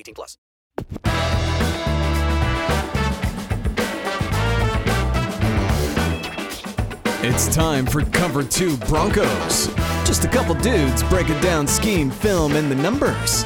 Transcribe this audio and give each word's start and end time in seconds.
18 0.00 0.14
plus. 0.14 0.38
It's 7.22 7.54
time 7.54 7.84
for 7.84 8.02
Cover 8.06 8.42
2 8.42 8.78
Broncos. 8.78 9.66
Just 10.06 10.24
a 10.24 10.28
couple 10.28 10.54
dudes 10.54 11.02
breaking 11.04 11.38
down 11.40 11.66
scheme, 11.66 12.10
film, 12.10 12.56
and 12.56 12.70
the 12.70 12.74
numbers. 12.76 13.44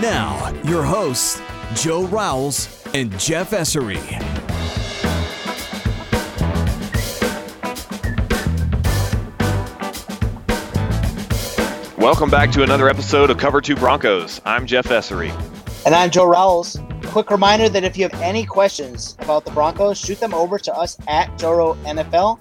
Now, 0.00 0.54
your 0.64 0.84
hosts, 0.84 1.42
Joe 1.74 2.06
Rowles 2.06 2.84
and 2.94 3.10
Jeff 3.18 3.50
Essery. 3.50 3.98
Welcome 11.98 12.30
back 12.30 12.52
to 12.52 12.62
another 12.62 12.88
episode 12.88 13.28
of 13.30 13.38
Cover 13.38 13.60
2 13.60 13.74
Broncos. 13.74 14.40
I'm 14.44 14.64
Jeff 14.66 14.86
Essery. 14.86 15.57
And 15.88 15.94
I'm 15.94 16.10
Joe 16.10 16.26
Rowles. 16.26 16.78
Quick 17.06 17.30
reminder 17.30 17.70
that 17.70 17.82
if 17.82 17.96
you 17.96 18.06
have 18.06 18.20
any 18.20 18.44
questions 18.44 19.16
about 19.20 19.46
the 19.46 19.50
Broncos, 19.52 19.96
shoot 19.98 20.20
them 20.20 20.34
over 20.34 20.58
to 20.58 20.74
us 20.74 20.98
at 21.08 21.38
Joro 21.38 21.76
NFL, 21.76 22.38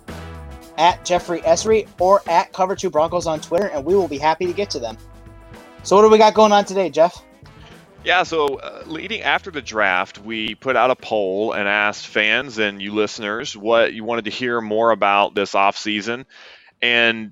at 0.77 1.05
Jeffrey 1.05 1.39
Essery, 1.43 1.87
or 1.97 2.21
at 2.27 2.51
Cover 2.51 2.75
2 2.75 2.89
Broncos 2.89 3.25
on 3.25 3.39
Twitter, 3.39 3.67
and 3.67 3.85
we 3.85 3.95
will 3.95 4.09
be 4.09 4.17
happy 4.17 4.47
to 4.47 4.51
get 4.51 4.69
to 4.71 4.79
them. 4.79 4.97
So, 5.83 5.95
what 5.95 6.01
do 6.01 6.09
we 6.09 6.17
got 6.17 6.33
going 6.33 6.51
on 6.51 6.65
today, 6.65 6.89
Jeff? 6.89 7.23
Yeah, 8.03 8.23
so 8.23 8.55
uh, 8.55 8.83
leading 8.85 9.21
after 9.21 9.49
the 9.49 9.61
draft, 9.61 10.19
we 10.19 10.55
put 10.55 10.75
out 10.75 10.91
a 10.91 10.97
poll 10.97 11.53
and 11.53 11.69
asked 11.69 12.05
fans 12.05 12.57
and 12.57 12.81
you 12.81 12.93
listeners 12.93 13.55
what 13.55 13.93
you 13.93 14.03
wanted 14.03 14.25
to 14.25 14.31
hear 14.31 14.59
more 14.59 14.91
about 14.91 15.35
this 15.35 15.53
offseason. 15.53 16.25
And 16.81 17.31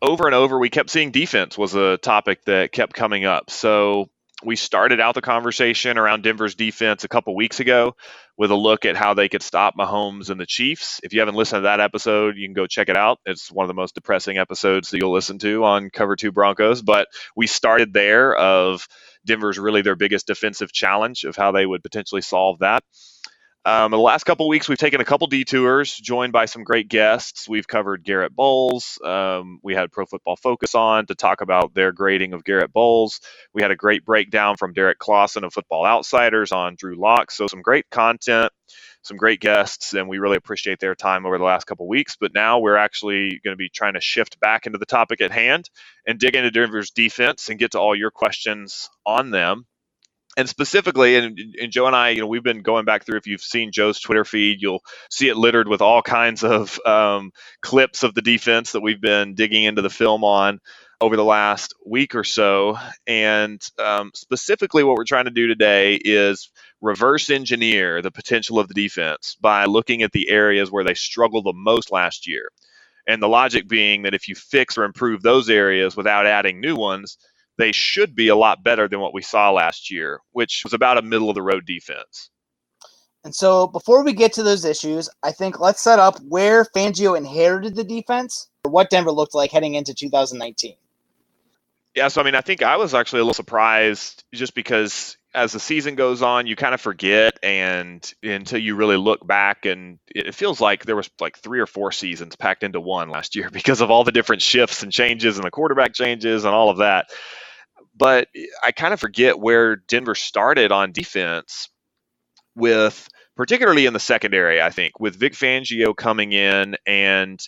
over 0.00 0.24
and 0.24 0.34
over, 0.34 0.58
we 0.58 0.70
kept 0.70 0.88
seeing 0.88 1.10
defense 1.10 1.58
was 1.58 1.74
a 1.74 1.98
topic 1.98 2.46
that 2.46 2.72
kept 2.72 2.94
coming 2.94 3.26
up. 3.26 3.50
So 3.50 4.08
we 4.44 4.56
started 4.56 5.00
out 5.00 5.14
the 5.14 5.22
conversation 5.22 5.96
around 5.96 6.22
Denver's 6.22 6.54
defense 6.54 7.04
a 7.04 7.08
couple 7.08 7.34
weeks 7.34 7.60
ago 7.60 7.96
with 8.36 8.50
a 8.50 8.54
look 8.54 8.84
at 8.84 8.96
how 8.96 9.14
they 9.14 9.28
could 9.30 9.42
stop 9.42 9.74
Mahomes 9.76 10.28
and 10.28 10.38
the 10.38 10.44
Chiefs. 10.46 11.00
If 11.02 11.14
you 11.14 11.20
haven't 11.20 11.36
listened 11.36 11.60
to 11.60 11.64
that 11.64 11.80
episode, 11.80 12.36
you 12.36 12.46
can 12.46 12.52
go 12.52 12.66
check 12.66 12.90
it 12.90 12.96
out. 12.96 13.18
It's 13.24 13.50
one 13.50 13.64
of 13.64 13.68
the 13.68 13.74
most 13.74 13.94
depressing 13.94 14.36
episodes 14.36 14.90
that 14.90 14.98
you'll 14.98 15.14
listen 15.14 15.38
to 15.38 15.64
on 15.64 15.88
Cover 15.88 16.16
2 16.16 16.32
Broncos. 16.32 16.82
But 16.82 17.08
we 17.34 17.46
started 17.46 17.94
there 17.94 18.34
of 18.34 18.86
Denver's 19.24 19.58
really 19.58 19.80
their 19.80 19.96
biggest 19.96 20.26
defensive 20.26 20.70
challenge 20.70 21.24
of 21.24 21.34
how 21.34 21.52
they 21.52 21.64
would 21.64 21.82
potentially 21.82 22.22
solve 22.22 22.58
that. 22.58 22.84
Um, 23.66 23.90
the 23.90 23.98
last 23.98 24.22
couple 24.22 24.46
weeks, 24.46 24.68
we've 24.68 24.78
taken 24.78 25.00
a 25.00 25.04
couple 25.04 25.26
detours, 25.26 25.92
joined 25.96 26.32
by 26.32 26.44
some 26.44 26.62
great 26.62 26.86
guests. 26.86 27.48
We've 27.48 27.66
covered 27.66 28.04
Garett 28.04 28.32
Bolles. 28.32 28.96
Um, 29.04 29.58
we 29.60 29.74
had 29.74 29.90
Pro 29.90 30.06
Football 30.06 30.36
Focus 30.36 30.76
on 30.76 31.06
to 31.06 31.16
talk 31.16 31.40
about 31.40 31.74
their 31.74 31.90
grading 31.90 32.32
of 32.32 32.44
Garett 32.44 32.72
Bolles. 32.72 33.20
We 33.52 33.62
had 33.62 33.72
a 33.72 33.76
great 33.76 34.04
breakdown 34.04 34.56
from 34.56 34.72
Derrik 34.72 34.98
Klassen 34.98 35.42
of 35.42 35.52
Football 35.52 35.84
Outsiders 35.84 36.52
on 36.52 36.76
Drew 36.78 36.94
Lock. 36.94 37.32
So 37.32 37.48
some 37.48 37.60
great 37.60 37.90
content, 37.90 38.52
some 39.02 39.16
great 39.16 39.40
guests, 39.40 39.94
and 39.94 40.08
we 40.08 40.18
really 40.18 40.36
appreciate 40.36 40.78
their 40.78 40.94
time 40.94 41.26
over 41.26 41.36
the 41.36 41.42
last 41.42 41.64
couple 41.64 41.88
weeks. 41.88 42.16
But 42.20 42.34
now 42.34 42.60
we're 42.60 42.76
actually 42.76 43.40
going 43.42 43.54
to 43.54 43.56
be 43.56 43.68
trying 43.68 43.94
to 43.94 44.00
shift 44.00 44.38
back 44.38 44.66
into 44.66 44.78
the 44.78 44.86
topic 44.86 45.20
at 45.20 45.32
hand 45.32 45.70
and 46.06 46.20
dig 46.20 46.36
into 46.36 46.52
Denver's 46.52 46.92
defense 46.92 47.48
and 47.48 47.58
get 47.58 47.72
to 47.72 47.80
all 47.80 47.96
your 47.96 48.12
questions 48.12 48.90
on 49.04 49.32
them 49.32 49.66
and 50.36 50.48
specifically, 50.48 51.16
and, 51.16 51.38
and 51.60 51.72
Joe 51.72 51.86
and 51.86 51.96
I, 51.96 52.10
you 52.10 52.22
know, 52.22 52.28
we've 52.28 52.44
been 52.44 52.62
going 52.62 52.86
back 52.86 53.06
through. 53.06 53.18
If 53.18 53.28
you've 53.28 53.42
seen 53.42 53.72
Joe's 53.72 54.00
Twitter 54.00 54.26
feed, 54.26 54.62
you'll 54.62 54.82
see 55.10 55.28
it 55.28 55.36
littered 55.38 55.68
with 55.68 55.82
all 55.82 56.02
kinds 56.02 56.44
of 56.44 56.80
um, 56.86 57.32
clips 57.62 58.04
of 58.04 58.14
the 58.14 58.22
defense 58.22 58.72
that 58.72 58.82
we've 58.82 59.00
been 59.00 59.34
digging 59.36 59.64
into 59.64 59.82
the 59.82 59.90
film 59.90 60.24
on 60.24 60.60
over 61.00 61.16
the 61.16 61.24
last 61.24 61.74
week 61.86 62.16
or 62.16 62.24
so. 62.24 62.78
And 63.06 63.62
um, 63.78 64.12
specifically, 64.14 64.84
what 64.84 64.96
we're 64.96 65.04
trying 65.04 65.26
to 65.26 65.32
do 65.32 65.48
today 65.48 65.96
is 65.96 66.50
reverse 66.82 67.30
engineer 67.30 68.02
the 68.02 68.12
potential 68.12 68.58
of 68.60 68.68
the 68.68 68.74
defense 68.74 69.36
by 69.40 69.66
looking 69.66 70.02
at 70.02 70.12
the 70.12 70.30
areas 70.30 70.72
where 70.72 70.84
they 70.84 70.94
struggled 70.94 71.46
the 71.46 71.54
most 71.54 71.92
last 71.92 72.28
year. 72.28 72.50
And 73.08 73.22
the 73.22 73.28
logic 73.28 73.68
being 73.68 74.02
that 74.04 74.14
if 74.14 74.28
you 74.28 74.36
fix 74.36 74.78
or 74.78 74.84
improve 74.84 75.22
those 75.22 75.50
areas 75.50 75.96
without 75.96 76.26
adding 76.26 76.60
new 76.60 76.76
ones, 76.76 77.18
they 77.58 77.72
should 77.72 78.14
be 78.14 78.28
a 78.28 78.36
lot 78.36 78.62
better 78.62 78.88
than 78.88 79.00
what 79.00 79.14
we 79.14 79.22
saw 79.22 79.50
last 79.50 79.90
year, 79.90 80.20
which 80.32 80.62
was 80.64 80.72
about 80.72 80.98
a 80.98 81.02
middle 81.02 81.28
of 81.28 81.34
the 81.34 81.42
road 81.42 81.66
defense. 81.66 82.30
And 83.24 83.34
so, 83.34 83.66
before 83.66 84.04
we 84.04 84.12
get 84.12 84.32
to 84.34 84.44
those 84.44 84.64
issues, 84.64 85.10
I 85.22 85.32
think 85.32 85.58
let's 85.58 85.82
set 85.82 85.98
up 85.98 86.18
where 86.28 86.64
Fangio 86.64 87.16
inherited 87.16 87.74
the 87.74 87.82
defense 87.82 88.48
or 88.64 88.70
what 88.70 88.88
Denver 88.88 89.10
looked 89.10 89.34
like 89.34 89.50
heading 89.50 89.74
into 89.74 89.94
2019. 89.94 90.76
Yeah, 91.96 92.08
so 92.08 92.20
I 92.20 92.24
mean, 92.24 92.34
I 92.34 92.42
think 92.42 92.62
I 92.62 92.76
was 92.76 92.94
actually 92.94 93.20
a 93.20 93.22
little 93.22 93.34
surprised 93.34 94.22
just 94.32 94.54
because 94.54 95.16
as 95.34 95.52
the 95.52 95.60
season 95.60 95.96
goes 95.96 96.22
on, 96.22 96.46
you 96.46 96.54
kind 96.54 96.74
of 96.74 96.80
forget, 96.80 97.38
and 97.42 98.12
until 98.22 98.60
you 98.60 98.74
really 98.74 98.96
look 98.96 99.26
back, 99.26 99.66
and 99.66 99.98
it 100.06 100.34
feels 100.34 100.60
like 100.60 100.84
there 100.84 100.94
was 100.94 101.10
like 101.20 101.38
three 101.38 101.58
or 101.58 101.66
four 101.66 101.92
seasons 101.92 102.36
packed 102.36 102.62
into 102.62 102.80
one 102.80 103.08
last 103.08 103.34
year 103.34 103.50
because 103.52 103.80
of 103.80 103.90
all 103.90 104.04
the 104.04 104.12
different 104.12 104.42
shifts 104.42 104.82
and 104.82 104.92
changes 104.92 105.36
and 105.36 105.44
the 105.44 105.50
quarterback 105.50 105.94
changes 105.94 106.44
and 106.44 106.54
all 106.54 106.70
of 106.70 106.78
that. 106.78 107.06
But 107.96 108.28
I 108.62 108.72
kind 108.72 108.94
of 108.94 109.00
forget 109.00 109.38
where 109.38 109.76
Denver 109.76 110.14
started 110.14 110.72
on 110.72 110.92
defense 110.92 111.68
with 112.54 113.08
particularly 113.36 113.86
in 113.86 113.92
the 113.92 114.00
secondary, 114.00 114.62
I 114.62 114.70
think, 114.70 114.98
with 114.98 115.16
Vic 115.16 115.34
Fangio 115.34 115.94
coming 115.94 116.32
in 116.32 116.76
and 116.86 117.38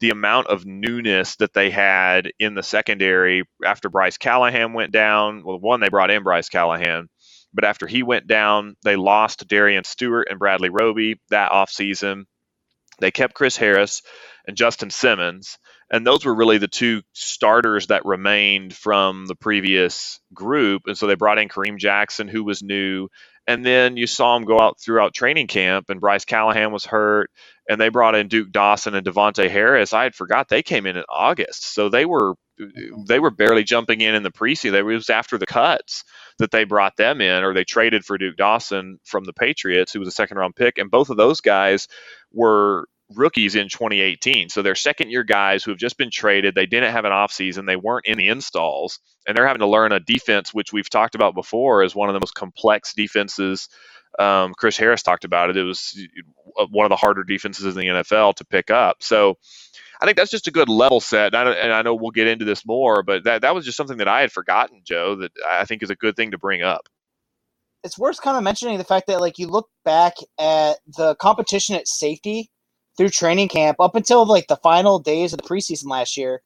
the 0.00 0.10
amount 0.10 0.48
of 0.48 0.66
newness 0.66 1.36
that 1.36 1.54
they 1.54 1.70
had 1.70 2.30
in 2.38 2.54
the 2.54 2.62
secondary 2.62 3.44
after 3.64 3.88
Bryce 3.88 4.18
Callahan 4.18 4.74
went 4.74 4.92
down. 4.92 5.42
Well, 5.44 5.58
one, 5.58 5.80
they 5.80 5.88
brought 5.88 6.10
in 6.10 6.22
Bryce 6.22 6.50
Callahan, 6.50 7.08
But 7.54 7.64
after 7.64 7.86
he 7.86 8.02
went 8.02 8.26
down, 8.26 8.76
they 8.84 8.96
lost 8.96 9.48
Darian 9.48 9.84
Stewart 9.84 10.28
and 10.30 10.38
Bradley 10.38 10.68
Roby 10.68 11.20
that 11.30 11.50
offseason. 11.52 12.24
They 13.00 13.10
kept 13.10 13.34
Chris 13.34 13.56
Harris 13.56 14.02
and 14.46 14.56
Justin 14.56 14.90
Simmons. 14.90 15.58
And 15.90 16.06
those 16.06 16.24
were 16.24 16.34
really 16.34 16.58
the 16.58 16.68
two 16.68 17.02
starters 17.14 17.86
that 17.86 18.04
remained 18.04 18.74
from 18.74 19.26
the 19.26 19.34
previous 19.34 20.20
group. 20.34 20.82
And 20.86 20.98
so 20.98 21.06
they 21.06 21.14
brought 21.14 21.38
in 21.38 21.48
Kareem 21.48 21.78
Jackson, 21.78 22.28
who 22.28 22.44
was 22.44 22.62
new. 22.62 23.08
And 23.46 23.64
then 23.64 23.96
you 23.96 24.06
saw 24.06 24.36
him 24.36 24.44
go 24.44 24.60
out 24.60 24.78
throughout 24.78 25.14
training 25.14 25.46
camp, 25.46 25.88
and 25.88 26.00
Bryce 26.00 26.26
Callahan 26.26 26.70
was 26.70 26.84
hurt. 26.84 27.30
And 27.66 27.80
they 27.80 27.88
brought 27.88 28.14
in 28.14 28.28
Duke 28.28 28.52
Dawson 28.52 28.94
and 28.94 29.06
Davontae 29.06 29.48
Harris. 29.48 29.94
I 29.94 30.02
had 30.02 30.14
forgot 30.14 30.48
they 30.48 30.62
came 30.62 30.84
in 30.84 30.98
in 30.98 31.04
August. 31.08 31.72
So 31.72 31.88
they 31.88 32.04
were 32.04 32.34
they 33.06 33.20
were 33.20 33.30
barely 33.30 33.62
jumping 33.64 34.00
in 34.00 34.14
in 34.14 34.22
the 34.22 34.32
preseason. 34.32 34.74
It 34.74 34.82
was 34.82 35.10
after 35.10 35.38
the 35.38 35.46
cuts 35.46 36.04
that 36.38 36.50
they 36.50 36.64
brought 36.64 36.96
them 36.96 37.20
in, 37.20 37.44
or 37.44 37.54
they 37.54 37.64
traded 37.64 38.04
for 38.04 38.18
Duke 38.18 38.36
Dawson 38.36 38.98
from 39.04 39.24
the 39.24 39.32
Patriots, 39.32 39.92
who 39.92 40.00
was 40.00 40.08
a 40.08 40.12
second 40.12 40.38
round 40.38 40.56
pick. 40.56 40.76
And 40.76 40.90
both 40.90 41.08
of 41.08 41.16
those 41.16 41.40
guys 41.40 41.88
were 42.32 42.86
rookies 43.14 43.54
in 43.54 43.68
2018. 43.68 44.48
So 44.48 44.62
they're 44.62 44.74
second 44.74 45.10
year 45.10 45.24
guys 45.24 45.64
who 45.64 45.70
have 45.70 45.78
just 45.78 45.96
been 45.96 46.10
traded. 46.10 46.54
They 46.54 46.66
didn't 46.66 46.92
have 46.92 47.04
an 47.04 47.12
offseason. 47.12 47.66
They 47.66 47.76
weren't 47.76 48.06
in 48.06 48.18
the 48.18 48.28
installs. 48.28 49.00
And 49.26 49.36
they're 49.36 49.46
having 49.46 49.60
to 49.60 49.66
learn 49.66 49.92
a 49.92 50.00
defense, 50.00 50.52
which 50.52 50.72
we've 50.72 50.90
talked 50.90 51.14
about 51.14 51.34
before 51.34 51.82
as 51.82 51.94
one 51.94 52.08
of 52.08 52.14
the 52.14 52.20
most 52.20 52.34
complex 52.34 52.94
defenses. 52.94 53.68
Um, 54.18 54.54
Chris 54.56 54.76
Harris 54.76 55.02
talked 55.02 55.24
about 55.24 55.50
it. 55.50 55.56
It 55.56 55.64
was 55.64 55.98
one 56.70 56.86
of 56.86 56.90
the 56.90 56.96
harder 56.96 57.24
defenses 57.24 57.64
in 57.64 57.80
the 57.80 57.86
NFL 57.88 58.36
to 58.36 58.44
pick 58.44 58.70
up. 58.70 59.02
So 59.02 59.38
I 60.00 60.04
think 60.04 60.16
that's 60.16 60.30
just 60.30 60.46
a 60.46 60.52
good 60.52 60.68
level 60.68 61.00
set. 61.00 61.34
And 61.34 61.48
I, 61.48 61.52
and 61.52 61.72
I 61.72 61.82
know 61.82 61.94
we'll 61.94 62.10
get 62.10 62.26
into 62.26 62.44
this 62.44 62.66
more, 62.66 63.02
but 63.02 63.24
that, 63.24 63.42
that 63.42 63.54
was 63.54 63.64
just 63.64 63.76
something 63.76 63.98
that 63.98 64.08
I 64.08 64.20
had 64.20 64.32
forgotten, 64.32 64.82
Joe, 64.84 65.16
that 65.16 65.32
I 65.46 65.64
think 65.64 65.82
is 65.82 65.90
a 65.90 65.96
good 65.96 66.16
thing 66.16 66.32
to 66.32 66.38
bring 66.38 66.62
up. 66.62 66.88
It's 67.84 67.98
worth 67.98 68.20
kind 68.20 68.36
of 68.36 68.42
mentioning 68.42 68.76
the 68.78 68.84
fact 68.84 69.06
that, 69.06 69.20
like, 69.20 69.38
you 69.38 69.46
look 69.46 69.68
back 69.84 70.14
at 70.38 70.78
the 70.96 71.14
competition 71.14 71.76
at 71.76 71.86
safety 71.86 72.50
through 72.98 73.08
training 73.08 73.48
camp 73.48 73.80
up 73.80 73.94
until 73.94 74.26
like 74.26 74.48
the 74.48 74.56
final 74.56 74.98
days 74.98 75.32
of 75.32 75.38
the 75.38 75.48
preseason 75.48 75.86
last 75.86 76.16
year. 76.16 76.42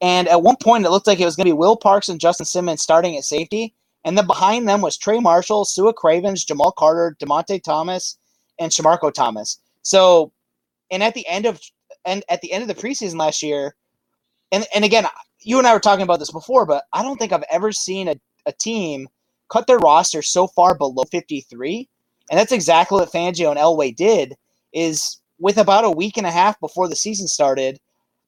And 0.00 0.28
at 0.28 0.42
one 0.42 0.56
point, 0.56 0.86
it 0.86 0.90
looked 0.90 1.08
like 1.08 1.20
it 1.20 1.24
was 1.24 1.36
going 1.36 1.46
to 1.46 1.52
be 1.52 1.58
Will 1.58 1.76
Parks 1.76 2.08
and 2.08 2.20
Justin 2.20 2.46
Simmons 2.46 2.80
starting 2.80 3.16
at 3.16 3.24
safety. 3.24 3.74
And 4.04 4.16
then 4.16 4.26
behind 4.26 4.68
them 4.68 4.82
was 4.82 4.96
Trey 4.96 5.18
Marshall, 5.18 5.64
Sua 5.64 5.92
Cravens, 5.92 6.44
Jamal 6.44 6.70
Carter, 6.70 7.16
Dymonte 7.18 7.62
Thomas, 7.62 8.16
and 8.58 8.70
Shamarco 8.70 9.12
Thomas. 9.12 9.58
So, 9.82 10.32
and 10.90 11.02
at 11.02 11.14
the 11.14 11.26
end 11.26 11.44
of 11.44 11.60
and 12.04 12.22
at 12.28 12.40
the 12.40 12.52
end 12.52 12.62
of 12.62 12.68
the 12.68 12.80
preseason 12.80 13.18
last 13.18 13.42
year, 13.42 13.74
and 14.52 14.64
and 14.72 14.84
again, 14.84 15.06
you 15.40 15.58
and 15.58 15.66
I 15.66 15.72
were 15.74 15.80
talking 15.80 16.04
about 16.04 16.20
this 16.20 16.30
before, 16.30 16.66
but 16.66 16.84
I 16.92 17.02
don't 17.02 17.16
think 17.16 17.32
I've 17.32 17.42
ever 17.50 17.72
seen 17.72 18.06
a, 18.06 18.14
a 18.46 18.52
team 18.52 19.08
cut 19.50 19.66
their 19.66 19.78
roster 19.78 20.22
so 20.22 20.46
far 20.46 20.76
below 20.76 21.04
53. 21.10 21.88
And 22.30 22.38
that's 22.38 22.52
exactly 22.52 23.00
what 23.00 23.12
Fangio 23.12 23.50
and 23.50 23.58
Elway 23.58 23.94
did. 23.94 24.36
Is 24.72 25.18
with 25.38 25.58
about 25.58 25.84
a 25.84 25.90
week 25.90 26.16
and 26.16 26.26
a 26.26 26.30
half 26.30 26.58
before 26.60 26.88
the 26.88 26.96
season 26.96 27.28
started, 27.28 27.78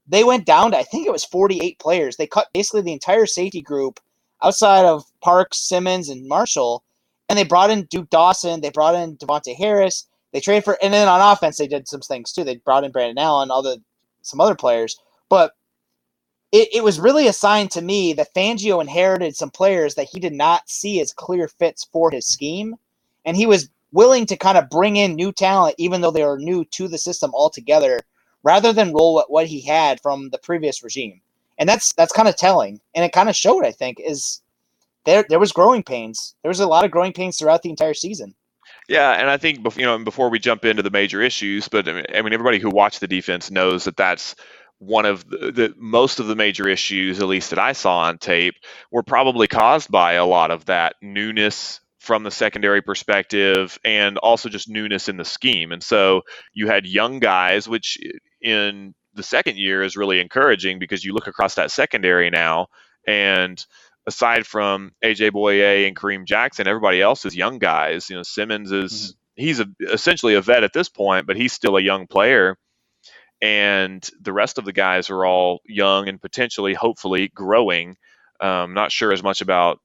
they 0.06 0.24
went 0.24 0.46
down 0.46 0.70
to 0.70 0.78
I 0.78 0.82
think 0.82 1.06
it 1.06 1.12
was 1.12 1.24
48 1.24 1.78
players. 1.78 2.16
They 2.16 2.26
cut 2.26 2.48
basically 2.52 2.82
the 2.82 2.92
entire 2.92 3.26
safety 3.26 3.60
group 3.60 4.00
outside 4.42 4.84
of 4.84 5.04
Parks, 5.20 5.58
Simmons, 5.58 6.08
and 6.08 6.26
Marshall, 6.26 6.84
and 7.28 7.38
they 7.38 7.44
brought 7.44 7.70
in 7.70 7.84
Duke 7.84 8.10
Dawson. 8.10 8.60
They 8.60 8.70
brought 8.70 8.94
in 8.94 9.16
Davontae 9.16 9.56
Harris. 9.56 10.06
They 10.32 10.40
traded 10.40 10.64
for, 10.64 10.78
and 10.82 10.92
then 10.92 11.08
on 11.08 11.20
offense 11.20 11.56
they 11.56 11.66
did 11.66 11.88
some 11.88 12.00
things 12.00 12.32
too. 12.32 12.44
They 12.44 12.56
brought 12.56 12.84
in 12.84 12.92
Brandon 12.92 13.18
Allen, 13.18 13.50
other 13.50 13.76
some 14.22 14.40
other 14.40 14.54
players, 14.54 14.98
but 15.28 15.52
it, 16.52 16.68
it 16.72 16.84
was 16.84 17.00
really 17.00 17.26
a 17.26 17.32
sign 17.32 17.68
to 17.68 17.82
me 17.82 18.12
that 18.14 18.34
Fangio 18.34 18.80
inherited 18.80 19.36
some 19.36 19.50
players 19.50 19.94
that 19.94 20.08
he 20.10 20.20
did 20.20 20.32
not 20.32 20.68
see 20.68 21.00
as 21.00 21.12
clear 21.12 21.48
fits 21.48 21.86
for 21.92 22.10
his 22.10 22.26
scheme, 22.26 22.76
and 23.24 23.36
he 23.36 23.46
was 23.46 23.70
willing 23.92 24.26
to 24.26 24.36
kind 24.36 24.58
of 24.58 24.68
bring 24.68 24.96
in 24.96 25.14
new 25.14 25.32
talent, 25.32 25.74
even 25.78 26.00
though 26.00 26.10
they 26.10 26.22
are 26.22 26.38
new 26.38 26.64
to 26.72 26.88
the 26.88 26.98
system 26.98 27.30
altogether, 27.34 28.00
rather 28.42 28.72
than 28.72 28.92
roll 28.92 29.14
what, 29.14 29.30
what 29.30 29.46
he 29.46 29.60
had 29.60 30.00
from 30.00 30.30
the 30.30 30.38
previous 30.38 30.82
regime. 30.82 31.20
And 31.58 31.68
that's 31.68 31.92
that's 31.94 32.12
kind 32.12 32.28
of 32.28 32.36
telling, 32.36 32.80
and 32.94 33.04
it 33.04 33.12
kind 33.12 33.28
of 33.28 33.34
showed. 33.34 33.64
I 33.64 33.72
think 33.72 33.98
is 34.00 34.40
there 35.04 35.24
there 35.28 35.40
was 35.40 35.52
growing 35.52 35.82
pains. 35.82 36.34
There 36.42 36.48
was 36.48 36.60
a 36.60 36.68
lot 36.68 36.84
of 36.84 36.90
growing 36.90 37.12
pains 37.12 37.38
throughout 37.38 37.62
the 37.62 37.70
entire 37.70 37.94
season. 37.94 38.34
Yeah, 38.88 39.12
and 39.12 39.28
I 39.28 39.36
think 39.36 39.76
you 39.76 39.84
know 39.84 39.98
before 39.98 40.30
we 40.30 40.38
jump 40.38 40.64
into 40.64 40.82
the 40.82 40.90
major 40.90 41.20
issues, 41.20 41.66
but 41.66 41.88
I 41.88 41.92
mean, 41.92 42.32
everybody 42.32 42.58
who 42.58 42.70
watched 42.70 43.00
the 43.00 43.08
defense 43.08 43.50
knows 43.50 43.84
that 43.84 43.96
that's 43.96 44.36
one 44.78 45.04
of 45.04 45.28
the, 45.28 45.50
the, 45.50 45.74
most 45.76 46.20
of 46.20 46.28
the 46.28 46.36
major 46.36 46.68
issues, 46.68 47.18
at 47.20 47.26
least 47.26 47.50
that 47.50 47.58
I 47.58 47.72
saw 47.72 47.98
on 48.00 48.18
tape, 48.18 48.54
were 48.92 49.02
probably 49.02 49.48
caused 49.48 49.90
by 49.90 50.12
a 50.12 50.24
lot 50.24 50.50
of 50.50 50.66
that 50.66 50.94
newness 51.02 51.80
from 52.08 52.22
the 52.22 52.30
secondary 52.30 52.80
perspective 52.80 53.78
and 53.84 54.16
also 54.16 54.48
just 54.48 54.66
newness 54.66 55.10
in 55.10 55.18
the 55.18 55.26
scheme. 55.26 55.72
And 55.72 55.82
so 55.82 56.22
you 56.54 56.66
had 56.66 56.86
young 56.86 57.18
guys, 57.18 57.68
which 57.68 57.98
in 58.40 58.94
the 59.12 59.22
second 59.22 59.58
year 59.58 59.82
is 59.82 59.94
really 59.94 60.18
encouraging 60.18 60.78
because 60.78 61.04
you 61.04 61.12
look 61.12 61.26
across 61.26 61.56
that 61.56 61.70
secondary 61.70 62.30
now 62.30 62.68
and 63.06 63.62
aside 64.06 64.46
from 64.46 64.92
AJ 65.04 65.32
Bouye 65.32 65.86
and 65.86 65.94
Kareem 65.94 66.24
Jackson, 66.24 66.66
everybody 66.66 67.02
else 67.02 67.26
is 67.26 67.36
young 67.36 67.58
guys. 67.58 68.08
You 68.08 68.16
know, 68.16 68.22
Simmons 68.22 68.72
is 68.72 68.92
mm-hmm. 68.92 69.42
he's 69.44 69.60
a, 69.60 69.66
essentially 69.92 70.34
a 70.34 70.40
vet 70.40 70.64
at 70.64 70.72
this 70.72 70.88
point, 70.88 71.26
but 71.26 71.36
he's 71.36 71.52
still 71.52 71.76
a 71.76 71.82
young 71.82 72.06
player. 72.06 72.56
And 73.42 74.08
the 74.18 74.32
rest 74.32 74.56
of 74.56 74.64
the 74.64 74.72
guys 74.72 75.10
are 75.10 75.26
all 75.26 75.60
young 75.66 76.08
and 76.08 76.18
potentially, 76.18 76.72
hopefully, 76.72 77.30
growing. 77.34 77.98
Um, 78.40 78.72
not 78.72 78.92
sure 78.92 79.12
as 79.12 79.22
much 79.22 79.42
about 79.42 79.78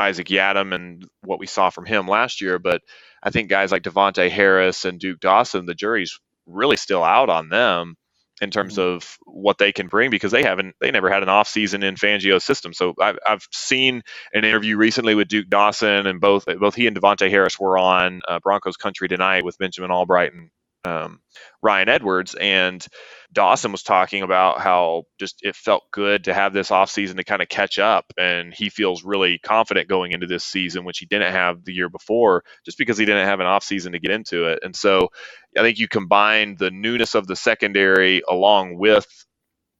Isaac 0.00 0.28
Yiadom 0.28 0.74
and 0.74 1.04
what 1.22 1.38
we 1.38 1.46
saw 1.46 1.70
from 1.70 1.84
him 1.84 2.08
last 2.08 2.40
year, 2.40 2.58
but 2.58 2.80
I 3.22 3.30
think 3.30 3.50
guys 3.50 3.70
like 3.70 3.82
Davontae 3.82 4.30
Harris 4.30 4.84
and 4.84 4.98
Duke 4.98 5.20
Dawson, 5.20 5.66
the 5.66 5.74
jury's 5.74 6.18
really 6.46 6.76
still 6.76 7.04
out 7.04 7.28
on 7.28 7.48
them 7.48 7.96
in 8.40 8.50
terms 8.50 8.78
mm-hmm. 8.78 8.96
of 8.96 9.18
what 9.26 9.58
they 9.58 9.72
can 9.72 9.88
bring 9.88 10.10
because 10.10 10.32
they 10.32 10.42
haven't 10.42 10.74
they 10.80 10.90
never 10.90 11.10
had 11.10 11.22
an 11.22 11.28
off 11.28 11.46
season 11.46 11.82
in 11.82 11.96
Fangio's 11.96 12.44
system. 12.44 12.72
So 12.72 12.94
I've, 13.00 13.18
I've 13.26 13.46
seen 13.52 14.02
an 14.32 14.44
interview 14.44 14.76
recently 14.76 15.14
with 15.14 15.28
Duke 15.28 15.48
Dawson 15.48 16.06
and 16.06 16.20
both 16.20 16.46
both 16.58 16.74
he 16.74 16.86
and 16.86 16.96
Devonte 16.96 17.28
Harris 17.30 17.60
were 17.60 17.76
on 17.76 18.22
uh, 18.26 18.40
Broncos 18.40 18.78
Country 18.78 19.08
tonight 19.08 19.44
with 19.44 19.58
Benjamin 19.58 19.90
Albright 19.90 20.32
and 20.32 20.50
um, 20.84 21.20
Ryan 21.62 21.88
Edwards, 21.88 22.34
and 22.34 22.84
Dawson 23.32 23.70
was 23.72 23.82
talking 23.82 24.22
about 24.22 24.60
how 24.60 25.04
just 25.18 25.40
it 25.42 25.54
felt 25.54 25.84
good 25.92 26.24
to 26.24 26.34
have 26.34 26.52
this 26.52 26.70
offseason 26.70 27.16
to 27.16 27.24
kind 27.24 27.42
of 27.42 27.48
catch 27.48 27.78
up, 27.78 28.06
and 28.18 28.52
he 28.54 28.70
feels 28.70 29.04
really 29.04 29.38
confident 29.38 29.88
going 29.88 30.12
into 30.12 30.26
this 30.26 30.44
season, 30.44 30.84
which 30.84 30.98
he 30.98 31.06
didn't 31.06 31.32
have 31.32 31.64
the 31.64 31.72
year 31.72 31.88
before, 31.88 32.44
just 32.64 32.78
because 32.78 32.98
he 32.98 33.04
didn't 33.04 33.26
have 33.26 33.40
an 33.40 33.46
offseason 33.46 33.92
to 33.92 34.00
get 34.00 34.10
into 34.10 34.46
it. 34.46 34.60
And 34.62 34.74
so 34.74 35.08
I 35.56 35.60
think 35.60 35.78
you 35.78 35.88
combine 35.88 36.56
the 36.58 36.70
newness 36.70 37.14
of 37.14 37.26
the 37.26 37.36
secondary 37.36 38.22
along 38.28 38.78
with 38.78 39.06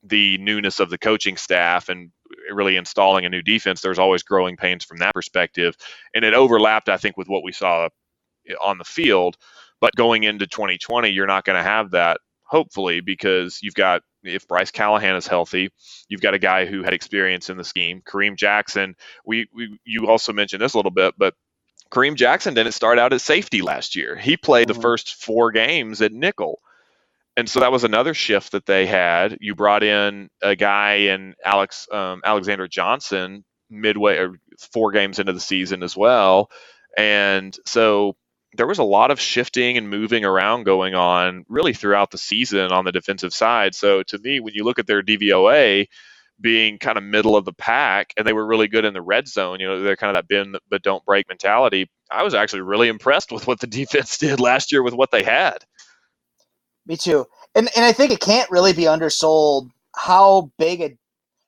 the 0.03 0.37
newness 0.37 0.79
of 0.79 0.89
the 0.89 0.97
coaching 0.97 1.37
staff 1.37 1.89
and 1.89 2.11
really 2.51 2.75
installing 2.75 3.25
a 3.25 3.29
new 3.29 3.41
defense. 3.41 3.81
There's 3.81 3.99
always 3.99 4.23
growing 4.23 4.55
pains 4.55 4.85
from 4.85 4.97
that 4.97 5.13
perspective, 5.13 5.75
and 6.13 6.23
it 6.23 6.33
overlapped, 6.33 6.89
I 6.89 6.97
think, 6.97 7.17
with 7.17 7.27
what 7.27 7.43
we 7.43 7.51
saw 7.51 7.89
on 8.63 8.77
the 8.77 8.83
field 8.83 9.37
but 9.81 9.95
going 9.95 10.23
into 10.23 10.47
2020, 10.47 11.09
you're 11.09 11.27
not 11.27 11.43
going 11.43 11.57
to 11.57 11.63
have 11.63 11.91
that, 11.91 12.19
hopefully, 12.43 13.01
because 13.01 13.59
you've 13.61 13.73
got 13.73 14.03
if 14.23 14.47
Bryce 14.47 14.71
Callahan 14.71 15.15
is 15.15 15.27
healthy, 15.27 15.71
you've 16.07 16.21
got 16.21 16.35
a 16.35 16.39
guy 16.39 16.65
who 16.65 16.83
had 16.83 16.93
experience 16.93 17.49
in 17.49 17.57
the 17.57 17.63
scheme. 17.63 18.01
Kareem 18.05 18.37
Jackson, 18.37 18.95
we, 19.25 19.47
we 19.53 19.79
you 19.83 20.07
also 20.07 20.31
mentioned 20.31 20.61
this 20.61 20.75
a 20.75 20.77
little 20.77 20.91
bit, 20.91 21.15
but 21.17 21.33
Kareem 21.91 22.15
Jackson 22.15 22.53
didn't 22.53 22.73
start 22.73 22.99
out 22.99 23.13
at 23.13 23.21
safety 23.21 23.61
last 23.61 23.95
year. 23.95 24.15
He 24.15 24.37
played 24.37 24.67
the 24.67 24.73
mm-hmm. 24.73 24.81
first 24.81 25.15
four 25.15 25.51
games 25.51 26.01
at 26.01 26.13
nickel. 26.13 26.61
And 27.35 27.49
so 27.49 27.61
that 27.61 27.71
was 27.71 27.83
another 27.83 28.13
shift 28.13 28.51
that 28.51 28.65
they 28.65 28.85
had. 28.85 29.37
You 29.39 29.55
brought 29.55 29.83
in 29.83 30.29
a 30.41 30.55
guy 30.55 30.93
in 30.95 31.33
Alex 31.43 31.87
um, 31.91 32.21
Alexander 32.23 32.67
Johnson 32.67 33.43
midway 33.69 34.17
or 34.17 34.35
four 34.73 34.91
games 34.91 35.17
into 35.17 35.33
the 35.33 35.39
season 35.39 35.81
as 35.81 35.95
well. 35.95 36.49
And 36.97 37.57
so 37.65 38.15
there 38.53 38.67
was 38.67 38.79
a 38.79 38.83
lot 38.83 39.11
of 39.11 39.19
shifting 39.19 39.77
and 39.77 39.89
moving 39.89 40.25
around 40.25 40.63
going 40.63 40.93
on 40.93 41.45
really 41.47 41.73
throughout 41.73 42.11
the 42.11 42.17
season 42.17 42.71
on 42.71 42.85
the 42.85 42.91
defensive 42.91 43.33
side. 43.33 43.75
So 43.75 44.03
to 44.03 44.19
me, 44.19 44.39
when 44.39 44.53
you 44.53 44.63
look 44.63 44.79
at 44.79 44.87
their 44.87 45.01
DVOA 45.01 45.87
being 46.39 46.77
kind 46.79 46.97
of 46.97 47.03
middle 47.03 47.37
of 47.37 47.45
the 47.45 47.53
pack 47.53 48.13
and 48.17 48.25
they 48.25 48.33
were 48.33 48.45
really 48.45 48.67
good 48.67 48.83
in 48.83 48.93
the 48.93 49.01
red 49.01 49.27
zone, 49.27 49.59
you 49.59 49.67
know, 49.67 49.81
they're 49.81 49.95
kind 49.95 50.15
of 50.15 50.15
that 50.15 50.27
bend 50.27 50.57
but 50.69 50.81
don't 50.81 51.05
break 51.05 51.29
mentality. 51.29 51.89
I 52.09 52.23
was 52.23 52.33
actually 52.33 52.61
really 52.61 52.89
impressed 52.89 53.31
with 53.31 53.47
what 53.47 53.59
the 53.59 53.67
defense 53.81 54.17
did 54.17 54.39
last 54.39 54.71
year 54.71 54.83
with 54.83 54.93
what 54.93 55.11
they 55.11 55.23
had. 55.23 55.59
Me 56.85 56.97
too. 56.97 57.25
And 57.55 57.69
and 57.75 57.85
I 57.85 57.93
think 57.93 58.11
it 58.11 58.19
can't 58.19 58.49
really 58.49 58.73
be 58.73 58.87
undersold 58.87 59.71
how 59.95 60.51
big 60.57 60.81
a 60.81 60.97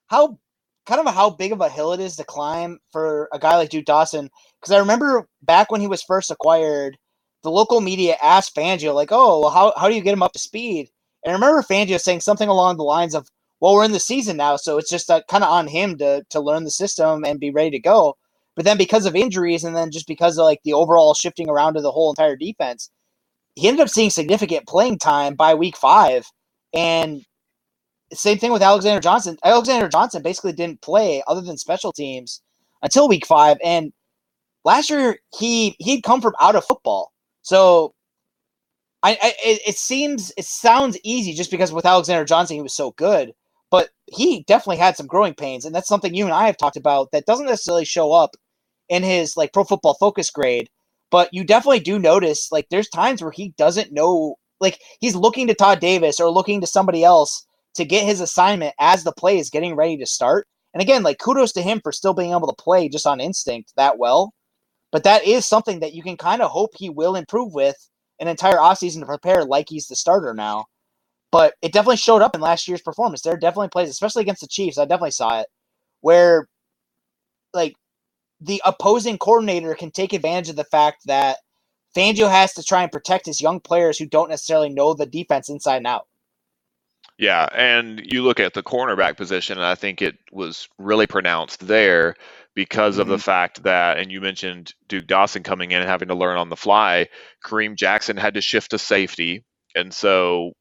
how 0.07 0.37
kind 0.85 0.99
of 0.99 1.13
how 1.13 1.29
big 1.29 1.51
of 1.51 1.61
a 1.61 1.69
hill 1.69 1.93
it 1.93 1.99
is 1.99 2.15
to 2.17 2.23
climb 2.23 2.79
for 2.91 3.29
a 3.33 3.39
guy 3.39 3.55
like 3.57 3.69
Duke 3.69 3.85
Dawson. 3.85 4.29
Because 4.59 4.73
I 4.73 4.79
remember 4.79 5.27
back 5.41 5.71
when 5.71 5.81
he 5.81 5.87
was 5.87 6.03
first 6.03 6.31
acquired, 6.31 6.97
the 7.43 7.51
local 7.51 7.81
media 7.81 8.15
asked 8.21 8.55
Fangio, 8.55 8.93
like, 8.93 9.09
oh, 9.11 9.41
well, 9.41 9.49
how, 9.51 9.73
how 9.77 9.89
do 9.89 9.95
you 9.95 10.01
get 10.01 10.13
him 10.13 10.23
up 10.23 10.33
to 10.33 10.39
speed? 10.39 10.89
And 11.23 11.31
I 11.31 11.35
remember 11.35 11.61
Fangio 11.61 11.99
saying 11.99 12.21
something 12.21 12.49
along 12.49 12.77
the 12.77 12.83
lines 12.83 13.15
of, 13.15 13.27
well, 13.59 13.73
we're 13.75 13.85
in 13.85 13.91
the 13.93 13.99
season 13.99 14.37
now, 14.37 14.55
so 14.57 14.77
it's 14.77 14.89
just 14.89 15.09
uh, 15.09 15.21
kind 15.29 15.43
of 15.43 15.49
on 15.49 15.67
him 15.67 15.97
to, 15.97 16.23
to 16.29 16.39
learn 16.41 16.63
the 16.63 16.71
system 16.71 17.23
and 17.25 17.39
be 17.39 17.51
ready 17.51 17.71
to 17.71 17.79
go. 17.79 18.15
But 18.55 18.65
then 18.65 18.77
because 18.77 19.05
of 19.05 19.15
injuries 19.15 19.63
and 19.63 19.75
then 19.75 19.89
just 19.91 20.07
because 20.07 20.37
of 20.37 20.43
like 20.43 20.59
the 20.63 20.73
overall 20.73 21.13
shifting 21.13 21.49
around 21.49 21.75
of 21.77 21.83
the 21.83 21.91
whole 21.91 22.09
entire 22.11 22.35
defense, 22.35 22.89
he 23.55 23.67
ended 23.67 23.81
up 23.81 23.89
seeing 23.89 24.09
significant 24.09 24.67
playing 24.67 24.99
time 24.99 25.35
by 25.35 25.53
week 25.53 25.77
five. 25.77 26.25
And 26.73 27.23
same 28.15 28.37
thing 28.37 28.51
with 28.51 28.61
Alexander 28.61 28.99
Johnson. 28.99 29.37
Alexander 29.43 29.87
Johnson 29.87 30.21
basically 30.21 30.53
didn't 30.53 30.81
play 30.81 31.23
other 31.27 31.41
than 31.41 31.57
special 31.57 31.91
teams 31.91 32.41
until 32.81 33.07
week 33.07 33.25
five. 33.25 33.57
And 33.63 33.93
last 34.65 34.89
year 34.89 35.17
he 35.37 35.75
he'd 35.79 36.03
come 36.03 36.21
from 36.21 36.33
out 36.39 36.55
of 36.55 36.65
football. 36.65 37.11
So 37.41 37.93
I, 39.01 39.11
I 39.21 39.33
it, 39.43 39.61
it 39.67 39.77
seems 39.77 40.31
it 40.37 40.45
sounds 40.45 40.97
easy 41.03 41.33
just 41.33 41.51
because 41.51 41.71
with 41.73 41.85
Alexander 41.85 42.25
Johnson 42.25 42.55
he 42.55 42.61
was 42.61 42.73
so 42.73 42.91
good, 42.91 43.33
but 43.69 43.89
he 44.07 44.43
definitely 44.43 44.77
had 44.77 44.95
some 44.97 45.07
growing 45.07 45.33
pains, 45.33 45.65
and 45.65 45.75
that's 45.75 45.87
something 45.87 46.13
you 46.13 46.25
and 46.25 46.33
I 46.33 46.45
have 46.45 46.57
talked 46.57 46.77
about 46.77 47.11
that 47.11 47.25
doesn't 47.25 47.45
necessarily 47.45 47.85
show 47.85 48.11
up 48.11 48.35
in 48.89 49.03
his 49.03 49.35
like 49.37 49.53
pro 49.53 49.63
football 49.63 49.95
focus 49.95 50.29
grade, 50.29 50.69
but 51.11 51.29
you 51.33 51.43
definitely 51.43 51.79
do 51.79 51.99
notice 51.99 52.51
like 52.51 52.67
there's 52.69 52.89
times 52.89 53.21
where 53.21 53.31
he 53.31 53.53
doesn't 53.57 53.91
know 53.91 54.35
like 54.59 54.79
he's 54.99 55.15
looking 55.15 55.47
to 55.47 55.53
Todd 55.53 55.79
Davis 55.79 56.19
or 56.19 56.29
looking 56.29 56.61
to 56.61 56.67
somebody 56.67 57.03
else 57.03 57.45
to 57.75 57.85
get 57.85 58.05
his 58.05 58.21
assignment 58.21 58.75
as 58.79 59.03
the 59.03 59.11
play 59.11 59.37
is 59.37 59.49
getting 59.49 59.75
ready 59.75 59.97
to 59.97 60.05
start. 60.05 60.47
And 60.73 60.81
again, 60.81 61.03
like 61.03 61.19
kudos 61.19 61.53
to 61.53 61.61
him 61.61 61.79
for 61.83 61.91
still 61.91 62.13
being 62.13 62.31
able 62.31 62.47
to 62.47 62.63
play 62.63 62.89
just 62.89 63.07
on 63.07 63.19
instinct 63.19 63.73
that 63.77 63.97
well. 63.97 64.33
But 64.91 65.03
that 65.05 65.25
is 65.25 65.45
something 65.45 65.79
that 65.79 65.93
you 65.93 66.03
can 66.03 66.17
kind 66.17 66.41
of 66.41 66.51
hope 66.51 66.71
he 66.75 66.89
will 66.89 67.15
improve 67.15 67.53
with 67.53 67.75
an 68.19 68.27
entire 68.27 68.57
offseason 68.57 68.99
to 68.99 69.05
prepare 69.05 69.43
like 69.43 69.67
he's 69.69 69.87
the 69.87 69.95
starter 69.95 70.33
now. 70.33 70.65
But 71.31 71.55
it 71.63 71.73
definitely 71.73 71.97
showed 71.97 72.21
up 72.21 72.35
in 72.35 72.41
last 72.41 72.67
year's 72.67 72.81
performance. 72.81 73.21
There 73.21 73.35
definitely 73.35 73.69
plays, 73.69 73.89
especially 73.89 74.21
against 74.21 74.41
the 74.41 74.47
Chiefs. 74.47 74.77
I 74.77 74.85
definitely 74.85 75.11
saw 75.11 75.39
it 75.39 75.47
where 76.01 76.47
like 77.53 77.73
the 78.39 78.61
opposing 78.65 79.17
coordinator 79.17 79.73
can 79.73 79.89
take 79.89 80.13
advantage 80.13 80.49
of 80.49 80.57
the 80.57 80.63
fact 80.65 81.07
that 81.07 81.37
Fangio 81.95 82.29
has 82.29 82.53
to 82.53 82.63
try 82.63 82.83
and 82.83 82.91
protect 82.91 83.25
his 83.25 83.41
young 83.41 83.59
players 83.59 83.97
who 83.97 84.05
don't 84.05 84.29
necessarily 84.29 84.69
know 84.69 84.93
the 84.93 85.05
defense 85.05 85.49
inside 85.49 85.77
and 85.77 85.87
out. 85.87 86.07
Yeah, 87.17 87.47
and 87.53 88.01
you 88.05 88.23
look 88.23 88.41
at 88.41 88.55
the 88.55 88.63
cornerback 88.63 89.17
position, 89.17 89.57
and 89.59 89.67
I 89.67 89.77
think 89.77 90.03
it 90.03 90.17
was 90.33 90.69
really 90.79 91.07
pronounced 91.07 91.65
there 91.67 92.17
because 92.57 92.99
of 92.99 93.07
the 93.07 93.19
Mhm. 93.19 93.21
fact 93.21 93.63
that, 93.63 93.99
and 93.99 94.11
you 94.11 94.21
mentioned 94.21 94.75
Duke 94.89 95.07
Dawson 95.07 95.43
coming 95.45 95.71
in 95.71 95.81
and 95.81 95.89
having 95.89 96.09
to 96.09 96.15
learn 96.15 96.37
on 96.37 96.49
the 96.49 96.57
fly. 96.57 97.09
Kareem 97.45 97.77
Jackson 97.77 98.17
had 98.17 98.35
to 98.35 98.41
shift 98.41 98.71
to 98.73 98.79
safety, 98.79 99.45
and 99.77 99.93
so 99.95 100.53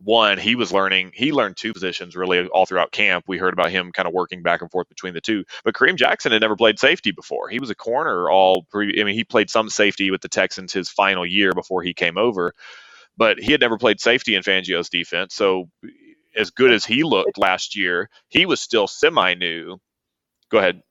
one, 0.00 0.40
he 0.40 0.56
was 0.56 0.72
learning. 0.72 1.12
He 1.14 1.32
learned 1.32 1.56
two 1.58 1.74
positions 1.74 2.16
really 2.16 2.48
all 2.48 2.66
throughout 2.66 2.92
camp. 2.92 3.26
We 3.28 3.38
heard 3.38 3.54
about 3.54 3.70
him 3.70 3.92
kind 3.92 4.08
of 4.08 4.14
working 4.14 4.42
back 4.42 4.62
and 4.62 4.72
forth 4.72 4.90
between 4.90 5.14
the 5.14 5.22
two. 5.22 5.44
But 5.64 5.76
Kareem 5.76 5.96
Jackson 5.98 6.32
had 6.32 6.42
never 6.42 6.56
played 6.56 6.80
safety 6.80 7.12
before. 7.12 7.50
He 7.50 7.60
was 7.60 7.70
a 7.70 7.76
corner 7.76 8.30
all. 8.30 8.66
Pre- 8.72 9.00
I 9.00 9.04
mean, 9.04 9.14
he 9.14 9.24
played 9.24 9.50
some 9.52 9.70
safety 9.70 10.10
with 10.10 10.22
the 10.22 10.30
Texans 10.30 10.74
his 10.74 10.90
final 10.90 11.26
year 11.26 11.52
before 11.54 11.84
he 11.84 11.94
came 11.94 12.18
over, 12.18 12.54
but 13.16 13.38
he 13.38 13.52
had 13.52 13.60
never 13.60 13.78
played 13.78 14.00
safety 14.00 14.34
in 14.34 14.42
Fangio's 14.42 14.88
defense. 14.88 15.34
So, 15.34 15.68
as 16.36 16.50
good 16.50 16.72
as 16.72 16.84
he 16.84 17.02
looked 17.02 17.38
last 17.38 17.76
year, 17.76 18.10
he 18.28 18.44
was 18.44 18.60
still 18.60 18.86
semi 18.86 19.34
new. 19.34 19.78
Go 20.50 20.58
ahead. 20.58 20.82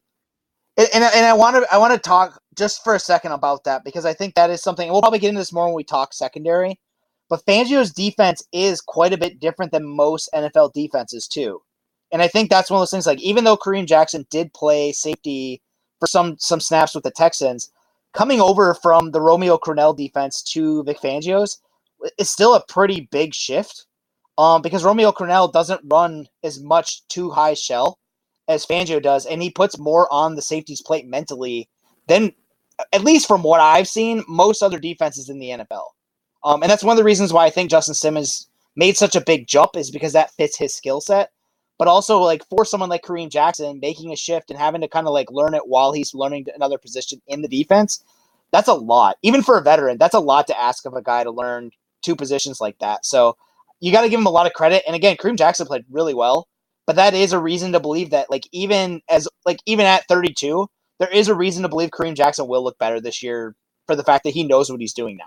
And, 0.78 0.88
and, 0.94 1.04
and 1.04 1.26
I 1.26 1.34
want 1.34 1.56
to 1.56 1.74
I 1.74 1.78
want 1.78 1.94
to 1.94 2.00
talk 2.00 2.42
just 2.58 2.84
for 2.84 2.96
a 2.96 3.00
second 3.00 3.32
about 3.32 3.64
that 3.64 3.84
because 3.84 4.06
I 4.06 4.14
think 4.14 4.36
that 4.36 4.50
is 4.50 4.62
something 4.62 4.92
we'll 4.92 5.02
probably 5.02 5.20
get 5.20 5.30
into 5.30 5.40
this 5.40 5.54
more 5.54 5.66
when 5.66 5.76
we 5.76 5.84
talk 5.84 6.14
secondary. 6.14 6.80
But 7.30 7.46
Fangio's 7.46 7.92
defense 7.92 8.44
is 8.52 8.82
quite 8.82 9.14
a 9.14 9.18
bit 9.18 9.40
different 9.40 9.72
than 9.72 9.86
most 9.86 10.30
NFL 10.34 10.74
defenses 10.74 11.28
too, 11.28 11.62
and 12.12 12.22
I 12.22 12.28
think 12.28 12.50
that's 12.50 12.70
one 12.70 12.78
of 12.78 12.82
those 12.82 12.92
things. 12.92 13.08
Like 13.08 13.22
even 13.22 13.46
though 13.46 13.58
Kareem 13.58 13.88
Jackson 13.88 14.28
did 14.30 14.54
play 14.54 14.92
safety 14.92 15.62
for 16.00 16.08
some 16.08 16.36
some 16.40 16.60
snaps 16.60 16.94
with 16.94 17.04
the 17.04 17.12
Texans, 17.12 17.72
coming 18.14 18.42
over 18.42 18.74
from 18.74 19.12
the 19.12 19.22
Romeo 19.22 19.58
Crennel 19.58 19.96
defense 19.96 20.44
to 20.44 20.84
Vic 20.84 21.00
Fangio's 21.00 21.60
is 22.18 22.30
still 22.30 22.56
a 22.56 22.64
pretty 22.68 23.08
big 23.12 23.34
shift. 23.34 23.86
Um, 24.38 24.62
because 24.62 24.84
Romeo 24.84 25.12
Crennel 25.14 25.52
doesn't 25.52 25.80
run 25.86 26.28
as 26.44 26.62
much 26.62 27.08
too 27.08 27.30
high 27.30 27.54
shell 27.54 28.00
as 28.50 28.66
Fangio 28.66 29.02
does, 29.02 29.26
and 29.26 29.42
he 29.42 29.50
puts 29.50 29.80
more 29.80 30.12
on 30.12 30.36
the 30.36 30.42
safety's 30.42 30.82
plate 30.82 31.08
mentally 31.08 31.70
than, 32.08 32.34
at 32.92 33.04
least 33.04 33.28
from 33.28 33.44
what 33.44 33.62
I've 33.62 33.88
seen, 33.88 34.24
most 34.28 34.62
other 34.62 34.78
defenses 34.78 35.30
in 35.30 35.40
the 35.40 35.50
NFL. 35.50 35.86
Um, 36.44 36.62
and 36.62 36.70
that's 36.70 36.84
one 36.84 36.94
of 36.94 36.98
the 36.98 37.06
reasons 37.06 37.32
why 37.32 37.46
I 37.46 37.50
think 37.50 37.72
Justin 37.72 37.96
Simmons 37.96 38.50
made 38.76 38.98
such 38.98 39.16
a 39.16 39.22
big 39.22 39.48
jump 39.48 39.76
is 39.76 39.90
because 39.90 40.14
that 40.14 40.32
fits 40.32 40.58
his 40.58 40.76
skill 40.76 41.02
set. 41.02 41.32
But 41.78 41.88
also, 41.88 42.20
like 42.20 42.44
for 42.50 42.64
someone 42.64 42.90
like 42.90 43.04
Kareem 43.04 43.30
Jackson 43.30 43.80
making 43.82 44.14
a 44.14 44.16
shift 44.16 44.50
and 44.50 44.60
having 44.60 44.82
to 44.82 44.88
kind 44.88 45.08
of 45.08 45.14
like 45.14 45.30
learn 45.32 45.54
it 45.54 45.68
while 45.68 45.92
he's 45.92 46.14
learning 46.14 46.46
another 46.56 46.78
position 46.78 47.22
in 47.28 47.42
the 47.42 47.50
defense, 47.50 48.04
that's 48.52 48.70
a 48.70 48.74
lot. 48.74 49.18
Even 49.24 49.42
for 49.42 49.58
a 49.58 49.62
veteran, 49.62 49.98
that's 49.98 50.14
a 50.14 50.20
lot 50.20 50.48
to 50.48 50.62
ask 50.62 50.86
of 50.86 50.94
a 50.94 51.02
guy 51.02 51.24
to 51.24 51.32
learn 51.32 51.72
two 52.06 52.16
positions 52.16 52.62
like 52.62 52.80
that. 52.80 53.06
So 53.06 53.38
you 53.82 53.92
got 53.92 54.04
to 54.04 54.10
give 54.10 54.22
him 54.22 54.28
a 54.28 54.32
lot 54.32 54.48
of 54.48 54.54
credit. 54.54 54.84
And 54.88 54.96
again, 54.96 55.18
Kareem 55.18 55.38
Jackson 55.38 55.68
played 55.68 55.86
really 55.92 56.16
well 56.16 56.48
but 56.88 56.98
that 56.98 57.16
is 57.16 57.34
a 57.34 57.40
reason 57.40 57.74
to 57.74 57.82
believe 57.82 58.12
that 58.12 58.32
like 58.32 58.48
even 58.54 59.02
as 59.10 59.28
like 59.46 59.60
even 59.68 59.86
at 59.88 60.08
32 60.10 60.68
there 61.00 61.10
is 61.12 61.30
a 61.30 61.36
reason 61.36 61.64
to 61.64 61.70
believe 61.70 61.92
kareem 61.92 62.16
jackson 62.16 62.48
will 62.48 62.64
look 62.64 62.80
better 62.80 63.02
this 63.02 63.24
year 63.24 63.56
for 63.88 63.96
the 63.98 64.04
fact 64.04 64.26
that 64.26 64.34
he 64.36 64.44
knows 64.44 64.70
what 64.72 64.82
he's 64.82 64.94
doing 64.94 65.18
now 65.18 65.26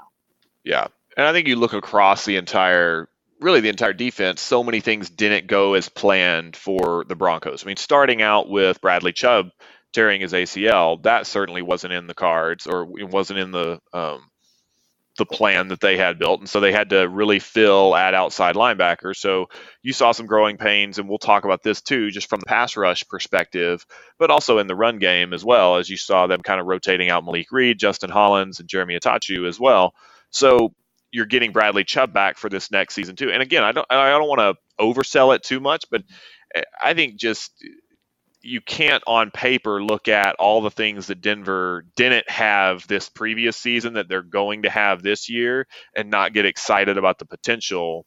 Yeah. 0.64 0.88
And 1.16 1.26
I 1.26 1.32
think 1.32 1.48
you 1.48 1.56
look 1.56 1.72
across 1.72 2.24
the 2.24 2.36
entire, 2.36 3.08
really 3.40 3.60
the 3.60 3.70
entire 3.70 3.92
defense, 3.92 4.40
so 4.40 4.62
many 4.62 4.80
things 4.80 5.10
didn't 5.10 5.48
go 5.48 5.74
as 5.74 5.88
planned 5.88 6.56
for 6.56 7.04
the 7.08 7.16
Broncos. 7.16 7.64
I 7.64 7.66
mean, 7.66 7.76
starting 7.76 8.22
out 8.22 8.48
with 8.48 8.80
Bradley 8.80 9.12
Chubb 9.12 9.48
tearing 9.92 10.20
his 10.20 10.32
ACL, 10.32 11.02
that 11.04 11.26
certainly 11.26 11.62
wasn't 11.62 11.94
in 11.94 12.06
the 12.06 12.14
cards 12.14 12.66
or 12.66 12.88
it 12.98 13.08
wasn't 13.08 13.40
in 13.40 13.50
the, 13.50 13.80
um, 13.92 14.28
the 15.18 15.26
plan 15.26 15.68
that 15.68 15.80
they 15.80 15.98
had 15.98 16.18
built. 16.18 16.40
And 16.40 16.48
so 16.48 16.60
they 16.60 16.72
had 16.72 16.90
to 16.90 17.08
really 17.08 17.40
fill 17.40 17.94
at 17.94 18.14
outside 18.14 18.54
linebacker. 18.54 19.14
So 19.14 19.46
you 19.82 19.92
saw 19.92 20.12
some 20.12 20.26
growing 20.26 20.56
pains, 20.56 20.98
and 20.98 21.08
we'll 21.08 21.18
talk 21.18 21.44
about 21.44 21.62
this 21.62 21.82
too, 21.82 22.10
just 22.10 22.30
from 22.30 22.40
the 22.40 22.46
pass 22.46 22.76
rush 22.76 23.06
perspective, 23.08 23.84
but 24.18 24.30
also 24.30 24.58
in 24.58 24.66
the 24.68 24.76
run 24.76 24.98
game 24.98 25.34
as 25.34 25.44
well, 25.44 25.76
as 25.76 25.90
you 25.90 25.96
saw 25.96 26.26
them 26.26 26.40
kind 26.40 26.60
of 26.60 26.66
rotating 26.66 27.10
out 27.10 27.24
Malik 27.24 27.52
Reed, 27.52 27.78
Justin 27.78 28.10
Hollins, 28.10 28.60
and 28.60 28.68
Jeremy 28.68 28.98
Attaochu 28.98 29.46
as 29.46 29.60
well. 29.60 29.92
So 30.30 30.72
you're 31.10 31.26
getting 31.26 31.52
Bradley 31.52 31.84
Chubb 31.84 32.12
back 32.12 32.38
for 32.38 32.48
this 32.48 32.70
next 32.70 32.94
season 32.94 33.16
too. 33.16 33.30
And 33.30 33.42
again, 33.42 33.64
I 33.64 33.72
don't 33.72 33.86
I 33.90 34.10
don't 34.10 34.28
want 34.28 34.40
to 34.40 34.54
oversell 34.82 35.34
it 35.34 35.42
too 35.42 35.60
much, 35.60 35.84
but 35.90 36.02
I 36.82 36.94
think 36.94 37.16
just 37.16 37.52
you 38.42 38.60
can't 38.60 39.02
on 39.06 39.30
paper 39.30 39.82
look 39.82 40.08
at 40.08 40.36
all 40.36 40.60
the 40.60 40.70
things 40.70 41.08
that 41.08 41.20
Denver 41.20 41.84
didn't 41.96 42.28
have 42.30 42.86
this 42.86 43.08
previous 43.08 43.56
season 43.56 43.94
that 43.94 44.08
they're 44.08 44.22
going 44.22 44.62
to 44.62 44.70
have 44.70 45.02
this 45.02 45.28
year 45.28 45.66
and 45.96 46.10
not 46.10 46.32
get 46.32 46.46
excited 46.46 46.98
about 46.98 47.18
the 47.18 47.26
potential 47.26 48.06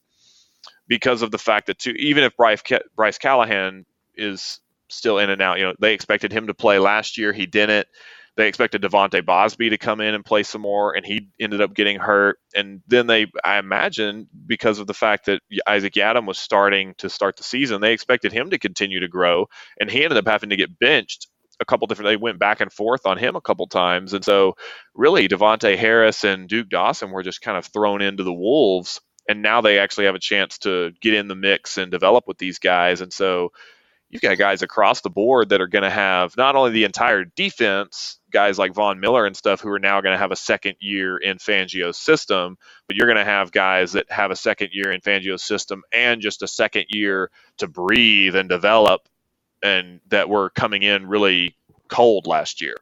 because 0.87 1.21
of 1.21 1.31
the 1.31 1.37
fact 1.37 1.67
that 1.67 1.79
too, 1.79 1.91
even 1.91 2.23
if 2.23 2.35
Bryce, 2.37 2.61
Bryce 2.95 3.17
Callahan 3.17 3.85
is 4.15 4.59
still 4.89 5.19
in 5.19 5.29
and 5.29 5.41
out, 5.41 5.57
you 5.57 5.65
know, 5.65 5.73
they 5.79 5.93
expected 5.93 6.31
him 6.31 6.47
to 6.47 6.53
play 6.53 6.79
last 6.79 7.17
year, 7.17 7.33
he 7.33 7.45
didn't. 7.45 7.87
They 8.37 8.47
expected 8.47 8.81
De'Vante 8.81 9.25
Bausby 9.25 9.69
to 9.71 9.77
come 9.77 9.99
in 9.99 10.13
and 10.13 10.23
play 10.23 10.43
some 10.43 10.61
more, 10.61 10.95
and 10.95 11.05
he 11.05 11.27
ended 11.39 11.61
up 11.61 11.73
getting 11.73 11.99
hurt. 11.99 12.37
And 12.55 12.81
then 12.87 13.07
they, 13.07 13.27
I 13.43 13.57
imagine, 13.57 14.27
because 14.47 14.79
of 14.79 14.87
the 14.87 14.93
fact 14.93 15.25
that 15.25 15.41
Isaac 15.67 15.93
Yiadom 15.93 16.25
was 16.25 16.37
starting 16.37 16.93
to 16.99 17.09
start 17.09 17.35
the 17.35 17.43
season, 17.43 17.81
they 17.81 17.93
expected 17.93 18.31
him 18.31 18.49
to 18.51 18.57
continue 18.57 19.01
to 19.01 19.09
grow, 19.09 19.47
and 19.79 19.91
he 19.91 20.03
ended 20.03 20.17
up 20.17 20.27
having 20.27 20.49
to 20.49 20.55
get 20.55 20.79
benched 20.79 21.27
a 21.59 21.65
couple 21.65 21.87
different. 21.87 22.07
They 22.07 22.17
went 22.17 22.39
back 22.39 22.61
and 22.61 22.71
forth 22.71 23.05
on 23.05 23.17
him 23.17 23.35
a 23.35 23.41
couple 23.41 23.67
times, 23.67 24.13
and 24.13 24.23
so 24.23 24.55
really 24.95 25.27
Davontae 25.27 25.77
Harris 25.77 26.23
and 26.23 26.47
Duke 26.47 26.69
Dawson 26.69 27.11
were 27.11 27.23
just 27.23 27.41
kind 27.41 27.57
of 27.57 27.65
thrown 27.65 28.01
into 28.01 28.23
the 28.23 28.33
wolves, 28.33 29.01
and 29.27 29.41
now 29.41 29.61
they 29.61 29.77
actually 29.77 30.05
have 30.05 30.15
a 30.15 30.19
chance 30.19 30.57
to 30.59 30.91
get 31.01 31.13
in 31.13 31.27
the 31.27 31.35
mix 31.35 31.77
and 31.77 31.91
develop 31.91 32.23
with 32.27 32.37
these 32.37 32.59
guys, 32.59 33.01
and 33.01 33.11
so 33.11 33.51
you've 34.11 34.23
got 34.23 34.37
guys 34.39 34.63
across 34.63 35.01
the 35.01 35.11
board 35.11 35.49
that 35.49 35.61
are 35.61 35.67
going 35.67 35.83
to 35.83 35.91
have 35.91 36.37
not 36.37 36.55
only 36.57 36.71
the 36.71 36.85
entire 36.85 37.25
defense, 37.25 38.19
guys 38.31 38.59
like 38.59 38.73
Von 38.75 39.01
Miller 39.01 39.25
and 39.27 39.37
stuff, 39.37 39.61
who 39.61 39.69
are 39.69 39.79
now 39.79 40.01
going 40.01 40.13
to 40.13 40.19
have 40.19 40.31
a 40.33 40.37
second 40.37 40.77
year 40.81 41.17
in 41.17 41.39
Fangio's 41.39 41.97
system, 41.97 42.57
but 42.87 42.97
you're 42.97 43.07
going 43.07 43.17
to 43.19 43.25
have 43.25 43.51
guys 43.51 43.93
that 43.93 44.11
have 44.11 44.31
a 44.31 44.37
second 44.37 44.71
year 44.73 44.91
in 44.93 45.01
Fangio's 45.01 45.43
system 45.43 45.83
and 45.93 46.21
just 46.21 46.43
a 46.43 46.47
second 46.49 46.85
year 46.89 47.31
to 47.59 47.67
breathe 47.67 48.35
and 48.37 48.49
develop, 48.49 49.09
and 49.63 50.01
that 50.09 50.29
were 50.29 50.51
coming 50.51 50.83
in 50.83 51.07
really 51.07 51.55
cold 51.89 52.27
last 52.27 52.61
year. 52.61 52.75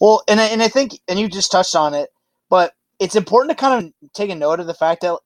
well 0.00 0.22
and 0.28 0.40
I, 0.40 0.46
and 0.46 0.62
I 0.62 0.68
think 0.68 1.00
and 1.08 1.18
you 1.20 1.28
just 1.28 1.52
touched 1.52 1.76
on 1.76 1.94
it 1.94 2.10
but 2.50 2.74
it's 3.00 3.16
important 3.16 3.50
to 3.58 3.60
kind 3.62 3.86
of 3.86 4.12
take 4.14 4.30
a 4.30 4.34
note 4.36 4.60
of 4.60 4.66
the 4.68 4.74
fact 4.74 5.02
that 5.02 5.18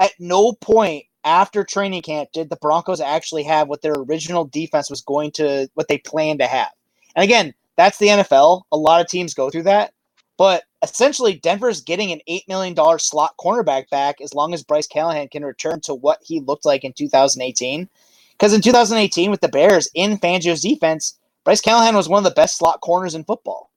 at 0.00 0.12
no 0.20 0.52
point 0.54 1.06
after 1.28 1.62
training 1.62 2.00
camp 2.00 2.30
did 2.32 2.48
the 2.48 2.56
Broncos 2.56 3.02
actually 3.02 3.42
have 3.42 3.68
what 3.68 3.82
their 3.82 3.92
original 3.92 4.46
defense 4.46 4.88
was 4.88 5.02
going 5.02 5.30
to 5.32 5.68
what 5.74 5.86
they 5.86 5.98
planned 5.98 6.38
to 6.38 6.46
have. 6.46 6.70
And 7.14 7.22
again, 7.22 7.52
that's 7.76 7.98
the 7.98 8.08
NFL. 8.08 8.62
A 8.72 8.76
lot 8.76 9.02
of 9.02 9.08
teams 9.08 9.34
go 9.34 9.50
through 9.50 9.64
that. 9.64 9.92
But 10.38 10.64
essentially, 10.82 11.34
Denver's 11.34 11.82
getting 11.82 12.12
an 12.12 12.20
$8 12.28 12.48
million 12.48 12.98
slot 12.98 13.34
cornerback 13.38 13.90
back 13.90 14.20
as 14.22 14.32
long 14.32 14.54
as 14.54 14.62
Bryce 14.62 14.86
Callahan 14.86 15.28
can 15.28 15.44
return 15.44 15.80
to 15.82 15.94
what 15.94 16.20
he 16.22 16.40
looked 16.40 16.64
like 16.64 16.82
in 16.82 16.94
2018. 16.94 17.88
Because 18.32 18.54
in 18.54 18.62
2018, 18.62 19.30
with 19.30 19.40
the 19.40 19.48
Bears 19.48 19.90
in 19.94 20.16
Fangio's 20.16 20.62
defense, 20.62 21.18
Bryce 21.44 21.60
Callahan 21.60 21.94
was 21.94 22.08
one 22.08 22.18
of 22.18 22.24
the 22.24 22.34
best 22.34 22.56
slot 22.56 22.80
corners 22.80 23.14
in 23.14 23.24
football. 23.24 23.70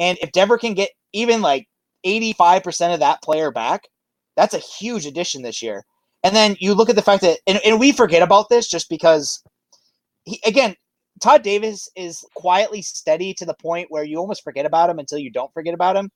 And 0.00 0.18
if 0.20 0.32
Denver 0.32 0.58
can 0.58 0.74
get 0.74 0.90
even 1.12 1.42
like 1.42 1.68
85% 2.04 2.94
of 2.94 3.00
that 3.00 3.22
player 3.22 3.52
back, 3.52 3.88
that's 4.36 4.54
a 4.54 4.58
huge 4.58 5.06
addition 5.06 5.42
this 5.42 5.62
year. 5.62 5.84
And 6.24 6.34
then 6.34 6.56
you 6.58 6.74
look 6.74 6.90
at 6.90 6.96
the 6.96 7.02
fact 7.02 7.22
that, 7.22 7.38
and, 7.46 7.60
and 7.64 7.78
we 7.78 7.92
forget 7.92 8.22
about 8.22 8.48
this 8.48 8.68
just 8.68 8.88
because, 8.88 9.42
he, 10.24 10.40
again, 10.44 10.74
Todd 11.20 11.42
Davis 11.42 11.88
is 11.96 12.24
quietly 12.34 12.82
steady 12.82 13.34
to 13.34 13.44
the 13.44 13.54
point 13.54 13.90
where 13.90 14.04
you 14.04 14.18
almost 14.18 14.44
forget 14.44 14.66
about 14.66 14.90
him 14.90 14.98
until 14.98 15.18
you 15.18 15.30
don't 15.30 15.52
forget 15.52 15.74
about 15.74 15.96
him. 15.96 16.10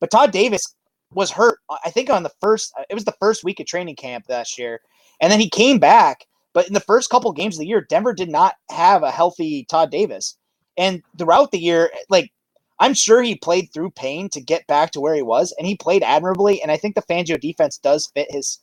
But 0.00 0.10
Todd 0.10 0.30
Davis 0.30 0.74
was 1.12 1.30
hurt, 1.30 1.58
uh, 1.70 1.76
I 1.84 1.90
think, 1.90 2.10
on 2.10 2.22
the 2.22 2.32
first, 2.40 2.72
uh, 2.78 2.84
it 2.90 2.94
was 2.94 3.04
the 3.04 3.14
first 3.20 3.44
week 3.44 3.60
of 3.60 3.66
training 3.66 3.96
camp 3.96 4.26
last 4.28 4.58
year. 4.58 4.80
And 5.20 5.32
then 5.32 5.40
he 5.40 5.50
came 5.50 5.78
back. 5.78 6.26
But 6.52 6.66
in 6.66 6.72
the 6.72 6.80
first 6.80 7.10
couple 7.10 7.30
games 7.32 7.56
of 7.56 7.60
the 7.60 7.66
year, 7.66 7.82
Denver 7.82 8.14
did 8.14 8.30
not 8.30 8.54
have 8.70 9.02
a 9.02 9.10
healthy 9.10 9.66
Todd 9.68 9.90
Davis. 9.90 10.38
And 10.78 11.02
throughout 11.18 11.50
the 11.50 11.58
year, 11.58 11.90
like 12.08 12.30
I'm 12.78 12.94
sure 12.94 13.22
he 13.22 13.36
played 13.36 13.68
through 13.72 13.90
pain 13.90 14.28
to 14.30 14.40
get 14.40 14.66
back 14.66 14.90
to 14.92 15.00
where 15.00 15.14
he 15.14 15.22
was, 15.22 15.54
and 15.58 15.66
he 15.66 15.76
played 15.76 16.02
admirably. 16.02 16.62
And 16.62 16.70
I 16.70 16.76
think 16.76 16.94
the 16.94 17.02
Fangio 17.02 17.40
defense 17.40 17.78
does 17.78 18.10
fit 18.14 18.30
his 18.30 18.58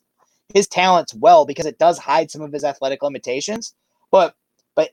his 0.52 0.68
talents 0.68 1.14
well 1.14 1.46
because 1.46 1.66
it 1.66 1.78
does 1.78 1.98
hide 1.98 2.30
some 2.30 2.42
of 2.42 2.52
his 2.52 2.64
athletic 2.64 3.02
limitations. 3.02 3.74
But 4.10 4.34
but 4.74 4.90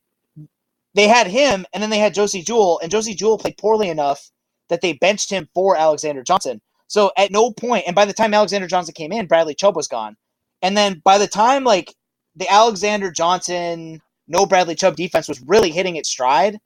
they 0.94 1.08
had 1.08 1.28
him, 1.28 1.66
and 1.74 1.82
then 1.82 1.90
they 1.90 2.00
had 2.00 2.14
Josey 2.14 2.44
Jewell, 2.44 2.80
and 2.82 2.92
Josey 2.92 3.16
Jewell 3.16 3.38
played 3.38 3.58
poorly 3.58 3.90
enough 3.90 4.32
that 4.70 4.82
they 4.82 4.94
benched 4.94 5.30
him 5.30 5.50
for 5.54 5.76
Alexander 5.76 6.24
Johnson. 6.24 6.62
So 6.88 7.12
at 7.18 7.32
no 7.32 7.52
point, 7.52 7.86
and 7.88 7.96
by 7.96 8.06
the 8.06 8.14
time 8.14 8.34
Alexander 8.34 8.68
Johnson 8.68 8.94
came 8.94 9.12
in, 9.12 9.28
Bradley 9.28 9.56
Chubb 9.56 9.76
was 9.76 9.88
gone. 9.88 10.18
And 10.62 10.78
then 10.78 11.02
by 11.04 11.18
the 11.18 11.28
time 11.28 11.64
like 11.64 11.96
the 12.36 12.50
Alexander 12.50 13.12
Johnson, 13.12 14.02
no 14.28 14.46
Bradley 14.46 14.76
Chubb 14.76 14.96
defense 14.96 15.28
was 15.28 15.42
really 15.42 15.72
hitting 15.72 15.96
its 15.96 16.10
stride, 16.10 16.60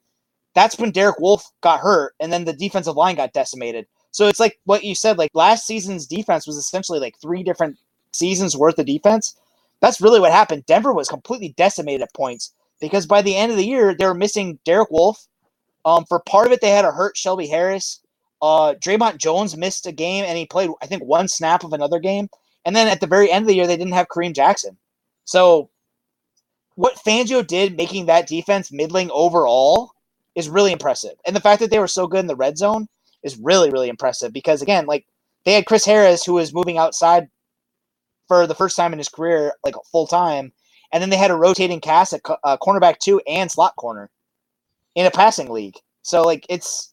that's 0.54 0.78
when 0.78 0.90
Derek 0.90 1.20
Wolfe 1.20 1.50
got 1.60 1.80
hurt, 1.80 2.14
and 2.18 2.32
then 2.32 2.44
the 2.44 2.52
defensive 2.52 2.96
line 2.96 3.16
got 3.16 3.32
decimated. 3.32 3.86
So 4.10 4.26
it's 4.28 4.40
like 4.40 4.58
what 4.64 4.84
you 4.84 4.94
said, 4.94 5.18
like 5.18 5.30
last 5.34 5.66
season's 5.66 6.06
defense 6.06 6.46
was 6.46 6.56
essentially 6.56 6.98
like 6.98 7.14
three 7.20 7.42
different 7.42 7.76
seasons 8.16 8.56
worth 8.56 8.78
of 8.78 8.86
defense. 8.86 9.34
That's 9.80 10.00
really 10.00 10.20
what 10.20 10.32
happened. 10.32 10.66
Denver 10.66 10.92
was 10.92 11.08
completely 11.08 11.50
decimated 11.56 12.02
at 12.02 12.14
points 12.14 12.52
because 12.80 13.06
by 13.06 13.22
the 13.22 13.36
end 13.36 13.52
of 13.52 13.58
the 13.58 13.66
year, 13.66 13.94
they 13.94 14.06
were 14.06 14.14
missing 14.14 14.58
Derek 14.64 14.90
Wolfe. 14.90 15.26
Um, 15.84 16.04
for 16.04 16.20
part 16.20 16.46
of 16.46 16.52
it, 16.52 16.60
they 16.60 16.70
had 16.70 16.84
a 16.84 16.90
hurt 16.90 17.16
Shelby 17.16 17.46
Harris. 17.46 18.00
Uh, 18.42 18.74
Dre'Mont 18.74 19.18
Jones 19.18 19.56
missed 19.56 19.86
a 19.86 19.92
game 19.92 20.24
and 20.24 20.36
he 20.36 20.46
played, 20.46 20.70
I 20.82 20.86
think, 20.86 21.04
one 21.04 21.28
snap 21.28 21.64
of 21.64 21.72
another 21.72 21.98
game. 21.98 22.28
And 22.64 22.74
then 22.74 22.88
at 22.88 23.00
the 23.00 23.06
very 23.06 23.30
end 23.30 23.44
of 23.44 23.48
the 23.48 23.54
year, 23.54 23.66
they 23.66 23.76
didn't 23.76 23.94
have 23.94 24.08
Kareem 24.08 24.34
Jackson. 24.34 24.76
So 25.24 25.70
what 26.74 26.96
Fangio 26.96 27.46
did, 27.46 27.76
making 27.76 28.06
that 28.06 28.26
defense 28.26 28.72
middling 28.72 29.10
overall, 29.12 29.92
is 30.34 30.48
really 30.48 30.72
impressive. 30.72 31.14
And 31.26 31.34
the 31.34 31.40
fact 31.40 31.60
that 31.60 31.70
they 31.70 31.78
were 31.78 31.88
so 31.88 32.06
good 32.06 32.20
in 32.20 32.26
the 32.26 32.36
red 32.36 32.58
zone 32.58 32.88
is 33.22 33.38
really, 33.38 33.70
really 33.70 33.88
impressive 33.88 34.32
because, 34.32 34.62
again, 34.62 34.86
like 34.86 35.06
they 35.44 35.52
had 35.52 35.66
Chris 35.66 35.84
Harris, 35.84 36.24
who 36.24 36.34
was 36.34 36.52
moving 36.52 36.76
outside 36.76 37.28
for 38.28 38.46
the 38.46 38.54
first 38.54 38.76
time 38.76 38.92
in 38.92 38.98
his 38.98 39.08
career, 39.08 39.52
like 39.64 39.74
full 39.90 40.06
time. 40.06 40.52
And 40.92 41.02
then 41.02 41.10
they 41.10 41.16
had 41.16 41.30
a 41.30 41.36
rotating 41.36 41.80
cast 41.80 42.12
at 42.12 42.20
uh, 42.44 42.56
cornerback 42.58 42.98
two 42.98 43.20
and 43.26 43.50
slot 43.50 43.74
corner 43.76 44.10
in 44.94 45.06
a 45.06 45.10
passing 45.10 45.50
league. 45.50 45.76
So, 46.02 46.22
like, 46.22 46.46
it's, 46.48 46.92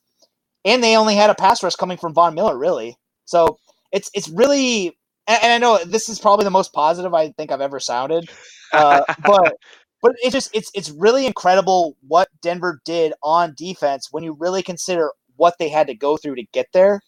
and 0.65 0.83
they 0.83 0.97
only 0.97 1.15
had 1.15 1.29
a 1.29 1.35
pass 1.35 1.61
rush 1.61 1.75
coming 1.75 1.97
from 1.97 2.13
Von 2.13 2.33
Miller, 2.33 2.57
really. 2.57 2.97
So 3.25 3.57
it's, 3.91 4.09
it's 4.13 4.29
really, 4.29 4.97
and, 5.27 5.43
and 5.43 5.51
I 5.53 5.57
know 5.59 5.83
this 5.85 6.09
is 6.09 6.19
probably 6.19 6.43
the 6.43 6.51
most 6.51 6.73
positive 6.73 7.13
I 7.13 7.31
think 7.31 7.51
I've 7.51 7.61
ever 7.61 7.79
sounded, 7.79 8.29
uh, 8.73 9.03
but 9.25 9.55
but 10.01 10.15
it's 10.21 10.33
just 10.33 10.49
it's 10.53 10.69
it's 10.75 10.91
really 10.91 11.25
incredible 11.25 11.95
what 12.05 12.27
Denver 12.41 12.81
did 12.83 13.13
on 13.23 13.53
defense 13.55 14.09
when 14.11 14.21
you 14.21 14.35
really 14.37 14.61
consider 14.61 15.09
what 15.37 15.55
they 15.59 15.69
had 15.69 15.87
to 15.87 15.95
go 15.95 16.17
through 16.17 16.35
to 16.35 16.45
get 16.51 16.67
there. 16.73 16.99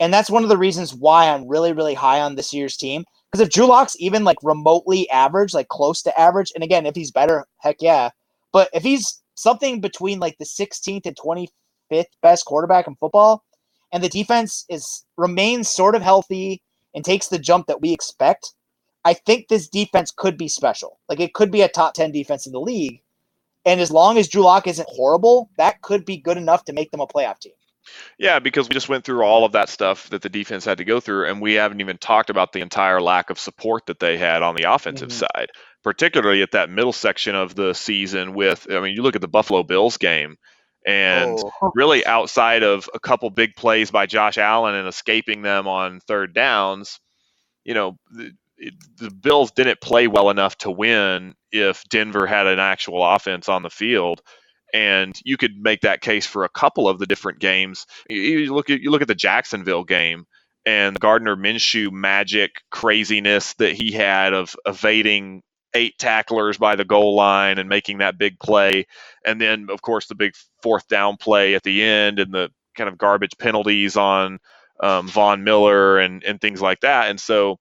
And 0.00 0.12
that's 0.12 0.30
one 0.30 0.42
of 0.42 0.48
the 0.48 0.56
reasons 0.56 0.94
why 0.94 1.28
I'm 1.28 1.46
really, 1.46 1.72
really 1.72 1.94
high 1.94 2.20
on 2.20 2.34
this 2.34 2.52
year's 2.52 2.76
team. 2.76 3.04
Because 3.32 3.46
if 3.46 3.52
Drew 3.52 3.66
Lock's 3.66 3.96
even 3.98 4.24
like 4.24 4.36
remotely 4.42 5.08
average, 5.08 5.54
like 5.54 5.68
close 5.68 6.02
to 6.02 6.20
average, 6.20 6.52
and 6.54 6.62
again, 6.62 6.84
if 6.84 6.94
he's 6.94 7.10
better, 7.10 7.46
heck 7.58 7.76
yeah. 7.80 8.10
But 8.52 8.68
if 8.74 8.82
he's 8.82 9.22
something 9.34 9.80
between 9.80 10.20
like 10.20 10.36
the 10.38 10.44
16th 10.44 11.06
and 11.06 11.16
25th 11.16 12.04
best 12.20 12.44
quarterback 12.44 12.86
in 12.86 12.94
football, 12.96 13.42
and 13.90 14.02
the 14.02 14.10
defense 14.10 14.66
is 14.68 15.04
remains 15.16 15.68
sort 15.68 15.94
of 15.94 16.02
healthy 16.02 16.62
and 16.94 17.04
takes 17.04 17.28
the 17.28 17.38
jump 17.38 17.68
that 17.68 17.80
we 17.80 17.92
expect, 17.92 18.52
I 19.04 19.14
think 19.14 19.48
this 19.48 19.66
defense 19.66 20.12
could 20.14 20.36
be 20.36 20.48
special. 20.48 20.98
Like 21.08 21.20
it 21.20 21.32
could 21.32 21.50
be 21.50 21.62
a 21.62 21.68
top 21.68 21.94
10 21.94 22.12
defense 22.12 22.46
in 22.46 22.52
the 22.52 22.60
league. 22.60 23.00
And 23.64 23.80
as 23.80 23.90
long 23.90 24.18
as 24.18 24.28
Drew 24.28 24.42
Lock 24.42 24.66
isn't 24.66 24.88
horrible, 24.90 25.48
that 25.56 25.80
could 25.80 26.04
be 26.04 26.18
good 26.18 26.36
enough 26.36 26.66
to 26.66 26.72
make 26.74 26.90
them 26.90 27.00
a 27.00 27.06
playoff 27.06 27.38
team. 27.38 27.52
Yeah, 28.18 28.38
because 28.38 28.68
we 28.68 28.74
just 28.74 28.88
went 28.88 29.04
through 29.04 29.22
all 29.22 29.44
of 29.44 29.52
that 29.52 29.68
stuff 29.68 30.08
that 30.10 30.22
the 30.22 30.28
defense 30.28 30.64
had 30.64 30.78
to 30.78 30.84
go 30.84 31.00
through, 31.00 31.26
and 31.26 31.40
we 31.40 31.54
haven't 31.54 31.80
even 31.80 31.98
talked 31.98 32.30
about 32.30 32.52
the 32.52 32.60
entire 32.60 33.00
lack 33.00 33.30
of 33.30 33.38
support 33.38 33.86
that 33.86 33.98
they 33.98 34.18
had 34.18 34.42
on 34.42 34.54
the 34.54 34.72
offensive 34.72 35.08
mm-hmm. 35.08 35.26
side, 35.36 35.50
particularly 35.82 36.42
at 36.42 36.52
that 36.52 36.70
middle 36.70 36.92
section 36.92 37.34
of 37.34 37.54
the 37.54 37.72
season. 37.74 38.34
With, 38.34 38.66
I 38.70 38.80
mean, 38.80 38.94
you 38.94 39.02
look 39.02 39.16
at 39.16 39.20
the 39.20 39.28
Buffalo 39.28 39.62
Bills 39.62 39.96
game, 39.96 40.36
and 40.86 41.38
oh. 41.62 41.72
really 41.74 42.04
outside 42.06 42.62
of 42.62 42.88
a 42.94 43.00
couple 43.00 43.30
big 43.30 43.54
plays 43.56 43.90
by 43.90 44.06
Josh 44.06 44.38
Allen 44.38 44.74
and 44.74 44.88
escaping 44.88 45.42
them 45.42 45.66
on 45.66 46.00
third 46.00 46.34
downs, 46.34 47.00
you 47.64 47.74
know, 47.74 47.96
the 48.10 49.10
Bills 49.10 49.50
didn't 49.50 49.80
play 49.80 50.06
well 50.06 50.30
enough 50.30 50.56
to 50.58 50.70
win 50.70 51.34
if 51.50 51.82
Denver 51.90 52.26
had 52.26 52.46
an 52.46 52.58
actual 52.58 53.04
offense 53.04 53.48
on 53.48 53.62
the 53.62 53.70
field. 53.70 54.22
And 54.72 55.18
you 55.24 55.36
could 55.36 55.56
make 55.58 55.82
that 55.82 56.00
case 56.00 56.26
for 56.26 56.44
a 56.44 56.48
couple 56.48 56.88
of 56.88 56.98
the 56.98 57.06
different 57.06 57.40
games. 57.40 57.86
You 58.08 58.54
look 58.54 58.70
at 58.70 58.80
you 58.80 58.90
look 58.90 59.02
at 59.02 59.08
the 59.08 59.14
Jacksonville 59.14 59.84
game 59.84 60.26
and 60.64 60.98
Gardner 60.98 61.36
Minshew 61.36 61.90
magic 61.92 62.52
craziness 62.70 63.54
that 63.54 63.72
he 63.72 63.92
had 63.92 64.32
of 64.32 64.56
evading 64.64 65.42
eight 65.74 65.98
tacklers 65.98 66.58
by 66.58 66.76
the 66.76 66.84
goal 66.84 67.14
line 67.14 67.58
and 67.58 67.68
making 67.68 67.98
that 67.98 68.18
big 68.18 68.38
play. 68.38 68.86
And 69.24 69.40
then, 69.40 69.68
of 69.70 69.82
course, 69.82 70.06
the 70.06 70.14
big 70.14 70.34
fourth 70.62 70.86
down 70.88 71.16
play 71.16 71.54
at 71.54 71.62
the 71.62 71.82
end 71.82 72.18
and 72.18 72.32
the 72.32 72.50
kind 72.76 72.88
of 72.88 72.98
garbage 72.98 73.36
penalties 73.38 73.96
on 73.96 74.38
um, 74.82 75.08
Von 75.08 75.44
Miller 75.44 75.98
and, 75.98 76.22
and 76.24 76.40
things 76.40 76.60
like 76.62 76.80
that. 76.80 77.10
And 77.10 77.20
so 77.20 77.58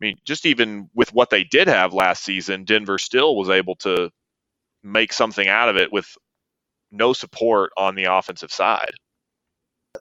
I 0.00 0.04
mean, 0.04 0.16
just 0.24 0.46
even 0.46 0.88
with 0.94 1.12
what 1.12 1.30
they 1.30 1.42
did 1.44 1.66
have 1.68 1.92
last 1.92 2.22
season, 2.24 2.64
Denver 2.64 2.98
still 2.98 3.34
was 3.36 3.50
able 3.50 3.74
to 3.76 4.10
make 4.84 5.12
something 5.12 5.48
out 5.48 5.68
of 5.68 5.76
it 5.76 5.92
with 5.92 6.06
no 6.90 7.12
support 7.12 7.70
on 7.76 7.94
the 7.94 8.04
offensive 8.04 8.52
side. 8.52 8.92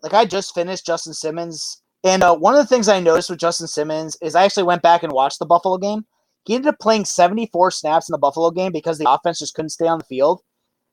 Like 0.04 0.14
I 0.14 0.26
just 0.26 0.54
finished 0.54 0.86
Justin 0.86 1.14
Simmons, 1.14 1.82
and 2.04 2.24
uh, 2.24 2.36
one 2.36 2.54
of 2.56 2.60
the 2.60 2.68
things 2.68 2.88
I 2.88 3.00
noticed 3.00 3.30
with 3.30 3.40
Justin 3.40 3.68
Simmons 3.68 4.18
is 4.22 4.36
I 4.36 4.44
actually 4.44 4.64
went 4.64 4.82
back 4.82 5.04
and 5.04 5.12
watched 5.12 5.40
the 5.40 5.46
Buffalo 5.46 5.78
game. 5.78 6.06
He 6.46 6.56
ended 6.56 6.70
up 6.70 6.80
playing 6.80 7.06
74 7.06 7.72
snaps 7.72 8.08
in 8.08 8.14
the 8.14 8.18
Buffalo 8.18 8.52
game 8.52 8.72
because 8.72 8.98
the 8.98 9.10
offense 9.10 9.40
just 9.40 9.54
couldn't 9.54 9.70
stay 9.70 9.88
on 9.88 10.00
the 10.00 10.06
field. 10.06 10.42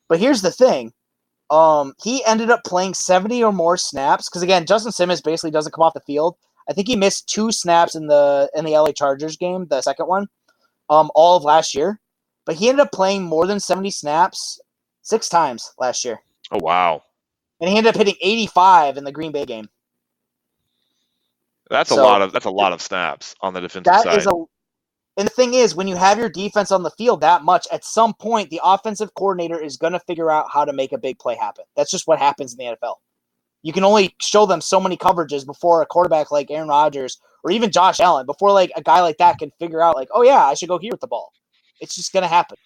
But 0.09 0.19
here's 0.19 0.43
the 0.43 0.51
thing. 0.51 0.93
Um, 1.51 1.95
he 2.03 2.25
ended 2.25 2.51
up 2.51 2.65
playing 2.65 2.95
70 2.95 3.45
or 3.45 3.53
more 3.53 3.77
snaps 3.77 4.29
because 4.29 4.43
again, 4.43 4.67
Justin 4.67 4.93
Simmons 4.93 5.21
basically 5.21 5.51
doesn't 5.51 5.73
come 5.73 5.83
off 5.83 5.95
the 5.95 6.01
field 6.01 6.37
I 6.69 6.73
think 6.73 6.89
he 6.89 6.97
missed 6.97 7.29
two 7.29 7.53
snaps 7.53 7.95
in 7.95 8.07
the 8.07 8.51
in 8.55 8.65
the 8.65 8.73
LA 8.73 8.93
Chargers 8.93 9.37
game, 9.37 9.67
the 9.69 9.83
second 9.83 10.07
one, 10.07 10.27
um, 10.89 11.11
all 11.15 11.37
of 11.37 11.45
last 11.45 11.75
year. 11.75 12.01
But 12.47 12.57
he 12.57 12.69
ended 12.69 12.87
up 12.87 12.93
playing 12.93 13.23
more 13.23 13.47
than 13.47 13.61
70 13.61 13.91
snaps 13.91 14.59
six 15.05 15.29
times 15.29 15.73
last 15.79 16.05
year. 16.05 16.21
Oh 16.51 16.59
wow. 16.61 17.05
And 17.61 17.71
he 17.71 17.79
ended 17.79 17.95
up 17.95 17.97
hitting 17.97 18.17
85 18.21 18.97
in 18.97 19.05
the 19.05 19.13
Green 19.13 19.31
Bay 19.31 19.45
game. 19.45 19.69
That's 21.71 21.91
so, 21.91 22.03
a 22.03 22.03
lot 22.03 22.21
of 22.21 22.33
that's 22.33 22.45
a 22.45 22.51
lot 22.51 22.73
of 22.73 22.83
snaps 22.83 23.37
on 23.41 23.55
the 23.55 23.61
defensive 23.61 23.85
that 23.85 24.03
side. 24.03 24.19
Is 24.19 24.27
a, 24.27 24.33
and 25.17 25.29
the 25.29 25.33
thing 25.33 25.55
is, 25.55 25.77
when 25.77 25.87
you 25.87 25.95
have 25.95 26.19
your 26.19 26.29
defense 26.29 26.73
on 26.73 26.83
the 26.83 26.91
field 26.91 27.21
that 27.21 27.45
much, 27.45 27.69
at 27.71 27.85
some 27.85 28.15
point 28.15 28.51
the 28.51 28.61
offensive 28.65 29.15
coordinator 29.15 29.59
is 29.59 29.77
going 29.77 29.93
to 29.93 30.01
figure 30.01 30.29
out 30.29 30.47
how 30.53 30.65
to 30.65 30.73
make 30.73 30.93
a 30.93 30.99
big 30.99 31.21
play 31.21 31.37
happen. 31.37 31.65
That's 31.77 31.91
just 31.93 32.09
what 32.09 32.19
happens 32.19 32.53
in 32.53 32.59
the 32.59 32.77
NFL 32.77 32.97
you 33.65 33.73
can 33.73 33.83
only 33.83 34.15
show 34.21 34.45
them 34.45 34.61
so 34.61 34.79
many 34.79 34.95
coverages 34.95 35.45
before 35.45 35.81
a 35.81 35.87
quarterback 35.87 36.31
like 36.31 36.51
Aaron 36.51 36.69
Rodgers 36.69 37.19
or 37.43 37.51
even 37.51 37.73
Josh 37.73 37.99
Allen, 37.99 38.27
before 38.27 38.53
like 38.53 38.71
a 38.77 38.83
guy 38.83 39.01
like 39.01 39.17
that 39.17 39.39
can 39.39 39.51
figure 39.59 39.83
out 39.83 39.97
like, 39.97 40.09
oh 40.13 40.23
yeah, 40.23 40.45
I 40.45 40.53
should 40.53 40.69
go 40.69 40.79
here 40.79 40.91
with 40.93 41.01
the 41.01 41.07
ball. 41.07 41.33
It's 41.81 41.95
just 41.97 42.13
gonna 42.13 42.29
happen. 42.29 42.59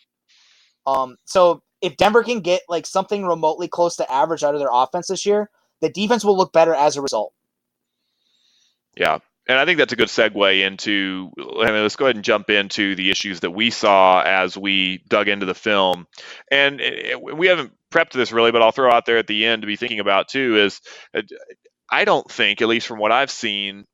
Um, 0.86 1.16
so 1.24 1.62
if 1.80 1.96
Denver 1.96 2.22
can 2.22 2.40
get 2.40 2.62
like 2.68 2.86
something 2.86 3.24
remotely 3.24 3.68
close 3.68 3.96
to 3.96 4.10
average 4.12 4.42
out 4.42 4.54
of 4.54 4.60
their 4.60 4.70
offense 4.72 5.08
this 5.08 5.26
year, 5.26 5.50
the 5.80 5.90
defense 5.90 6.24
will 6.24 6.36
look 6.36 6.52
better 6.52 6.74
as 6.74 6.96
a 6.96 7.02
result. 7.02 7.32
Yeah, 8.96 9.18
and 9.48 9.58
I 9.58 9.64
think 9.64 9.78
that's 9.78 9.92
a 9.92 9.96
good 9.96 10.08
segue 10.08 10.66
into. 10.66 11.30
I 11.38 11.66
mean, 11.66 11.82
let's 11.82 11.96
go 11.96 12.06
ahead 12.06 12.16
and 12.16 12.24
jump 12.24 12.50
into 12.50 12.94
the 12.94 13.10
issues 13.10 13.40
that 13.40 13.50
we 13.52 13.70
saw 13.70 14.22
as 14.22 14.58
we 14.58 15.02
dug 15.08 15.28
into 15.28 15.46
the 15.46 15.54
film. 15.54 16.06
And 16.50 16.80
eh, 16.80 17.14
we 17.14 17.46
haven't 17.46 17.72
prepped 17.90 18.12
this 18.12 18.30
really, 18.32 18.52
but 18.52 18.60
I'll 18.60 18.72
throw 18.72 18.90
out 18.90 19.06
there 19.06 19.18
at 19.18 19.26
the 19.26 19.46
end 19.46 19.62
to 19.62 19.66
be 19.66 19.76
thinking 19.76 20.00
about 20.00 20.28
too 20.28 20.58
is 20.58 20.80
uh, 21.14 21.22
I 21.90 22.04
don't 22.04 22.30
think, 22.30 22.60
at 22.60 22.68
least 22.68 22.86
from 22.86 22.98
what 22.98 23.12
I've 23.12 23.30
seen 23.30 23.84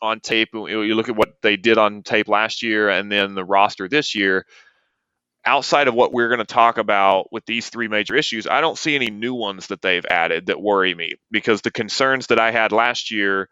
on 0.00 0.20
tape, 0.20 0.50
you 0.52 0.94
look 0.94 1.08
at 1.08 1.16
what 1.16 1.34
they 1.42 1.56
did 1.56 1.78
on 1.78 2.02
tape 2.02 2.28
last 2.28 2.62
year 2.62 2.88
and 2.88 3.10
then 3.10 3.34
the 3.34 3.44
roster 3.44 3.88
this 3.88 4.14
year. 4.14 4.46
Outside 5.46 5.88
of 5.88 5.94
what 5.94 6.12
we're 6.12 6.28
going 6.28 6.38
to 6.38 6.44
talk 6.44 6.78
about 6.78 7.32
with 7.32 7.44
these 7.46 7.68
three 7.68 7.88
major 7.88 8.14
issues, 8.14 8.46
I 8.46 8.60
don't 8.60 8.78
see 8.78 8.94
any 8.94 9.10
new 9.10 9.34
ones 9.34 9.68
that 9.68 9.82
they've 9.82 10.04
added 10.08 10.46
that 10.46 10.60
worry 10.60 10.94
me 10.94 11.12
because 11.30 11.62
the 11.62 11.70
concerns 11.70 12.28
that 12.28 12.40
I 12.40 12.50
had 12.50 12.72
last 12.72 13.10
year, 13.10 13.48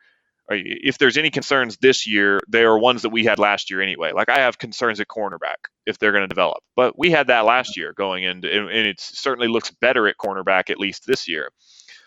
uh, 0.51 0.57
if 0.57 0.99
there's 0.99 1.19
any 1.19 1.31
concerns 1.31 1.77
this 1.79 2.07
year, 2.07 2.41
they 2.49 2.65
are 2.65 2.79
ones 2.79 3.03
that 3.03 3.11
we 3.11 3.25
had 3.25 3.39
last 3.39 3.71
year 3.71 3.83
anyway. 3.83 4.13
Like 4.13 4.29
I 4.29 4.41
have 4.41 4.59
concerns 4.59 5.01
at 5.01 5.09
cornerback 5.09 5.69
if 5.87 5.99
they're 5.99 6.13
going 6.13 6.23
to 6.23 6.29
develop, 6.29 6.63
but 6.77 6.99
we 6.99 7.11
had 7.11 7.27
that 7.29 7.45
last 7.45 7.77
year 7.77 7.93
going 7.97 8.25
into, 8.25 8.49
and 8.49 8.87
it 8.87 9.01
certainly 9.01 9.49
looks 9.49 9.71
better 9.81 10.09
at 10.09 10.17
cornerback 10.17 10.71
at 10.71 10.79
least 10.79 11.05
this 11.07 11.29
year. 11.29 11.51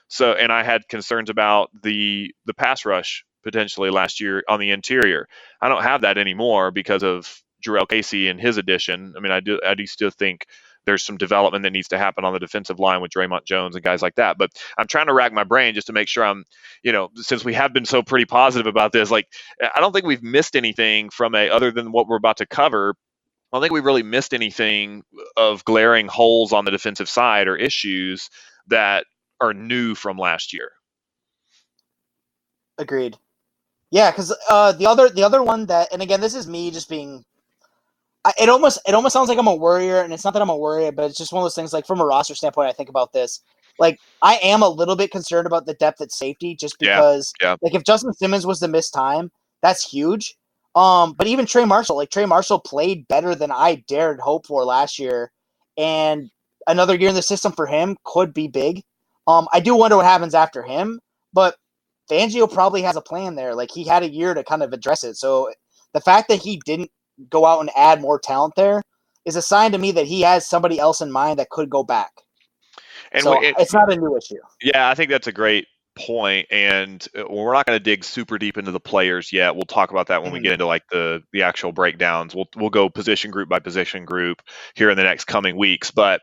So, 0.08 0.34
and 0.34 0.52
I 0.52 0.63
had 0.63 0.88
concerns 0.88 1.30
about 1.30 1.69
the 1.84 2.34
the 2.45 2.54
pass 2.54 2.86
rush 2.86 3.24
potentially 3.43 3.91
last 3.91 4.19
year 4.19 4.43
on 4.50 4.60
the 4.60 4.71
interior. 4.71 5.28
I 5.62 5.69
don't 5.69 5.84
have 5.84 6.02
that 6.02 6.17
anymore 6.17 6.71
because 6.71 7.04
of 7.04 7.41
Jurrell 7.65 7.88
Casey 7.88 8.30
and 8.30 8.39
his 8.39 8.58
addition. 8.58 9.13
I 9.17 9.19
mean, 9.19 9.32
I 9.32 9.39
do 9.39 9.60
I 9.65 9.75
do 9.75 9.86
still 9.86 10.10
think 10.10 10.45
there's 10.86 11.04
some 11.04 11.17
development 11.17 11.63
that 11.63 11.71
needs 11.71 11.88
to 11.89 11.97
happen 11.97 12.23
on 12.25 12.34
the 12.34 12.39
defensive 12.39 12.80
line 12.80 13.01
with 13.01 13.12
Dre'Mont 13.12 13.45
Jones 13.45 13.75
and 13.75 13.84
guys 13.84 14.01
like 14.01 14.15
that. 14.15 14.38
But 14.38 14.51
I'm 14.78 14.88
trying 14.88 15.08
to 15.08 15.13
rack 15.13 15.34
my 15.34 15.43
brain 15.43 15.73
just 15.73 15.88
to 15.88 15.93
make 15.93 16.08
sure 16.08 16.23
I'm, 16.23 16.45
you 16.84 16.91
know, 16.91 17.10
since 17.15 17.43
we 17.43 17.54
have 17.56 17.73
been 17.73 17.86
so 17.86 18.04
pretty 18.04 18.25
positive 18.25 18.67
about 18.67 18.91
this, 18.91 19.10
like 19.10 19.28
I 19.62 19.80
don't 19.80 19.93
think 19.93 20.06
we've 20.06 20.23
missed 20.23 20.56
anything 20.56 21.10
from 21.10 21.36
a 21.36 21.49
other 21.49 21.71
than 21.71 21.91
what 21.91 22.08
we're 22.08 22.17
about 22.17 22.38
to 22.38 22.45
cover. 22.45 22.95
I 23.51 23.58
don't 23.58 23.62
think 23.62 23.73
we've 23.73 23.86
really 23.86 24.04
missed 24.04 24.34
anything 24.34 25.04
of 25.38 25.63
glaring 25.65 26.08
holes 26.08 26.54
on 26.54 26.65
the 26.65 26.71
defensive 26.71 27.10
side 27.10 27.47
or 27.47 27.56
issues 27.56 28.30
that 28.67 29.06
are 29.39 29.54
new 29.54 29.95
from 29.95 30.17
last 30.17 30.54
year. 30.54 30.71
Agreed. 32.78 33.17
Yeah, 33.91 34.12
because 34.12 34.36
uh, 34.49 34.73
the 34.73 34.88
other 34.88 35.10
the 35.10 35.23
other 35.23 35.41
one 35.41 35.67
that, 35.67 35.93
and 35.93 36.01
again, 36.01 36.19
this 36.21 36.36
is 36.36 36.47
me 36.47 36.71
just 36.71 36.89
being. 36.89 37.23
I, 38.25 38.33
it 38.41 38.49
almost 38.49 38.79
it 38.88 38.95
almost 38.95 39.13
sounds 39.13 39.29
like 39.29 39.38
I'm 39.38 39.47
a 39.47 39.55
worrier, 39.55 40.01
and 40.01 40.11
it's 40.11 40.25
not 40.25 40.33
that 40.33 40.41
I'm 40.41 40.49
a 40.49 40.57
worrier, 40.57 40.91
but 40.91 41.05
it's 41.05 41.17
just 41.17 41.31
one 41.31 41.41
of 41.41 41.45
those 41.45 41.55
things. 41.55 41.71
Like 41.71 41.85
from 41.85 42.01
a 42.01 42.05
roster 42.05 42.35
standpoint, 42.35 42.69
I 42.69 42.73
think 42.73 42.89
about 42.89 43.13
this. 43.13 43.41
Like 43.77 43.99
I 44.21 44.39
am 44.41 44.63
a 44.63 44.69
little 44.69 44.95
bit 44.95 45.11
concerned 45.11 45.45
about 45.45 45.67
the 45.67 45.75
depth 45.75 46.01
at 46.01 46.11
safety, 46.11 46.55
just 46.55 46.79
because. 46.79 47.31
Yeah, 47.39 47.51
yeah. 47.51 47.55
Like 47.61 47.75
if 47.75 47.83
Justin 47.83 48.13
Simmons 48.13 48.45
was 48.45 48.59
to 48.59 48.67
miss 48.67 48.89
time, 48.89 49.31
that's 49.61 49.88
huge. 49.88 50.35
Um, 50.75 51.13
but 51.13 51.27
even 51.27 51.45
Trey 51.45 51.65
Marshall, 51.65 51.97
like 51.97 52.09
Trey 52.09 52.25
Marshall 52.25 52.59
played 52.59 53.07
better 53.07 53.35
than 53.35 53.51
I 53.51 53.83
dared 53.88 54.19
hope 54.19 54.47
for 54.47 54.65
last 54.65 54.97
year, 54.99 55.31
and 55.77 56.29
another 56.67 56.95
year 56.95 57.09
in 57.09 57.15
the 57.15 57.21
system 57.21 57.51
for 57.51 57.67
him 57.67 57.95
could 58.03 58.33
be 58.33 58.47
big. 58.47 58.81
Um, 59.27 59.47
I 59.53 59.59
do 59.59 59.75
wonder 59.75 59.97
what 59.97 60.05
happens 60.05 60.33
after 60.33 60.63
him, 60.63 60.99
but 61.31 61.55
Fangio 62.09 62.51
probably 62.51 62.81
has 62.81 62.95
a 62.95 63.01
plan 63.01 63.35
there. 63.35 63.55
Like 63.55 63.71
he 63.71 63.83
had 63.83 64.03
a 64.03 64.09
year 64.09 64.33
to 64.33 64.43
kind 64.43 64.63
of 64.63 64.73
address 64.73 65.03
it. 65.03 65.15
So 65.15 65.51
the 65.93 66.01
fact 66.01 66.27
that 66.29 66.41
he 66.41 66.61
didn't 66.65 66.91
go 67.30 67.45
out 67.45 67.60
and 67.62 67.69
add 67.75 68.01
more 68.01 68.19
talent 68.19 68.56
there 68.56 68.82
is 69.25 69.36
a 69.36 69.41
sign 69.41 69.71
to 69.71 69.78
me 69.78 69.91
that 69.91 70.06
he 70.06 70.21
has 70.21 70.47
somebody 70.47 70.80
else 70.80 71.01
in 71.01 71.12
mind 71.12 71.39
that 71.39 71.49
could 71.49 71.69
go 71.69 71.84
back. 71.84 72.12
And 73.12 73.23
so 73.23 73.41
it- 73.41 73.56
it's 73.60 73.73
not 73.73 73.91
a 73.91 73.95
new 73.95 74.15
issue. 74.17 74.39
Yeah, 74.62 74.89
I 74.89 74.95
think 74.95 75.10
that's 75.10 75.28
a 75.28 75.32
great 75.32 75.67
point, 75.95 76.47
and 76.51 77.08
uh, 77.17 77.23
we're 77.30 77.54
not 77.54 77.65
going 77.65 77.78
to 77.80 77.84
dig 77.84 78.04
super 78.04 78.38
deep 78.38 78.58
into 78.58 78.71
the 78.71 78.80
players 78.82 79.32
yet. 79.32 79.56
We'll 79.56 79.63
talk 79.63 79.91
about 79.91 80.08
that 80.08 80.21
when 80.21 80.32
we 80.34 80.39
get 80.41 80.51
into 80.54 80.65
like 80.65 80.84
the 80.91 81.23
the 81.32 81.43
actual 81.43 81.71
breakdowns. 81.71 82.36
We'll 82.36 82.49
we'll 82.58 82.69
go 82.69 82.89
position 82.89 83.32
group 83.32 83.47
by 83.49 83.60
position 83.60 84.04
group 84.06 84.41
here 84.75 84.89
in 84.89 84.97
the 84.97 85.04
next 85.04 85.25
coming 85.25 85.56
weeks. 85.58 85.91
But 85.91 86.21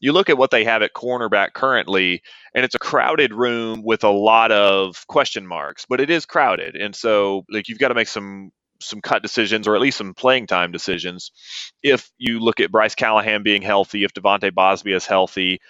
you 0.00 0.12
look 0.12 0.28
at 0.28 0.38
what 0.38 0.50
they 0.50 0.64
have 0.64 0.82
at 0.82 0.92
cornerback 0.94 1.52
currently, 1.52 2.22
and 2.54 2.64
it's 2.64 2.74
a 2.74 2.80
crowded 2.80 3.32
room 3.32 3.82
with 3.84 4.02
a 4.02 4.10
lot 4.10 4.50
of 4.50 5.06
question 5.06 5.46
marks. 5.46 5.86
But 5.88 6.00
it 6.00 6.10
is 6.10 6.26
crowded, 6.26 6.74
and 6.74 6.94
so 6.94 7.44
like 7.48 7.68
you've 7.68 7.78
got 7.78 7.88
to 7.88 7.94
make 7.94 8.08
some 8.08 8.50
some 8.84 9.00
cut 9.00 9.22
decisions 9.22 9.68
or 9.68 9.74
at 9.74 9.80
least 9.80 9.98
some 9.98 10.14
playing 10.14 10.46
time 10.46 10.72
decisions. 10.72 11.32
If 11.82 12.10
you 12.18 12.40
look 12.40 12.60
at 12.60 12.70
Bryce 12.70 12.94
Callahan 12.94 13.42
being 13.42 13.62
healthy, 13.62 14.04
if 14.04 14.12
De'Vante 14.12 14.52
Bausby 14.52 14.94
is 14.94 15.06
healthy, 15.06 15.60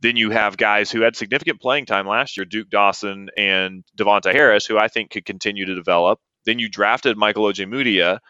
then 0.00 0.16
you 0.16 0.30
have 0.30 0.56
guys 0.56 0.90
who 0.90 1.00
had 1.00 1.16
significant 1.16 1.60
playing 1.60 1.86
time 1.86 2.06
last 2.06 2.36
year, 2.36 2.44
Duke 2.44 2.70
Dawson 2.70 3.28
and 3.36 3.84
Davontae 3.96 4.32
Harris, 4.32 4.66
who 4.66 4.78
I 4.78 4.88
think 4.88 5.10
could 5.10 5.24
continue 5.24 5.66
to 5.66 5.74
develop. 5.74 6.20
Then 6.44 6.58
you 6.58 6.68
drafted 6.68 7.16
Michael 7.16 7.44
Ojemudia, 7.44 8.20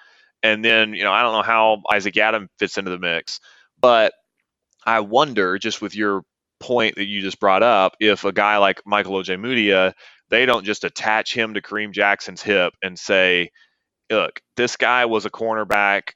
and 0.42 0.64
then 0.64 0.94
you 0.94 1.04
know 1.04 1.12
I 1.12 1.22
don't 1.22 1.34
know 1.34 1.42
how 1.42 1.82
Isaac 1.92 2.14
Yiadom 2.14 2.48
fits 2.58 2.78
into 2.78 2.90
the 2.90 2.98
mix, 2.98 3.40
but 3.80 4.14
I 4.86 5.00
wonder 5.00 5.58
just 5.58 5.82
with 5.82 5.94
your 5.94 6.22
point 6.60 6.96
that 6.96 7.06
you 7.06 7.20
just 7.20 7.40
brought 7.40 7.62
up, 7.62 7.96
if 8.00 8.24
a 8.24 8.32
guy 8.32 8.56
like 8.58 8.82
Michael 8.86 9.14
Ojemudia, 9.14 9.92
they 10.30 10.46
don't 10.46 10.64
just 10.64 10.84
attach 10.84 11.34
him 11.34 11.54
to 11.54 11.62
Kareem 11.62 11.92
Jackson's 11.92 12.42
hip 12.42 12.72
and 12.82 12.98
say, 12.98 13.50
"Look, 14.10 14.40
this 14.56 14.76
guy 14.76 15.06
was 15.06 15.26
a 15.26 15.30
cornerback." 15.30 16.10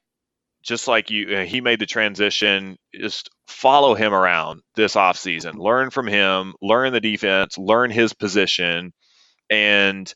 Just 0.63 0.87
like 0.87 1.11
you, 1.11 1.39
uh, 1.39 1.45
he 1.45 1.61
made 1.61 1.81
the 1.81 1.87
transition. 1.87 2.77
Just 2.95 3.31
follow 3.49 3.95
him 3.97 4.15
around 4.15 4.63
this 4.77 4.95
offseason. 4.95 5.57
Learn 5.57 5.91
from 5.91 6.07
him, 6.07 6.55
learn 6.63 6.93
the 6.93 7.01
defense, 7.01 7.59
learn 7.59 7.91
his 7.91 8.13
position, 8.13 8.93
and 9.51 10.15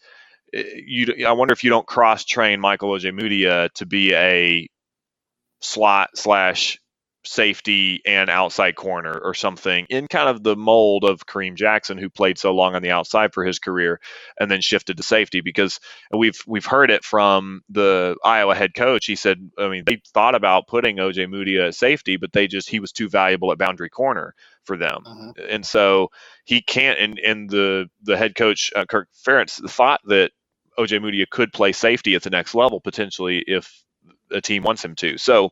uh, 0.56 0.62
you. 0.74 1.26
I 1.26 1.32
wonder 1.32 1.52
if 1.52 1.64
you 1.64 1.70
don't 1.70 1.86
cross 1.86 2.24
train 2.24 2.60
Michael 2.60 2.90
Ojemudia 2.90 3.70
to 3.74 3.86
be 3.86 4.14
a 4.14 4.68
slot 5.60 6.10
slash 6.14 6.78
safety 7.26 8.00
and 8.06 8.30
outside 8.30 8.76
corner 8.76 9.18
or 9.22 9.34
something 9.34 9.86
in 9.88 10.06
kind 10.06 10.28
of 10.28 10.42
the 10.42 10.56
mold 10.56 11.04
of 11.04 11.26
Kareem 11.26 11.54
Jackson, 11.54 11.98
who 11.98 12.08
played 12.08 12.38
so 12.38 12.54
long 12.54 12.74
on 12.74 12.82
the 12.82 12.90
outside 12.90 13.34
for 13.34 13.44
his 13.44 13.58
career 13.58 14.00
and 14.38 14.50
then 14.50 14.60
shifted 14.60 14.96
to 14.96 15.02
safety. 15.02 15.40
Because 15.40 15.80
we've 16.10 16.40
we've 16.46 16.66
heard 16.66 16.90
it 16.90 17.04
from 17.04 17.62
the 17.68 18.16
Iowa 18.24 18.54
head 18.54 18.74
coach. 18.74 19.06
He 19.06 19.16
said, 19.16 19.50
I 19.58 19.68
mean, 19.68 19.84
they 19.86 20.00
thought 20.14 20.34
about 20.34 20.68
putting 20.68 20.96
Ojemudia 20.96 21.68
at 21.68 21.74
safety, 21.74 22.16
but 22.16 22.32
they 22.32 22.46
just 22.46 22.68
he 22.68 22.80
was 22.80 22.92
too 22.92 23.08
valuable 23.08 23.52
at 23.52 23.58
boundary 23.58 23.90
corner 23.90 24.34
for 24.64 24.76
them, 24.76 25.04
and 25.48 25.64
so 25.64 26.08
he 26.44 26.60
can't. 26.60 26.98
And, 26.98 27.18
and 27.18 27.50
the 27.50 27.88
the 28.02 28.16
head 28.16 28.34
coach 28.34 28.72
uh, 28.74 28.84
Kirk 28.84 29.08
Ferentz 29.26 29.68
thought 29.70 30.00
that 30.06 30.32
Ojemudia 30.78 31.28
could 31.28 31.52
play 31.52 31.72
safety 31.72 32.14
at 32.14 32.22
the 32.22 32.30
next 32.30 32.54
level 32.54 32.80
potentially 32.80 33.42
if 33.46 33.82
a 34.30 34.40
team 34.40 34.62
wants 34.62 34.84
him 34.84 34.94
to. 34.96 35.18
So 35.18 35.50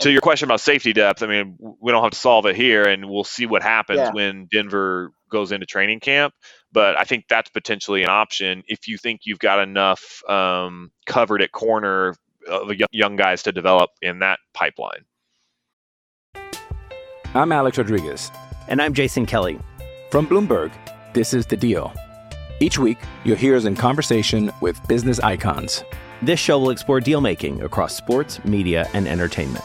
to 0.00 0.10
your 0.10 0.20
question 0.20 0.46
about 0.46 0.60
safety 0.60 0.92
depth, 0.92 1.22
I 1.22 1.26
mean, 1.26 1.56
we 1.58 1.92
don't 1.92 2.02
have 2.02 2.12
to 2.12 2.18
solve 2.18 2.46
it 2.46 2.56
here, 2.56 2.84
and 2.84 3.08
we'll 3.08 3.24
see 3.24 3.46
what 3.46 3.62
happens 3.62 3.98
Yeah. 3.98 4.12
when 4.12 4.46
Denver 4.52 5.12
goes 5.30 5.52
into 5.52 5.66
training 5.66 6.00
camp. 6.00 6.34
But 6.72 6.98
I 6.98 7.04
think 7.04 7.24
that's 7.28 7.48
potentially 7.50 8.02
an 8.02 8.10
option 8.10 8.62
if 8.68 8.88
you 8.88 8.98
think 8.98 9.22
you've 9.24 9.38
got 9.38 9.60
enough 9.60 10.22
um, 10.28 10.90
covered 11.06 11.42
at 11.42 11.52
corner 11.52 12.14
of 12.48 12.72
young- 12.74 12.88
young 12.92 13.16
guys 13.16 13.42
to 13.44 13.52
develop 13.52 13.90
in 14.02 14.20
that 14.20 14.38
pipeline. 14.54 15.04
I'm 17.34 17.50
Alex 17.52 17.78
Rodriguez. 17.78 18.30
And 18.68 18.80
I'm 18.82 18.94
Jason 18.94 19.26
Kelly. 19.26 19.58
From 20.10 20.26
Bloomberg, 20.26 20.72
this 21.12 21.34
is 21.34 21.46
The 21.46 21.56
Deal. 21.56 21.92
Each 22.60 22.78
week, 22.78 22.98
you'll 23.24 23.36
hear 23.36 23.56
us 23.56 23.64
in 23.64 23.76
conversation 23.76 24.50
with 24.60 24.80
business 24.88 25.20
icons. 25.20 25.84
This 26.22 26.40
show 26.40 26.58
will 26.58 26.70
explore 26.70 27.00
deal 27.00 27.20
making 27.20 27.62
across 27.62 27.94
sports, 27.94 28.42
media, 28.44 28.88
and 28.94 29.06
entertainment. 29.06 29.64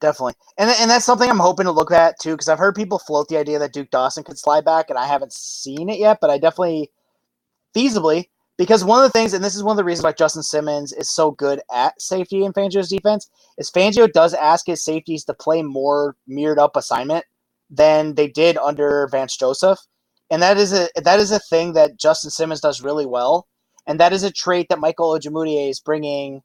Definitely, 0.00 0.34
and 0.56 0.70
and 0.80 0.90
that's 0.90 1.04
something 1.04 1.28
I'm 1.28 1.38
hoping 1.38 1.66
to 1.66 1.72
look 1.72 1.92
at 1.92 2.18
too, 2.18 2.32
because 2.32 2.48
I've 2.48 2.58
heard 2.58 2.74
people 2.74 2.98
float 2.98 3.28
the 3.28 3.36
idea 3.36 3.58
that 3.58 3.74
Duke 3.74 3.90
Dawson 3.90 4.24
could 4.24 4.38
slide 4.38 4.64
back, 4.64 4.88
and 4.88 4.98
I 4.98 5.06
haven't 5.06 5.32
seen 5.32 5.90
it 5.90 5.98
yet, 5.98 6.18
but 6.22 6.30
I 6.30 6.38
definitely 6.38 6.90
feasibly 7.76 8.30
because 8.56 8.82
one 8.82 8.98
of 8.98 9.04
the 9.04 9.18
things, 9.18 9.34
and 9.34 9.44
this 9.44 9.54
is 9.54 9.62
one 9.62 9.74
of 9.74 9.76
the 9.76 9.84
reasons 9.84 10.04
why 10.04 10.12
Justin 10.12 10.42
Simmons 10.42 10.94
is 10.94 11.10
so 11.10 11.32
good 11.32 11.60
at 11.70 12.00
safety 12.00 12.44
in 12.44 12.54
Fangio's 12.54 12.88
defense, 12.88 13.28
is 13.58 13.70
Fangio 13.70 14.10
does 14.10 14.32
ask 14.32 14.66
his 14.66 14.82
safeties 14.82 15.24
to 15.24 15.34
play 15.34 15.62
more 15.62 16.16
mirrored 16.26 16.58
up 16.58 16.76
assignment 16.76 17.26
than 17.68 18.14
they 18.14 18.26
did 18.26 18.56
under 18.56 19.06
Vance 19.12 19.36
Joseph, 19.36 19.80
and 20.30 20.40
that 20.40 20.56
is 20.56 20.72
a 20.72 20.88
that 20.96 21.20
is 21.20 21.30
a 21.30 21.38
thing 21.38 21.74
that 21.74 21.98
Justin 21.98 22.30
Simmons 22.30 22.62
does 22.62 22.82
really 22.82 23.04
well, 23.06 23.46
and 23.86 24.00
that 24.00 24.14
is 24.14 24.22
a 24.22 24.32
trait 24.32 24.70
that 24.70 24.80
Michael 24.80 25.18
Ojemudia 25.18 25.68
is 25.68 25.78
bringing 25.78 26.42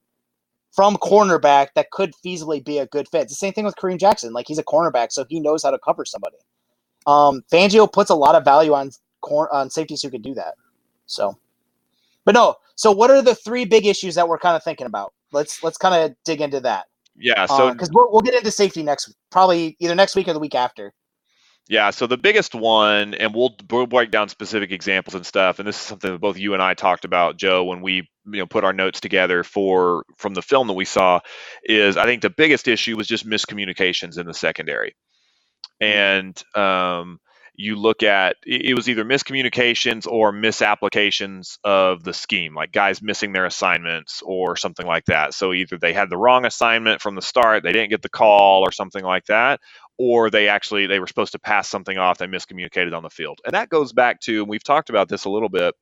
from 0.75 0.97
cornerback 0.97 1.69
that 1.75 1.91
could 1.91 2.13
feasibly 2.25 2.63
be 2.63 2.79
a 2.79 2.85
good 2.87 3.07
fit. 3.09 3.23
It's 3.23 3.31
the 3.31 3.37
same 3.37 3.53
thing 3.53 3.65
with 3.65 3.75
Kareem 3.75 3.99
Jackson. 3.99 4.33
Like 4.33 4.47
he's 4.47 4.59
a 4.59 4.63
cornerback, 4.63 5.11
so 5.11 5.25
he 5.29 5.39
knows 5.39 5.63
how 5.63 5.71
to 5.71 5.79
cover 5.79 6.05
somebody. 6.05 6.37
Um, 7.07 7.43
Fangio 7.51 7.91
puts 7.91 8.09
a 8.09 8.15
lot 8.15 8.35
of 8.35 8.43
value 8.43 8.73
on 8.73 8.91
cor- 9.21 9.53
on 9.53 9.69
safeties 9.69 10.01
who 10.01 10.09
can 10.09 10.21
do 10.21 10.33
that. 10.33 10.55
So, 11.05 11.37
but 12.25 12.33
no. 12.33 12.55
So, 12.75 12.91
what 12.91 13.09
are 13.09 13.21
the 13.21 13.35
three 13.35 13.65
big 13.65 13.85
issues 13.85 14.15
that 14.15 14.27
we're 14.27 14.39
kind 14.39 14.55
of 14.55 14.63
thinking 14.63 14.87
about? 14.87 15.13
Let's 15.31 15.63
let's 15.63 15.77
kind 15.77 15.95
of 15.95 16.15
dig 16.25 16.41
into 16.41 16.59
that. 16.61 16.85
Yeah. 17.17 17.45
So 17.45 17.71
because 17.71 17.89
we'll, 17.93 18.11
we'll 18.11 18.21
get 18.21 18.33
into 18.33 18.51
safety 18.51 18.83
next, 18.83 19.13
probably 19.31 19.77
either 19.79 19.95
next 19.95 20.15
week 20.15 20.27
or 20.27 20.33
the 20.33 20.39
week 20.39 20.55
after. 20.55 20.93
Yeah, 21.67 21.89
so 21.89 22.05
the 22.05 22.17
biggest 22.17 22.53
one, 22.53 23.15
and 23.15 23.33
we'll, 23.33 23.55
we'll 23.71 23.87
break 23.87 24.11
down 24.11 24.29
specific 24.29 24.71
examples 24.71 25.15
and 25.15 25.25
stuff. 25.25 25.57
And 25.57 25.67
this 25.67 25.75
is 25.75 25.81
something 25.81 26.11
that 26.11 26.19
both 26.19 26.37
you 26.37 26.53
and 26.53 26.61
I 26.61 26.75
talked 26.75 27.05
about, 27.05 27.37
Joe, 27.37 27.63
when 27.63 27.81
we 27.81 28.07
you 28.25 28.39
know 28.39 28.45
put 28.45 28.63
our 28.63 28.73
notes 28.73 28.99
together 28.99 29.43
for 29.43 30.03
from 30.17 30.33
the 30.33 30.41
film 30.41 30.67
that 30.67 30.73
we 30.73 30.85
saw. 30.85 31.19
Is 31.63 31.97
I 31.97 32.05
think 32.05 32.21
the 32.21 32.29
biggest 32.29 32.67
issue 32.67 32.97
was 32.97 33.07
just 33.07 33.27
miscommunications 33.27 34.17
in 34.17 34.27
the 34.27 34.33
secondary, 34.33 34.95
and 35.81 36.41
um, 36.55 37.19
you 37.55 37.75
look 37.75 38.03
at 38.03 38.35
it 38.45 38.75
was 38.75 38.89
either 38.89 39.05
miscommunications 39.05 40.07
or 40.07 40.31
misapplications 40.31 41.57
of 41.63 42.03
the 42.03 42.13
scheme, 42.13 42.53
like 42.55 42.71
guys 42.71 43.01
missing 43.01 43.33
their 43.33 43.45
assignments 43.45 44.21
or 44.25 44.55
something 44.57 44.85
like 44.85 45.05
that. 45.05 45.33
So 45.33 45.53
either 45.53 45.77
they 45.77 45.93
had 45.93 46.09
the 46.09 46.17
wrong 46.17 46.45
assignment 46.45 47.01
from 47.01 47.15
the 47.15 47.21
start, 47.21 47.63
they 47.63 47.71
didn't 47.71 47.91
get 47.91 48.01
the 48.01 48.09
call 48.09 48.61
or 48.61 48.71
something 48.71 49.03
like 49.03 49.25
that, 49.25 49.61
or 49.97 50.29
they 50.29 50.47
actually 50.47 50.87
they 50.87 50.99
were 50.99 51.07
supposed 51.07 51.31
to 51.33 51.39
pass 51.39 51.67
something 51.69 51.97
off 51.97 52.17
they 52.17 52.27
miscommunicated 52.27 52.95
on 52.95 53.03
the 53.03 53.09
field 53.09 53.39
and 53.45 53.53
that 53.53 53.69
goes 53.69 53.93
back 53.93 54.19
to 54.21 54.41
and 54.41 54.49
we've 54.49 54.63
talked 54.63 54.89
about 54.89 55.07
this 55.09 55.25
a 55.25 55.29
little 55.29 55.49
bit 55.49 55.73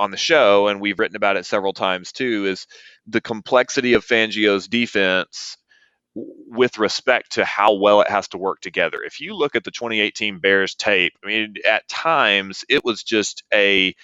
on 0.00 0.10
the 0.12 0.18
show 0.18 0.68
and 0.68 0.80
we've 0.80 0.98
written 0.98 1.16
about 1.16 1.36
it 1.36 1.46
several 1.46 1.74
times 1.74 2.12
too 2.12 2.46
is 2.46 2.66
the 3.06 3.20
complexity 3.20 3.94
of 3.94 4.06
fangio's 4.06 4.68
defense 4.68 5.58
with 6.14 6.78
respect 6.78 7.32
to 7.34 7.44
how 7.44 7.74
well 7.74 8.00
it 8.02 8.10
has 8.10 8.28
to 8.28 8.38
work 8.38 8.60
together. 8.60 9.02
If 9.04 9.20
you 9.20 9.34
look 9.36 9.56
at 9.56 9.64
the 9.64 9.70
2018 9.70 10.40
bears 10.40 10.74
tape 10.74 11.12
i 11.24 11.28
mean 11.28 11.54
at 11.68 11.88
times 11.88 12.64
it 12.68 12.84
was 12.84 13.02
just 13.04 13.44
a 13.54 13.94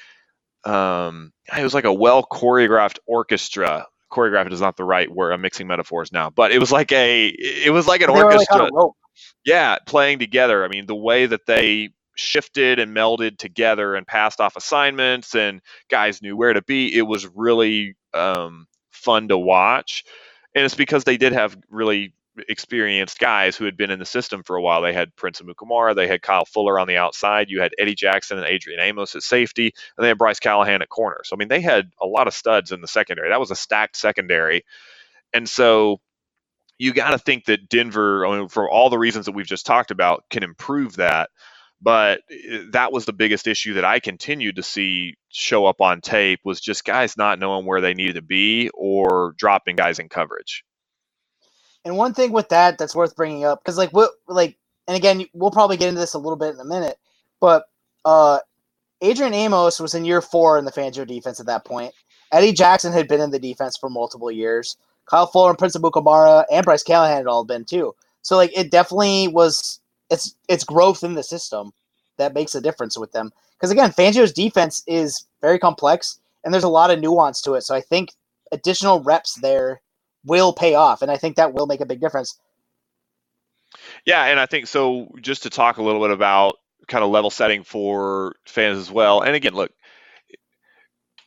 um, 0.65 1.33
it 1.57 1.63
was 1.63 1.75
like 1.75 1.85
a 1.85 1.95
well 1.95 2.25
choreographed 2.25 2.99
orchestra. 3.07 3.87
Choreographed 4.13 4.53
is 4.53 4.61
not 4.61 4.77
the 4.77 4.85
right 4.85 5.11
word 5.11 5.33
i'm 5.33 5.41
mixing 5.43 5.67
metaphors 5.69 6.13
now 6.13 6.31
but 6.31 6.53
it 6.53 6.61
was 6.61 6.73
like 6.73 6.93
a 6.93 7.29
it 7.29 7.73
was 7.73 7.87
like 7.89 8.03
an 8.03 8.11
They 8.13 8.23
were 8.23 8.35
like 8.35 8.49
orchestra 8.51 8.71
yeah, 9.45 9.79
playing 9.87 10.19
together. 10.19 10.65
I 10.65 10.69
mean, 10.69 10.87
the 10.87 10.97
way 10.97 11.27
that 11.27 11.47
they 11.47 11.91
shifted 12.17 12.79
and 12.79 12.97
melded 12.97 13.39
together 13.39 13.95
and 13.95 14.07
passed 14.07 14.41
off 14.41 14.57
assignments 14.57 15.35
and 15.35 15.61
guys 15.89 16.23
knew 16.23 16.37
where 16.37 16.53
to 16.53 16.63
be, 16.63 16.95
it 16.97 17.03
was 17.03 17.27
really 17.35 17.95
um, 18.15 18.67
fun 18.91 19.29
to 19.29 19.39
watch. 19.39 20.05
And 20.55 20.65
it's 20.65 20.75
because 20.75 21.05
they 21.05 21.19
did 21.19 21.33
have 21.33 21.57
really 21.71 22.15
experienced 22.49 23.19
guys 23.19 23.57
who 23.57 23.65
had 23.65 23.77
been 23.77 23.91
in 23.91 23.99
the 23.99 24.07
system 24.07 24.43
for 24.43 24.57
a 24.57 24.63
while. 24.63 24.83
They 24.83 24.93
had 24.93 25.15
Prince 25.17 25.41
Amukamara, 25.41 25.95
they 25.95 26.09
had 26.09 26.23
Kyle 26.23 26.45
Fuller 26.45 26.79
on 26.79 26.89
the 26.89 26.97
outside, 26.97 27.51
you 27.51 27.61
had 27.61 27.73
Eddie 27.79 27.95
Jackson 27.95 28.39
and 28.39 28.47
Adrian 28.47 28.81
Amos 28.81 29.15
at 29.15 29.23
safety, 29.23 29.73
and 29.97 30.05
they 30.05 30.09
had 30.09 30.19
Bryce 30.19 30.41
Callahan 30.41 30.83
at 30.83 30.89
corner. 30.89 31.21
So 31.25 31.37
I 31.37 31.39
mean, 31.39 31.49
they 31.49 31.61
had 31.61 31.91
a 32.01 32.07
lot 32.07 32.27
of 32.27 32.35
studs 32.35 32.73
in 32.73 32.81
the 32.81 32.89
secondary. 32.89 33.29
That 33.29 33.41
was 33.41 33.51
a 33.51 33.57
stacked 33.57 33.97
secondary. 33.97 34.65
And 35.33 35.49
so 35.49 36.01
you 36.79 36.93
got 36.93 37.11
to 37.11 37.19
think 37.19 37.47
that 37.47 37.69
Denver, 37.69 38.27
I 38.27 38.39
mean, 38.39 38.49
for 38.49 38.71
all 38.71 38.91
the 38.91 38.99
reasons 38.99 39.27
that 39.27 39.33
we've 39.33 39.47
just 39.47 39.67
talked 39.67 39.91
about, 39.91 40.25
can 40.31 40.43
improve 40.43 40.97
that. 40.97 41.31
But 41.81 42.21
eh, 42.31 42.65
that 42.73 42.93
was 42.93 43.05
the 43.05 43.13
biggest 43.13 43.47
issue 43.47 43.75
that 43.75 43.85
I 43.85 44.01
continued 44.01 44.57
to 44.57 44.63
see 44.63 45.17
show 45.31 45.67
up 45.67 45.81
on 45.81 46.01
tape 46.01 46.41
was 46.45 46.61
just 46.61 46.85
guys 46.85 47.17
not 47.17 47.39
knowing 47.39 47.67
where 47.67 47.81
they 47.81 47.95
needed 47.95 48.15
to 48.15 48.23
be 48.23 48.71
or 48.75 49.35
dropping 49.39 49.77
guys 49.77 49.99
in 49.99 50.09
coverage. 50.09 50.65
And 51.85 51.97
one 51.97 52.15
thing 52.15 52.33
with 52.33 52.49
that 52.49 52.79
that's 52.79 52.97
worth 52.97 53.15
bringing 53.15 53.45
up, 53.45 53.61
because 53.63 53.79
like 53.79 53.91
what 53.91 54.11
like, 54.27 54.57
and 54.89 54.97
again, 54.97 55.27
we'll 55.35 55.51
probably 55.51 55.77
get 55.77 55.89
into 55.89 56.01
this 56.01 56.15
a 56.15 56.19
little 56.19 56.37
bit 56.37 56.55
in 56.55 56.61
a 56.61 56.65
minute, 56.65 56.97
but 57.41 57.65
uh, 58.05 58.39
Adrian 59.03 59.35
Amos 59.35 59.79
was 59.79 59.95
in 59.95 60.05
year 60.05 60.23
four 60.23 60.59
in 60.59 60.65
the 60.65 60.73
Fangio 60.73 61.07
defense 61.07 61.39
at 61.41 61.47
that 61.47 61.65
point. 61.65 61.93
Eddie 62.33 62.53
Jackson 62.53 62.93
had 62.93 63.09
been 63.09 63.21
in 63.21 63.31
the 63.31 63.39
defense 63.39 63.77
for 63.77 63.89
multiple 63.89 64.31
years. 64.31 64.77
Kyle 65.07 65.27
Fuller 65.27 65.51
and 65.51 65.59
Prince 65.59 65.77
Amukamara 65.77 66.45
and 66.51 66.65
Bryce 66.65 66.83
Callahan 66.83 67.19
had 67.19 67.27
all 67.27 67.45
been 67.45 67.65
too. 67.65 67.95
So 68.23 68.37
like 68.37 68.57
it 68.57 68.71
definitely 68.71 69.29
was 69.29 69.81
it's 70.11 70.35
it's 70.49 70.65
growth 70.65 71.03
in 71.03 71.15
the 71.15 71.23
system 71.23 71.73
that 72.19 72.35
makes 72.35 72.55
a 72.55 72.61
difference 72.61 72.97
with 72.99 73.13
them. 73.13 73.33
Because 73.53 73.71
again, 73.71 73.91
Fangio's 73.91 74.33
defense 74.33 74.83
is 74.87 75.27
very 75.41 75.59
complex 75.59 76.19
and 76.45 76.55
there's 76.55 76.65
a 76.65 76.69
lot 76.69 76.91
of 76.91 77.01
nuance 77.01 77.43
to 77.43 77.55
it. 77.55 77.63
So 77.63 77.75
I 77.75 77.81
think 77.81 78.11
additional 78.53 79.03
reps 79.03 79.35
there 79.35 79.81
will 80.25 80.53
pay 80.53 80.75
off, 80.75 81.03
and 81.03 81.11
I 81.11 81.17
think 81.17 81.37
that 81.37 81.53
will 81.53 81.67
make 81.67 81.81
a 81.81 81.87
big 81.87 82.01
difference. 82.01 82.39
Yeah, 84.07 84.25
and 84.25 84.41
I 84.41 84.47
think 84.47 84.69
so. 84.69 85.09
Just 85.21 85.43
to 85.43 85.51
talk 85.51 85.77
a 85.77 85.83
little 85.83 86.01
bit 86.01 86.13
about 86.13 86.57
kind 86.89 87.05
of 87.05 87.11
level 87.11 87.31
setting 87.31 87.65
for 87.65 88.37
fans 88.47 88.79
as 88.79 88.91
well. 88.91 89.21
And 89.21 89.35
again, 89.35 89.55
look, 89.55 89.73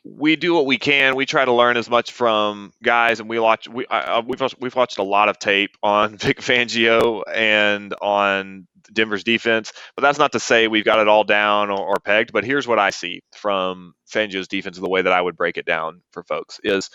we 0.03 0.35
do 0.35 0.53
what 0.53 0.65
we 0.65 0.77
can. 0.77 1.15
We 1.15 1.25
try 1.25 1.45
to 1.45 1.51
learn 1.51 1.77
as 1.77 1.89
much 1.89 2.11
from 2.11 2.71
guys, 2.83 3.19
and 3.19 3.29
we 3.29 3.39
watch. 3.39 3.67
We 3.67 3.85
uh, 3.85 4.21
we've 4.25 4.39
watched, 4.39 4.55
we've 4.59 4.75
watched 4.75 4.97
a 4.97 5.03
lot 5.03 5.29
of 5.29 5.39
tape 5.39 5.75
on 5.83 6.17
Vic 6.17 6.41
Fangio 6.41 7.23
and 7.33 7.93
on 8.01 8.67
Denver's 8.91 9.23
defense. 9.23 9.73
But 9.95 10.03
that's 10.03 10.17
not 10.19 10.31
to 10.33 10.39
say 10.39 10.67
we've 10.67 10.85
got 10.85 10.99
it 10.99 11.07
all 11.07 11.23
down 11.23 11.69
or, 11.69 11.79
or 11.79 11.95
pegged. 12.03 12.31
But 12.31 12.45
here's 12.45 12.67
what 12.67 12.79
I 12.79 12.91
see 12.91 13.21
from 13.35 13.93
Fangio's 14.11 14.47
defense, 14.47 14.77
and 14.77 14.85
the 14.85 14.89
way 14.89 15.01
that 15.01 15.13
I 15.13 15.21
would 15.21 15.35
break 15.37 15.57
it 15.57 15.65
down 15.65 16.01
for 16.11 16.23
folks 16.23 16.59
is 16.63 16.89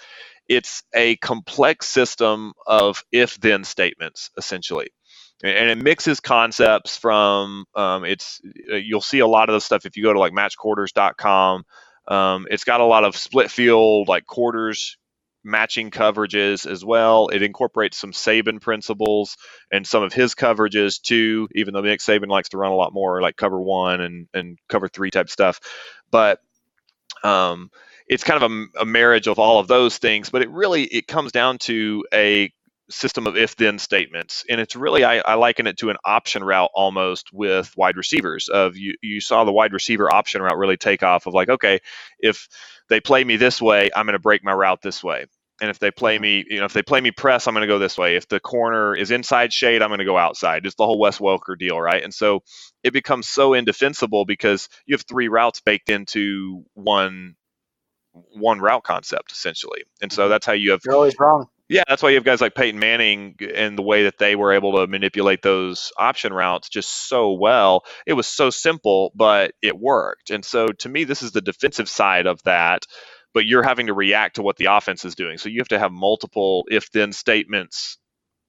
it's 0.49 0.83
a 0.95 1.17
complex 1.17 1.89
system 1.89 2.53
of 2.67 3.03
if-then 3.13 3.65
statements, 3.65 4.31
essentially 4.37 4.89
and 5.43 5.69
it 5.69 5.77
mixes 5.83 6.21
concepts 6.21 6.97
from 6.97 7.65
um, 7.75 8.05
it's 8.05 8.41
you'll 8.69 9.01
see 9.01 9.19
a 9.19 9.27
lot 9.27 9.49
of 9.49 9.53
the 9.55 9.61
stuff 9.61 9.85
if 9.85 9.97
you 9.97 10.03
go 10.03 10.13
to 10.13 10.19
like 10.19 10.33
matchquarters.com 10.33 11.65
um, 12.09 12.47
it's 12.51 12.65
got 12.65 12.81
a 12.81 12.85
lot 12.87 13.05
of 13.05 13.17
split 13.17 13.51
field 13.51 14.09
like 14.09 14.27
quarters 14.27 14.97
matching 15.45 15.91
coverages 15.91 16.71
as 16.71 16.85
well. 16.85 17.29
It 17.29 17.43
incorporates 17.43 17.99
some 17.99 18.13
saban 18.13 18.61
principles 18.61 19.37
and 19.71 19.87
some 19.87 20.03
of 20.03 20.13
his 20.13 20.35
coverages 20.35 21.01
too 21.01 21.49
even 21.55 21.75
though 21.75 21.83
nick 21.83 22.01
saban 22.01 22.29
likes 22.29 22.51
to 22.51 22.59
run 22.59 22.73
a 22.73 22.77
lot 22.77 22.95
more 22.95 23.21
like 23.23 23.37
cover 23.37 23.61
one 23.61 24.01
and, 24.01 24.29
and 24.35 24.59
cover 24.69 24.89
three 24.89 25.11
type 25.11 25.29
stuff. 25.29 25.61
But 26.11 26.41
um, 27.23 27.71
it's 28.09 28.25
kind 28.25 28.43
of 28.43 28.51
a, 28.51 28.83
a 28.83 28.85
marriage 28.87 29.29
of 29.29 29.39
all 29.39 29.59
of 29.61 29.69
those 29.69 29.99
things 29.99 30.31
but 30.31 30.43
it 30.43 30.51
really 30.51 30.85
it 30.85 31.07
comes 31.07 31.33
down 31.33 31.59
to 31.59 32.05
a 32.13 32.53
system 32.91 33.27
of 33.27 33.37
if 33.37 33.57
then 33.57 33.79
statements 33.79 34.45
and 34.51 34.61
it's 34.61 34.77
really 34.77 35.05
I, 35.05 35.19
I, 35.19 35.35
liken 35.35 35.67
it 35.67 35.79
to 35.79 35.91
an 35.91 35.97
option 36.05 36.45
route 36.45 36.71
almost 36.75 37.33
with 37.33 37.73
wide 37.77 37.97
receivers 37.97 38.49
of 38.49 38.77
you 38.77 38.95
you 39.03 39.21
saw 39.21 39.45
the 39.45 39.53
wide 39.53 39.73
receiver 39.73 40.13
option 40.13 40.43
route 40.43 40.59
really 40.59 40.77
take 40.77 41.03
off 41.03 41.27
of 41.27 41.35
like 41.35 41.49
okay 41.49 41.81
if 42.21 42.49
they 42.91 43.01
play 43.01 43.25
me 43.25 43.37
this 43.39 43.63
way 43.63 43.91
i'm 43.97 44.07
going 44.07 44.15
to 44.15 44.21
break 44.21 44.45
my 44.45 44.53
route 44.53 44.83
this 44.83 45.03
way 45.03 45.27
and 45.63 45.71
if 45.71 45.79
they 45.79 45.91
play 45.91 46.19
me 46.19 46.45
you 46.49 46.61
know 46.61 46.67
if 46.67 46.75
they 46.75 46.83
play 46.83 47.01
me 47.01 47.11
press 47.11 47.47
i'm 47.49 47.55
going 47.55 47.63
to 47.63 47.73
go 47.73 47.79
this 47.79 47.99
way 47.99 48.17
if 48.17 48.29
the 48.29 48.41
corner 48.41 48.95
is 48.95 49.11
inside 49.11 49.53
shade 49.53 49.83
i'm 49.83 49.91
going 49.91 49.99
to 49.99 50.05
go 50.05 50.19
outside 50.19 50.67
it's 50.67 50.77
the 50.77 50.87
whole 50.87 50.99
wes 50.99 51.19
welker 51.19 51.59
deal 51.59 51.81
right 51.81 52.05
and 52.05 52.15
so 52.15 52.43
it 52.85 52.93
becomes 52.93 53.29
so 53.29 53.55
indefensible 53.55 54.27
because 54.27 54.69
you 54.87 54.95
have 54.95 55.03
three 55.09 55.29
routes 55.29 55.61
baked 55.63 55.91
into 55.91 56.65
one 56.75 57.35
one 58.13 58.61
route 58.61 58.85
concept 58.85 59.33
essentially 59.33 59.83
and 60.03 60.13
so 60.13 60.25
mm-hmm. 60.25 60.31
that's 60.31 60.47
how 60.47 60.53
you 60.55 60.73
have 60.73 60.81
You're 60.85 60.95
always 60.97 61.19
wrong. 61.19 61.49
Yeah, 61.69 61.85
that's 61.89 62.03
why 62.03 62.11
you 62.11 62.17
have 62.17 62.25
guys 62.25 62.43
like 62.43 62.55
Peyton 62.55 62.81
Manning 62.81 63.37
and 63.55 63.79
the 63.79 63.83
way 63.83 64.05
that 64.05 64.19
they 64.19 64.37
were 64.37 64.53
able 64.53 64.75
to 64.79 64.87
manipulate 64.87 65.43
those 65.43 65.93
option 65.99 66.33
routes 66.33 66.69
just 66.71 67.09
so 67.09 67.33
well. 67.33 67.85
It 68.07 68.15
was 68.15 68.29
so 68.29 68.51
simple, 68.51 69.13
but 69.17 69.53
it 69.63 69.79
worked. 69.79 70.31
And 70.31 70.45
so 70.45 70.69
to 70.69 70.91
me, 70.91 71.05
this 71.05 71.23
is 71.23 71.33
the 71.33 71.43
defensive 71.43 71.89
side 71.89 72.27
of 72.27 72.43
that, 72.45 72.85
but 73.35 73.47
you're 73.47 73.65
having 73.65 73.89
to 73.89 73.95
react 73.95 74.37
to 74.37 74.43
what 74.43 74.59
the 74.59 74.67
offense 74.67 75.07
is 75.07 75.17
doing. 75.17 75.39
So 75.39 75.49
you 75.49 75.61
have 75.61 75.69
to 75.69 75.79
have 75.79 75.93
multiple 75.93 76.67
if 76.71 76.93
then 76.93 77.13
statements 77.13 77.99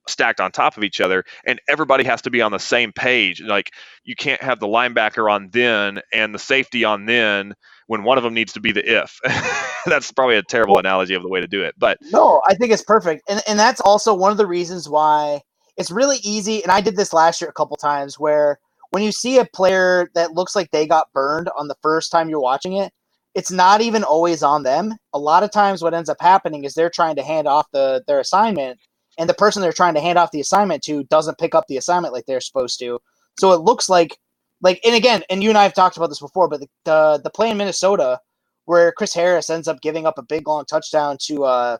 stacked 0.07 0.41
on 0.41 0.51
top 0.51 0.77
of 0.77 0.83
each 0.83 1.01
other 1.01 1.23
and 1.45 1.61
everybody 1.69 2.03
has 2.03 2.23
to 2.23 2.31
be 2.31 2.41
on 2.41 2.51
the 2.51 2.59
same 2.59 2.91
page 2.93 3.41
like 3.41 3.71
you 4.03 4.15
can't 4.15 4.41
have 4.43 4.59
the 4.59 4.67
linebacker 4.67 5.31
on 5.31 5.49
then 5.51 6.01
and 6.13 6.35
the 6.35 6.39
safety 6.39 6.83
on 6.85 7.05
then 7.05 7.53
when 7.87 8.03
one 8.03 8.17
of 8.17 8.23
them 8.23 8.33
needs 8.33 8.53
to 8.53 8.61
be 8.61 8.71
the 8.71 9.01
if 9.01 9.19
that's 9.89 10.11
probably 10.11 10.37
a 10.37 10.43
terrible 10.43 10.77
analogy 10.77 11.13
of 11.13 11.21
the 11.21 11.29
way 11.29 11.39
to 11.39 11.47
do 11.47 11.63
it 11.63 11.75
but 11.77 11.97
No, 12.11 12.41
I 12.47 12.55
think 12.55 12.71
it's 12.71 12.83
perfect. 12.83 13.23
And 13.29 13.41
and 13.47 13.59
that's 13.59 13.81
also 13.81 14.13
one 14.13 14.31
of 14.31 14.37
the 14.37 14.47
reasons 14.47 14.89
why 14.89 15.41
it's 15.77 15.91
really 15.91 16.17
easy 16.23 16.63
and 16.63 16.71
I 16.71 16.81
did 16.81 16.95
this 16.95 17.13
last 17.13 17.41
year 17.41 17.49
a 17.49 17.53
couple 17.53 17.77
times 17.77 18.19
where 18.19 18.59
when 18.91 19.03
you 19.03 19.11
see 19.11 19.37
a 19.39 19.45
player 19.45 20.09
that 20.15 20.31
looks 20.31 20.55
like 20.55 20.71
they 20.71 20.87
got 20.87 21.11
burned 21.13 21.49
on 21.57 21.67
the 21.67 21.75
first 21.81 22.11
time 22.11 22.29
you're 22.29 22.39
watching 22.39 22.77
it, 22.77 22.93
it's 23.33 23.51
not 23.51 23.81
even 23.81 24.03
always 24.03 24.41
on 24.41 24.63
them. 24.63 24.95
A 25.13 25.19
lot 25.19 25.43
of 25.43 25.51
times 25.51 25.81
what 25.81 25.93
ends 25.93 26.09
up 26.09 26.21
happening 26.21 26.63
is 26.63 26.73
they're 26.73 26.89
trying 26.89 27.17
to 27.17 27.23
hand 27.23 27.47
off 27.47 27.67
the 27.73 28.03
their 28.07 28.19
assignment 28.19 28.79
and 29.17 29.29
the 29.29 29.33
person 29.33 29.61
they're 29.61 29.73
trying 29.73 29.93
to 29.95 30.01
hand 30.01 30.17
off 30.17 30.31
the 30.31 30.39
assignment 30.39 30.83
to 30.83 31.03
doesn't 31.05 31.37
pick 31.37 31.53
up 31.53 31.65
the 31.67 31.77
assignment 31.77 32.13
like 32.13 32.25
they're 32.25 32.41
supposed 32.41 32.79
to. 32.79 32.99
So 33.37 33.51
it 33.51 33.61
looks 33.61 33.89
like 33.89 34.17
like 34.61 34.79
and 34.85 34.95
again, 34.95 35.23
and 35.29 35.43
you 35.43 35.49
and 35.49 35.57
I 35.57 35.63
have 35.63 35.73
talked 35.73 35.97
about 35.97 36.07
this 36.07 36.21
before, 36.21 36.47
but 36.47 36.61
the 36.61 36.67
the, 36.85 37.21
the 37.23 37.29
play 37.29 37.49
in 37.49 37.57
Minnesota 37.57 38.19
where 38.65 38.91
Chris 38.91 39.13
Harris 39.13 39.49
ends 39.49 39.67
up 39.67 39.81
giving 39.81 40.05
up 40.05 40.17
a 40.17 40.23
big 40.23 40.47
long 40.47 40.65
touchdown 40.65 41.17
to 41.21 41.43
uh 41.45 41.77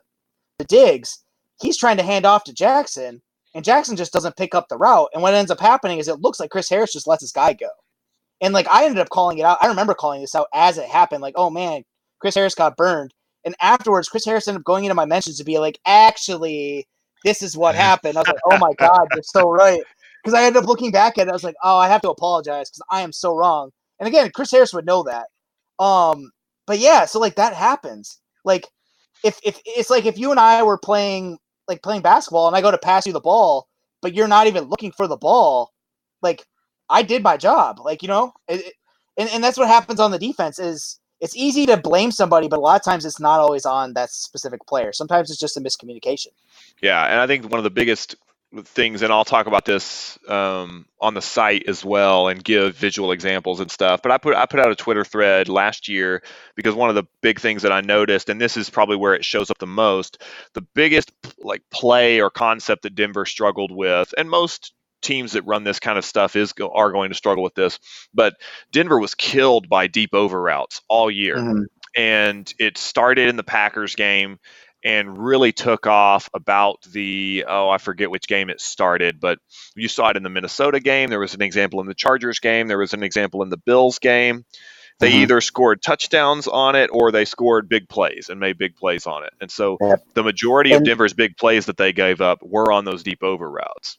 the 0.58 0.64
Diggs, 0.64 1.22
he's 1.60 1.76
trying 1.76 1.98
to 1.98 2.02
hand 2.02 2.24
off 2.24 2.44
to 2.44 2.52
Jackson, 2.52 3.20
and 3.54 3.64
Jackson 3.64 3.96
just 3.96 4.12
doesn't 4.12 4.36
pick 4.36 4.54
up 4.54 4.68
the 4.68 4.78
route. 4.78 5.10
And 5.12 5.22
what 5.22 5.34
ends 5.34 5.50
up 5.50 5.60
happening 5.60 5.98
is 5.98 6.08
it 6.08 6.20
looks 6.20 6.40
like 6.40 6.50
Chris 6.50 6.68
Harris 6.68 6.92
just 6.92 7.06
lets 7.06 7.22
his 7.22 7.32
guy 7.32 7.52
go. 7.52 7.68
And 8.40 8.52
like 8.52 8.68
I 8.68 8.84
ended 8.84 9.00
up 9.00 9.08
calling 9.10 9.38
it 9.38 9.44
out. 9.44 9.58
I 9.60 9.66
remember 9.66 9.94
calling 9.94 10.20
this 10.20 10.34
out 10.34 10.48
as 10.54 10.78
it 10.78 10.88
happened. 10.88 11.22
Like, 11.22 11.34
oh 11.36 11.50
man, 11.50 11.82
Chris 12.20 12.34
Harris 12.34 12.54
got 12.54 12.76
burned. 12.76 13.14
And 13.44 13.54
afterwards, 13.60 14.08
Chris 14.08 14.24
Harris 14.24 14.48
ended 14.48 14.60
up 14.60 14.64
going 14.64 14.84
into 14.84 14.94
my 14.94 15.04
mentions 15.04 15.38
to 15.38 15.44
be 15.44 15.58
like, 15.58 15.78
actually, 15.86 16.86
this 17.24 17.42
is 17.42 17.56
what 17.56 17.74
happened. 17.74 18.16
I 18.16 18.20
was 18.20 18.28
like, 18.28 18.40
oh 18.50 18.58
my 18.58 18.72
God, 18.74 19.06
you're 19.14 19.22
so 19.22 19.50
right. 19.50 19.80
Because 20.22 20.36
I 20.36 20.44
ended 20.44 20.62
up 20.62 20.68
looking 20.68 20.90
back 20.90 21.16
at 21.18 21.28
it. 21.28 21.30
I 21.30 21.32
was 21.32 21.44
like, 21.44 21.54
oh, 21.62 21.76
I 21.76 21.88
have 21.88 22.00
to 22.02 22.10
apologize 22.10 22.68
because 22.68 22.82
I 22.90 23.02
am 23.02 23.12
so 23.12 23.36
wrong. 23.36 23.70
And 24.00 24.08
again, 24.08 24.30
Chris 24.34 24.50
Harris 24.50 24.74
would 24.74 24.84
know 24.84 25.04
that. 25.04 25.28
Um, 25.82 26.32
but 26.66 26.78
yeah, 26.78 27.04
so 27.04 27.18
like 27.18 27.36
that 27.36 27.54
happens. 27.54 28.18
Like 28.44 28.66
if 29.24 29.38
if 29.44 29.60
it's 29.64 29.90
like 29.90 30.06
if 30.06 30.18
you 30.18 30.30
and 30.30 30.40
I 30.40 30.62
were 30.62 30.78
playing 30.78 31.38
like 31.68 31.82
playing 31.82 32.02
basketball 32.02 32.46
and 32.46 32.56
I 32.56 32.60
go 32.60 32.70
to 32.70 32.78
pass 32.78 33.06
you 33.06 33.12
the 33.12 33.20
ball, 33.20 33.68
but 34.02 34.14
you're 34.14 34.28
not 34.28 34.46
even 34.46 34.64
looking 34.64 34.92
for 34.92 35.06
the 35.06 35.16
ball, 35.16 35.72
like 36.22 36.44
I 36.88 37.02
did 37.02 37.22
my 37.22 37.36
job. 37.36 37.80
Like, 37.80 38.02
you 38.02 38.08
know, 38.08 38.32
it, 38.48 38.74
and, 39.16 39.28
and 39.30 39.42
that's 39.42 39.58
what 39.58 39.68
happens 39.68 40.00
on 40.00 40.10
the 40.10 40.18
defense 40.18 40.58
is 40.58 40.98
it's 41.20 41.36
easy 41.36 41.66
to 41.66 41.76
blame 41.76 42.10
somebody, 42.10 42.48
but 42.48 42.58
a 42.58 42.62
lot 42.62 42.76
of 42.76 42.84
times 42.84 43.04
it's 43.04 43.18
not 43.18 43.40
always 43.40 43.64
on 43.64 43.94
that 43.94 44.10
specific 44.10 44.64
player. 44.66 44.92
Sometimes 44.92 45.30
it's 45.30 45.40
just 45.40 45.56
a 45.56 45.60
miscommunication. 45.60 46.28
Yeah, 46.82 47.06
and 47.06 47.20
I 47.20 47.26
think 47.26 47.50
one 47.50 47.58
of 47.58 47.64
the 47.64 47.70
biggest 47.70 48.16
things, 48.64 49.02
and 49.02 49.12
I'll 49.12 49.24
talk 49.24 49.46
about 49.46 49.64
this 49.64 50.18
um, 50.28 50.86
on 51.00 51.14
the 51.14 51.22
site 51.22 51.64
as 51.68 51.84
well, 51.84 52.28
and 52.28 52.42
give 52.42 52.76
visual 52.76 53.12
examples 53.12 53.60
and 53.60 53.70
stuff. 53.70 54.02
But 54.02 54.12
I 54.12 54.18
put 54.18 54.34
I 54.34 54.46
put 54.46 54.60
out 54.60 54.70
a 54.70 54.76
Twitter 54.76 55.04
thread 55.04 55.48
last 55.48 55.88
year 55.88 56.22
because 56.54 56.74
one 56.74 56.88
of 56.88 56.94
the 56.94 57.04
big 57.20 57.40
things 57.40 57.62
that 57.62 57.72
I 57.72 57.80
noticed, 57.80 58.28
and 58.28 58.40
this 58.40 58.56
is 58.56 58.70
probably 58.70 58.96
where 58.96 59.14
it 59.14 59.24
shows 59.24 59.50
up 59.50 59.58
the 59.58 59.66
most, 59.66 60.22
the 60.54 60.62
biggest 60.62 61.12
like 61.40 61.62
play 61.70 62.20
or 62.20 62.30
concept 62.30 62.82
that 62.82 62.94
Denver 62.94 63.26
struggled 63.26 63.72
with, 63.72 64.14
and 64.16 64.30
most 64.30 64.72
teams 65.02 65.32
that 65.32 65.42
run 65.42 65.64
this 65.64 65.78
kind 65.78 65.98
of 65.98 66.04
stuff 66.04 66.36
is 66.36 66.52
are 66.72 66.92
going 66.92 67.10
to 67.10 67.16
struggle 67.16 67.42
with 67.42 67.54
this. 67.54 67.78
But 68.14 68.34
Denver 68.72 68.98
was 68.98 69.14
killed 69.14 69.68
by 69.68 69.86
deep 69.86 70.14
over 70.14 70.40
routes 70.40 70.82
all 70.88 71.10
year. 71.10 71.36
Mm-hmm. 71.36 71.62
And 71.98 72.52
it 72.58 72.76
started 72.76 73.28
in 73.28 73.36
the 73.36 73.42
Packers 73.42 73.94
game 73.94 74.38
and 74.86 75.18
really 75.18 75.50
took 75.50 75.88
off 75.88 76.30
about 76.32 76.80
the 76.92 77.44
oh 77.48 77.68
I 77.68 77.78
forget 77.78 78.08
which 78.08 78.28
game 78.28 78.50
it 78.50 78.60
started, 78.60 79.18
but 79.18 79.40
you 79.74 79.88
saw 79.88 80.10
it 80.10 80.16
in 80.16 80.22
the 80.22 80.30
Minnesota 80.30 80.78
game. 80.78 81.10
There 81.10 81.18
was 81.18 81.34
an 81.34 81.42
example 81.42 81.80
in 81.80 81.88
the 81.88 81.94
Chargers 81.94 82.38
game. 82.38 82.68
There 82.68 82.78
was 82.78 82.94
an 82.94 83.02
example 83.02 83.42
in 83.42 83.48
the 83.48 83.56
Bills 83.56 83.98
game. 83.98 84.44
They 85.00 85.10
mm-hmm. 85.10 85.22
either 85.22 85.40
scored 85.40 85.82
touchdowns 85.82 86.46
on 86.46 86.76
it 86.76 86.90
or 86.92 87.10
they 87.10 87.24
scored 87.24 87.68
big 87.68 87.88
plays 87.88 88.28
and 88.30 88.38
made 88.38 88.58
big 88.58 88.76
plays 88.76 89.08
on 89.08 89.24
it. 89.24 89.32
And 89.40 89.50
so 89.50 89.76
the 90.14 90.22
majority 90.22 90.70
and, 90.72 90.82
of 90.82 90.86
Denver's 90.86 91.14
big 91.14 91.36
plays 91.36 91.66
that 91.66 91.76
they 91.76 91.92
gave 91.92 92.20
up 92.20 92.38
were 92.40 92.70
on 92.70 92.84
those 92.84 93.02
deep 93.02 93.24
over 93.24 93.50
routes. 93.50 93.98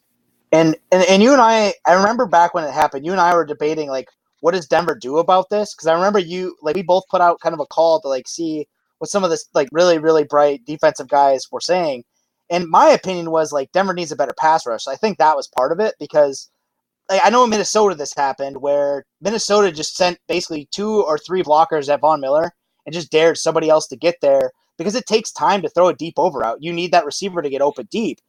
And, 0.54 0.78
and 0.90 1.04
and 1.10 1.22
you 1.22 1.34
and 1.34 1.42
I, 1.42 1.74
I 1.86 1.96
remember 1.96 2.26
back 2.26 2.54
when 2.54 2.64
it 2.64 2.72
happened. 2.72 3.06
You 3.06 3.12
and 3.12 3.20
I 3.20 3.36
were 3.36 3.46
debating 3.46 3.90
like, 3.90 4.08
what 4.40 4.54
does 4.54 4.68
Denver 4.68 4.96
do 4.96 5.18
about 5.18 5.50
this? 5.50 5.76
Because 5.76 5.88
I 5.88 5.94
remember 5.94 6.20
you, 6.20 6.56
like, 6.62 6.78
we 6.78 6.84
both 6.84 7.04
put 7.12 7.20
out 7.20 7.42
kind 7.42 7.54
of 7.54 7.60
a 7.60 7.66
call 7.66 8.00
to 8.00 8.08
like 8.08 8.28
see 8.28 8.68
what 9.00 9.10
some 9.10 9.24
of 9.24 9.30
this 9.30 9.48
like 9.54 9.70
really 9.72 9.98
really 9.98 10.24
bright 10.24 10.66
defensive 10.66 11.08
guys 11.08 11.46
were 11.52 11.62
saying. 11.62 12.04
And 12.50 12.68
my 12.70 12.88
opinion 12.90 13.32
was 13.32 13.52
like 13.52 13.72
Denver 13.74 13.94
needs 13.94 14.12
a 14.12 14.16
better 14.16 14.34
pass 14.38 14.66
rush. 14.66 14.88
I 14.88 14.96
think 14.96 15.18
that 15.18 15.36
was 15.36 15.48
part 15.48 15.72
of 15.72 15.80
it 15.80 15.96
because 16.00 16.50
like, 17.10 17.22
I 17.24 17.30
know 17.30 17.44
in 17.44 17.50
Minnesota 17.50 17.96
this 17.96 18.14
happened 18.16 18.62
where 18.62 19.06
Minnesota 19.22 19.72
just 19.72 19.96
sent 19.96 20.20
basically 20.28 20.68
two 20.72 21.04
or 21.04 21.18
three 21.18 21.44
blockers 21.44 21.92
at 21.92 22.02
Von 22.02 22.22
Miller 22.22 22.52
and 22.86 22.94
just 22.94 23.12
dared 23.12 23.38
somebody 23.38 23.70
else 23.70 23.88
to 23.88 23.98
get 23.98 24.16
there 24.22 24.52
because 24.78 24.96
it 24.96 25.06
takes 25.06 25.32
time 25.32 25.62
to 25.62 25.70
throw 25.70 25.88
a 25.88 25.96
deep 25.96 26.14
over 26.18 26.46
out. 26.46 26.62
You 26.62 26.72
need 26.74 26.92
that 26.92 27.06
receiver 27.06 27.42
to 27.42 27.50
get 27.50 27.62
open 27.62 27.88
deep. 27.92 28.20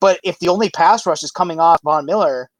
But 0.00 0.20
if 0.22 0.38
the 0.38 0.48
only 0.48 0.70
pass 0.70 1.06
rush 1.06 1.22
is 1.22 1.30
coming 1.30 1.60
off 1.60 1.80
Von 1.82 2.06
Miller, 2.06 2.50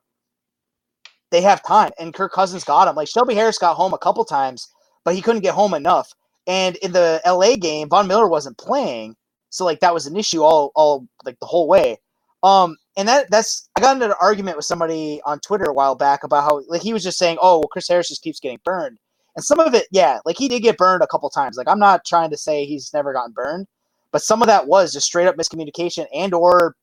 they 1.30 1.40
have 1.42 1.62
time. 1.62 1.90
And 1.98 2.14
Kirk 2.14 2.32
Cousins 2.32 2.64
got 2.64 2.88
him. 2.88 2.96
Like 2.96 3.08
Shelby 3.08 3.34
Harris 3.34 3.58
got 3.58 3.74
home 3.74 3.92
a 3.92 3.98
couple 3.98 4.24
times, 4.24 4.68
but 5.04 5.14
he 5.14 5.22
couldn't 5.22 5.42
get 5.42 5.54
home 5.54 5.74
enough. 5.74 6.12
And 6.48 6.76
in 6.76 6.92
the 6.92 7.20
LA 7.26 7.56
game, 7.56 7.88
Von 7.90 8.08
Miller 8.08 8.26
wasn't 8.26 8.58
playing, 8.58 9.14
so 9.50 9.64
like 9.64 9.80
that 9.80 9.94
was 9.94 10.06
an 10.06 10.16
issue 10.16 10.42
all 10.42 10.72
all 10.74 11.06
like 11.24 11.38
the 11.40 11.46
whole 11.46 11.68
way. 11.68 11.98
Um, 12.42 12.76
and 12.96 13.06
that 13.06 13.30
that's 13.30 13.68
I 13.76 13.80
got 13.80 13.94
into 13.94 14.06
an 14.06 14.14
argument 14.20 14.56
with 14.56 14.64
somebody 14.64 15.20
on 15.26 15.40
Twitter 15.40 15.66
a 15.66 15.72
while 15.72 15.94
back 15.94 16.24
about 16.24 16.44
how 16.44 16.62
like 16.68 16.82
he 16.82 16.92
was 16.92 17.02
just 17.04 17.18
saying, 17.18 17.36
oh, 17.42 17.58
well, 17.58 17.68
Chris 17.68 17.88
Harris 17.88 18.08
just 18.08 18.22
keeps 18.22 18.40
getting 18.40 18.60
burned, 18.64 18.98
and 19.36 19.44
some 19.44 19.60
of 19.60 19.74
it, 19.74 19.86
yeah, 19.92 20.20
like 20.24 20.38
he 20.38 20.48
did 20.48 20.62
get 20.62 20.78
burned 20.78 21.02
a 21.02 21.06
couple 21.06 21.28
times. 21.30 21.56
Like 21.56 21.68
I'm 21.68 21.78
not 21.78 22.06
trying 22.06 22.30
to 22.30 22.36
say 22.38 22.64
he's 22.64 22.90
never 22.94 23.12
gotten 23.12 23.32
burned, 23.32 23.66
but 24.10 24.22
some 24.22 24.42
of 24.42 24.48
that 24.48 24.66
was 24.66 24.92
just 24.92 25.06
straight 25.06 25.26
up 25.26 25.36
miscommunication 25.36 26.06
and 26.14 26.32
or 26.32 26.74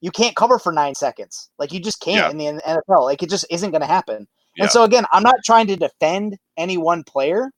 you 0.00 0.10
can't 0.10 0.36
cover 0.36 0.58
for 0.58 0.72
nine 0.72 0.94
seconds. 0.94 1.50
Like 1.58 1.72
you 1.72 1.80
just 1.80 2.00
can't 2.00 2.16
yeah. 2.16 2.30
in 2.30 2.56
the 2.56 2.62
NFL. 2.62 3.04
Like 3.04 3.22
it 3.22 3.30
just 3.30 3.46
isn't 3.50 3.70
going 3.70 3.80
to 3.80 3.86
happen. 3.86 4.26
Yeah. 4.56 4.64
And 4.64 4.70
so 4.70 4.84
again, 4.84 5.04
I'm 5.12 5.22
not 5.22 5.36
trying 5.44 5.66
to 5.68 5.76
defend 5.76 6.36
any 6.56 6.76
one 6.76 7.02
player 7.04 7.50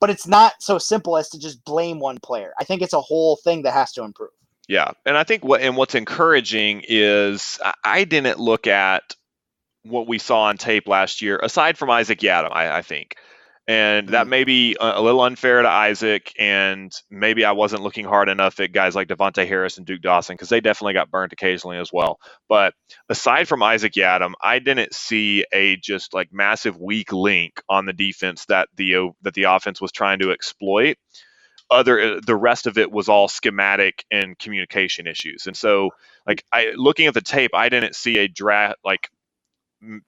but 0.00 0.10
it's 0.10 0.26
not 0.26 0.54
so 0.60 0.78
simple 0.78 1.16
as 1.16 1.28
to 1.30 1.38
just 1.38 1.64
blame 1.64 1.98
one 2.00 2.18
player. 2.22 2.52
I 2.60 2.64
think 2.64 2.82
it's 2.82 2.92
a 2.92 3.00
whole 3.00 3.36
thing 3.36 3.62
that 3.62 3.72
has 3.72 3.92
to 3.92 4.04
improve. 4.04 4.30
Yeah, 4.68 4.90
and 5.06 5.16
I 5.16 5.24
think 5.24 5.44
what 5.44 5.62
and 5.62 5.76
what's 5.76 5.94
encouraging 5.94 6.82
is 6.86 7.58
I 7.84 8.04
didn't 8.04 8.38
look 8.38 8.66
at 8.66 9.14
what 9.82 10.06
we 10.06 10.18
saw 10.18 10.42
on 10.42 10.58
tape 10.58 10.86
last 10.86 11.22
year, 11.22 11.40
aside 11.42 11.78
from 11.78 11.90
Isaac 11.90 12.20
Yiadom. 12.20 12.50
I, 12.52 12.78
I 12.78 12.82
think 12.82 13.16
and 13.68 14.08
that 14.08 14.22
mm-hmm. 14.22 14.30
may 14.30 14.44
be 14.44 14.76
a, 14.80 15.00
little 15.02 15.20
unfair 15.20 15.60
to 15.60 15.68
Isaac, 15.68 16.32
and 16.38 16.90
maybe 17.10 17.44
I 17.44 17.52
wasn't 17.52 17.82
looking 17.82 18.06
hard 18.06 18.30
enough 18.30 18.58
at 18.60 18.72
guys 18.72 18.94
like 18.96 19.08
Davontae 19.08 19.46
Harris 19.46 19.76
and 19.76 19.86
Duke 19.86 20.00
Dawson 20.00 20.34
because 20.34 20.48
they 20.48 20.62
definitely 20.62 20.94
got 20.94 21.10
burnt 21.10 21.34
occasionally 21.34 21.76
as 21.76 21.92
well. 21.92 22.18
But 22.48 22.72
aside 23.10 23.46
from 23.46 23.62
Isaac 23.62 23.92
Yiadom, 23.92 24.32
I 24.42 24.58
didn't 24.58 24.94
see 24.94 25.44
a 25.52 25.76
just 25.76 26.14
like 26.14 26.32
massive 26.32 26.78
weak 26.80 27.12
link 27.12 27.60
on 27.68 27.84
the 27.84 27.92
defense 27.92 28.46
that 28.46 28.70
the 28.74 29.10
that 29.20 29.34
the 29.34 29.44
offense 29.44 29.82
was 29.82 29.92
trying 29.92 30.20
to 30.20 30.32
exploit. 30.32 30.96
Other 31.70 32.00
uh, 32.00 32.20
the 32.26 32.36
rest 32.36 32.66
of 32.66 32.78
it 32.78 32.90
was 32.90 33.10
all 33.10 33.28
schematic 33.28 34.02
and 34.10 34.38
communication 34.38 35.06
issues, 35.06 35.46
and 35.46 35.54
so 35.54 35.90
like 36.26 36.42
I 36.50 36.72
looking 36.74 37.06
at 37.06 37.12
the 37.12 37.20
tape, 37.20 37.50
I 37.52 37.68
didn't 37.68 37.94
see 37.94 38.16
a 38.16 38.28
draft 38.28 38.78
like 38.82 39.10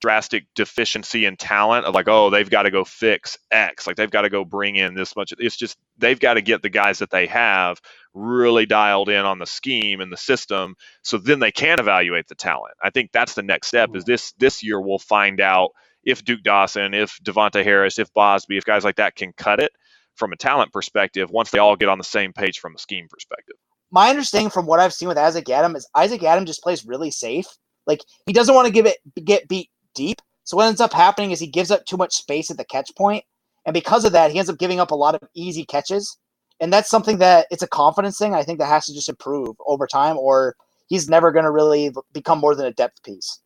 drastic 0.00 0.46
deficiency 0.56 1.26
in 1.26 1.36
talent 1.36 1.86
of 1.86 1.94
like 1.94 2.08
oh 2.08 2.28
they've 2.28 2.50
got 2.50 2.64
to 2.64 2.72
go 2.72 2.84
fix 2.84 3.38
x 3.52 3.86
like 3.86 3.94
they've 3.94 4.10
got 4.10 4.22
to 4.22 4.28
go 4.28 4.44
bring 4.44 4.74
in 4.74 4.94
this 4.94 5.14
much 5.14 5.32
it's 5.38 5.56
just 5.56 5.78
they've 5.96 6.18
got 6.18 6.34
to 6.34 6.42
get 6.42 6.60
the 6.60 6.68
guys 6.68 6.98
that 6.98 7.10
they 7.10 7.28
have 7.28 7.80
really 8.12 8.66
dialed 8.66 9.08
in 9.08 9.24
on 9.24 9.38
the 9.38 9.46
scheme 9.46 10.00
and 10.00 10.12
the 10.12 10.16
system 10.16 10.74
so 11.02 11.18
then 11.18 11.38
they 11.38 11.52
can 11.52 11.78
evaluate 11.78 12.26
the 12.26 12.34
talent. 12.34 12.74
I 12.82 12.90
think 12.90 13.10
that's 13.12 13.34
the 13.34 13.42
next 13.42 13.68
step 13.68 13.90
is 13.94 14.02
mm-hmm. 14.02 14.10
this 14.10 14.32
this 14.32 14.62
year 14.64 14.80
we'll 14.80 14.98
find 14.98 15.40
out 15.40 15.70
if 16.02 16.24
duke 16.24 16.42
dawson 16.42 16.94
if 16.94 17.18
davontae 17.22 17.62
harris 17.62 17.98
if 17.98 18.12
Bausby 18.12 18.58
if 18.58 18.64
guys 18.64 18.84
like 18.84 18.96
that 18.96 19.14
can 19.14 19.32
cut 19.32 19.60
it 19.60 19.70
from 20.16 20.32
a 20.32 20.36
talent 20.36 20.72
perspective 20.72 21.30
once 21.30 21.50
they 21.50 21.58
all 21.58 21.76
get 21.76 21.88
on 21.88 21.98
the 21.98 22.04
same 22.04 22.32
page 22.32 22.58
from 22.58 22.74
a 22.74 22.78
scheme 22.78 23.06
perspective. 23.08 23.56
My 23.92 24.10
understanding 24.10 24.50
from 24.50 24.66
what 24.66 24.80
i've 24.80 24.94
seen 24.94 25.08
with 25.08 25.18
isaac 25.18 25.44
Yiadom 25.44 25.76
is 25.76 25.88
isaac 25.94 26.22
Yiadom 26.22 26.46
just 26.46 26.62
plays 26.62 26.84
really 26.84 27.12
safe 27.12 27.46
like 27.90 28.04
he 28.26 28.32
doesn't 28.32 28.54
want 28.54 28.66
to 28.66 28.72
give 28.72 28.86
it 28.86 28.98
get 29.24 29.48
beat 29.48 29.70
deep. 29.94 30.22
So 30.44 30.56
what 30.56 30.66
ends 30.66 30.80
up 30.80 30.92
happening 30.92 31.32
is 31.32 31.40
he 31.40 31.46
gives 31.46 31.70
up 31.70 31.84
too 31.84 31.96
much 31.96 32.14
space 32.14 32.50
at 32.50 32.56
the 32.56 32.64
catch 32.64 32.90
point, 32.96 33.24
and 33.66 33.74
because 33.74 34.04
of 34.04 34.12
that, 34.12 34.30
he 34.30 34.38
ends 34.38 34.50
up 34.50 34.58
giving 34.58 34.80
up 34.80 34.90
a 34.90 34.96
lot 34.96 35.14
of 35.14 35.22
easy 35.34 35.64
catches. 35.64 36.16
And 36.60 36.72
that's 36.72 36.90
something 36.90 37.18
that 37.18 37.46
it's 37.50 37.62
a 37.62 37.68
confidence 37.68 38.18
thing. 38.18 38.34
I 38.34 38.42
think 38.42 38.58
that 38.58 38.66
has 38.66 38.86
to 38.86 38.94
just 38.94 39.08
improve 39.08 39.56
over 39.66 39.86
time, 39.86 40.18
or 40.18 40.54
he's 40.88 41.08
never 41.08 41.32
going 41.32 41.44
to 41.46 41.50
really 41.50 41.90
become 42.12 42.38
more 42.38 42.54
than 42.54 42.66
a 42.66 42.72
depth 42.72 43.02
piece. 43.02 43.40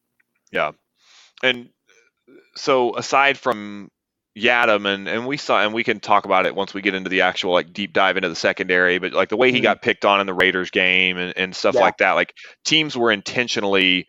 Yeah, 0.51 0.73
and 1.43 1.71
so 2.57 2.97
aside 2.97 3.39
from 3.39 3.91
Yiadom 4.37 4.93
and 4.93 5.07
and 5.07 5.27
we 5.29 5.37
saw 5.37 5.63
and 5.63 5.73
we 5.73 5.85
can 5.85 6.01
talk 6.01 6.25
about 6.25 6.45
it 6.45 6.57
once 6.57 6.75
we 6.75 6.83
get 6.83 6.95
into 6.95 7.09
the 7.09 7.21
actual 7.21 7.53
like 7.53 7.73
deep 7.73 7.93
dive 7.93 8.17
into 8.17 8.29
the 8.29 8.35
secondary, 8.35 8.99
but 8.99 9.13
like 9.13 9.29
the 9.29 9.37
way 9.37 9.53
he 9.53 9.59
mm-hmm. 9.59 9.65
got 9.65 9.83
picked 9.83 10.05
on 10.05 10.21
in 10.21 10.27
the 10.27 10.35
Raiders 10.35 10.71
game 10.71 11.19
and, 11.19 11.33
and 11.37 11.55
stuff 11.55 11.77
yeah. 11.77 11.83
like 11.83 11.99
that, 11.99 12.13
like 12.13 12.35
teams 12.65 12.97
were 12.97 13.13
intentionally 13.13 14.09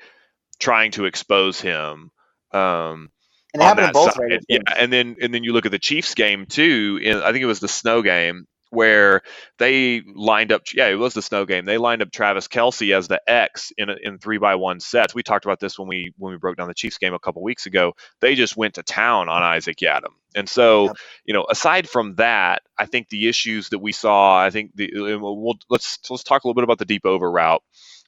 trying 0.60 0.92
to 0.92 1.06
expose 1.06 1.60
him. 1.60 2.12
Um, 2.52 3.10
and 3.54 3.62
it 3.62 3.66
happened 3.66 3.94
both 3.94 4.14
side. 4.14 4.42
Yeah, 4.50 4.60
and 4.76 4.92
then 4.92 5.16
and 5.22 5.34
then 5.34 5.44
you 5.44 5.54
look 5.54 5.66
at 5.66 5.72
the 5.72 5.80
Chiefs 5.80 6.14
game 6.14 6.46
too. 6.46 7.00
In, 7.02 7.18
I 7.18 7.32
think 7.32 7.44
it 7.44 7.48
was 7.48 7.60
the 7.60 7.68
snow 7.68 8.02
game 8.02 8.48
where 8.70 9.22
they 9.58 10.02
lined 10.14 10.52
up. 10.52 10.64
Yeah, 10.74 10.88
it 10.88 10.96
was 10.96 11.14
the 11.14 11.22
snow 11.22 11.46
game. 11.46 11.66
They 11.66 11.78
lined 11.78 12.02
up 12.02 12.12
Travis 12.12 12.48
Kelce 12.48 12.96
as 12.96 13.08
the 13.08 13.22
X 13.28 13.72
in 13.78 13.90
a, 13.90 13.96
in 14.02 14.20
three 14.20 14.38
by 14.38 14.56
one 14.56 14.80
sets. 14.80 15.16
We 15.16 15.24
talked 15.24 15.46
about 15.46 15.60
this 15.60 15.80
when 15.80 15.88
we 15.88 16.14
when 16.18 16.34
we 16.34 16.38
broke 16.38 16.58
down 16.58 16.68
the 16.68 16.74
Chiefs 16.74 16.98
game 16.98 17.14
a 17.14 17.20
couple 17.20 17.42
weeks 17.42 17.66
ago. 17.66 17.94
They 18.20 18.36
just 18.36 18.58
went 18.58 18.76
to 18.76 18.84
town 18.84 19.30
on 19.30 19.42
Isaac 19.42 19.78
Yiadom. 19.78 20.14
And 20.36 20.50
so, 20.50 20.88
yep. 20.88 20.96
you 21.24 21.34
know, 21.34 21.46
aside 21.50 21.88
from 21.88 22.16
that, 22.16 22.62
I 22.78 22.86
think 22.88 23.08
the 23.08 23.30
issues 23.30 23.70
that 23.70 23.80
we 23.80 23.94
saw. 23.94 24.38
I 24.38 24.50
think 24.50 24.76
the 24.76 24.92
we'll, 25.18 25.56
let's 25.70 25.98
let's 26.10 26.24
talk 26.24 26.44
a 26.44 26.48
little 26.48 26.56
bit 26.56 26.66
about 26.66 26.80
the 26.80 26.86
deep 26.86 27.06
over 27.06 27.30
route 27.32 27.64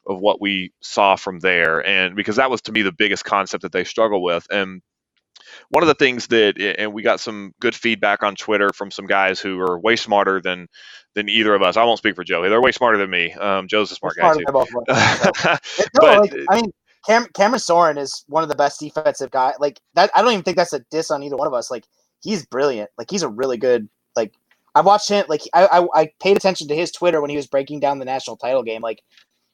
of 0.08 0.20
what 0.20 0.42
we 0.42 0.72
saw 0.82 1.16
from 1.16 1.40
there 1.40 1.86
and 1.86 2.16
because 2.16 2.38
that 2.38 2.50
was 2.50 2.62
to 2.62 2.72
me 2.72 2.82
the 2.82 2.92
biggest 2.92 3.26
concept 3.26 3.62
that 3.62 3.72
they 3.72 3.84
struggle 3.84 4.24
with 4.24 4.46
and 4.52 4.82
one 5.70 5.84
of 5.84 5.88
the 5.88 5.96
things 5.96 6.28
that, 6.28 6.60
and 6.78 6.94
we 6.94 7.02
got 7.02 7.20
some 7.20 7.54
good 7.60 7.76
feedback 7.76 8.24
on 8.24 8.36
Twitter 8.36 8.70
from 8.74 8.92
some 8.92 9.06
guys 9.06 9.40
who 9.40 9.60
are 9.60 9.80
way 9.80 9.96
smarter 9.96 10.42
than 10.42 10.68
than 11.14 11.30
either 11.30 11.56
of 11.56 11.64
us. 11.64 11.78
I 11.78 11.84
won't 11.84 11.98
speak 11.98 12.16
for 12.16 12.24
Joe. 12.24 12.48
They're 12.48 12.62
way 12.62 12.72
smarter 12.72 12.98
than 12.98 13.10
me. 13.10 13.34
Um, 13.34 13.68
Joe's 13.68 13.92
a 13.92 13.96
smart 13.96 14.16
guy 14.18 14.34
too. 14.34 14.44
no, 14.48 14.66
but, 15.94 16.20
like, 16.20 16.34
I 16.50 16.56
mean, 16.56 16.72
Cam, 17.06 17.26
Cameron 17.34 17.60
Soran 17.60 17.98
is 17.98 18.24
one 18.28 18.44
of 18.44 18.50
the 18.50 18.56
best 18.56 18.80
defensive 18.80 19.32
guy. 19.32 19.54
Like 19.60 19.80
that, 19.96 20.12
I 20.16 20.22
don't 20.22 20.32
even 20.32 20.44
think 20.44 20.58
that's 20.58 20.74
a 20.74 20.80
diss 20.92 21.10
on 21.10 21.24
either 21.24 21.38
one 21.38 21.48
of 21.48 21.54
us. 21.54 21.72
Like 21.72 21.86
he's 22.22 22.46
brilliant. 22.46 22.90
Like 22.98 23.10
he's 23.10 23.24
a 23.24 23.30
really 23.30 23.58
good. 23.58 23.90
Like 24.16 24.34
I 24.76 24.82
watched 24.82 25.10
him. 25.10 25.26
Like 25.28 25.42
I, 25.54 25.66
I, 25.66 26.02
I 26.02 26.10
paid 26.22 26.38
attention 26.38 26.68
to 26.68 26.76
his 26.76 26.92
Twitter 26.92 27.22
when 27.22 27.30
he 27.30 27.36
was 27.36 27.48
breaking 27.48 27.80
down 27.80 28.00
the 28.00 28.06
national 28.06 28.38
title 28.38 28.64
game. 28.64 28.82
Like 28.82 29.02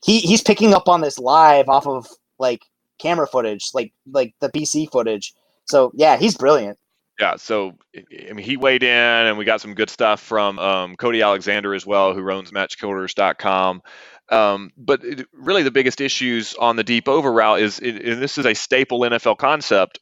he 0.03 0.19
he's 0.19 0.41
picking 0.41 0.73
up 0.73 0.87
on 0.87 1.01
this 1.01 1.17
live 1.17 1.69
off 1.69 1.87
of 1.87 2.07
like 2.37 2.63
camera 2.99 3.27
footage, 3.27 3.69
like 3.73 3.93
like 4.11 4.33
the 4.39 4.49
BC 4.49 4.91
footage. 4.91 5.33
So 5.65 5.91
yeah, 5.95 6.17
he's 6.17 6.35
brilliant. 6.35 6.77
Yeah, 7.19 7.35
so 7.35 7.73
I 7.95 8.33
mean, 8.33 8.43
he 8.43 8.57
weighed 8.57 8.83
in, 8.83 8.89
and 8.89 9.37
we 9.37 9.45
got 9.45 9.61
some 9.61 9.75
good 9.75 9.89
stuff 9.89 10.19
from 10.19 10.57
um, 10.57 10.95
Cody 10.95 11.21
Alexander 11.21 11.73
as 11.75 11.85
well, 11.85 12.13
who 12.13 12.29
owns 12.31 12.51
MatchQuarters.com. 12.51 13.81
Um, 14.29 14.71
but 14.75 15.03
it, 15.03 15.27
really, 15.31 15.61
the 15.61 15.71
biggest 15.71 16.01
issues 16.01 16.55
on 16.55 16.75
the 16.75 16.83
deep 16.83 17.07
over 17.07 17.31
route 17.31 17.61
is, 17.61 17.79
it, 17.79 18.03
and 18.03 18.21
this 18.21 18.37
is 18.39 18.47
a 18.47 18.55
staple 18.55 19.01
NFL 19.01 19.37
concept, 19.37 19.99